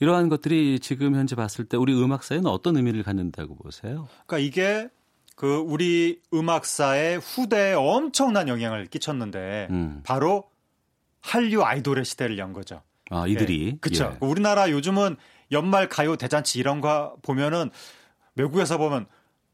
[0.00, 4.08] 이러한 것들이 지금 현재 봤을 때 우리 음악사에는 어떤 의미를 갖는다고 보세요?
[4.26, 4.88] 그러니까 이게
[5.36, 10.00] 그 우리 음악사의 후대에 엄청난 영향을 끼쳤는데 음.
[10.04, 10.44] 바로
[11.20, 12.82] 한류 아이돌의 시대를 연 거죠.
[13.10, 13.66] 아, 이들이.
[13.66, 13.76] 예.
[13.80, 14.12] 그렇죠.
[14.14, 14.26] 예.
[14.26, 15.16] 우리나라 요즘은
[15.52, 17.70] 연말 가요 대잔치 이런 거 보면은
[18.36, 19.06] 외국에서 보면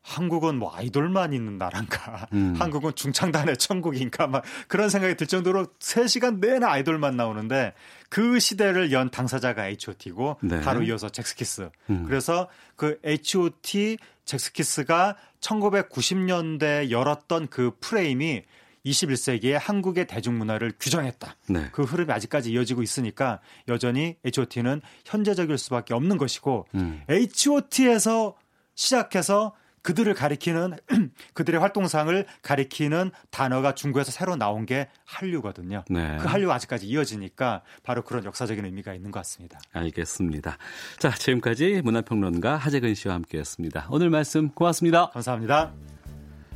[0.03, 2.55] 한국은 뭐 아이돌만 있는 나라인가, 음.
[2.59, 7.75] 한국은 중창단의 천국인가, 막 그런 생각이 들 정도로 3시간 내내 아이돌만 나오는데
[8.09, 10.61] 그 시대를 연 당사자가 H.O.T고 네.
[10.61, 11.71] 바로 이어서 잭스키스.
[11.91, 12.05] 음.
[12.07, 18.43] 그래서 그 H.O.T 잭스키스가 1990년대 열었던 그 프레임이
[18.87, 21.37] 21세기의 한국의 대중문화를 규정했다.
[21.49, 21.69] 네.
[21.73, 27.03] 그 흐름이 아직까지 이어지고 있으니까 여전히 H.O.T는 현재적일 수밖에 없는 것이고 음.
[27.09, 28.37] H.O.T에서
[28.75, 30.77] 시작해서 그들을 가리키는
[31.35, 35.85] 그들의 활동상을 가리키는 단어가 중국에서 새로 나온 게 한류거든요.
[35.89, 36.17] 네.
[36.21, 39.59] 그 한류가 아직까지 이어지니까 바로 그런 역사적인 의미가 있는 것 같습니다.
[39.73, 40.59] 알겠습니다.
[40.99, 43.89] 자, 지금까지 문화평론가 하재근 씨와 함께했습니다.
[43.91, 45.11] 오늘 말씀 고맙습니다.
[45.11, 45.73] 감사합니다.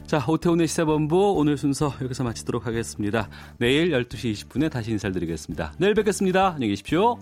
[0.06, 3.28] 자, 오태훈의 시사본부 오늘 순서 여기서 마치도록 하겠습니다.
[3.58, 5.72] 내일 12시 20분에 다시 인사를 드리겠습니다.
[5.78, 6.48] 내일 뵙겠습니다.
[6.48, 7.18] 안녕히 계십시오.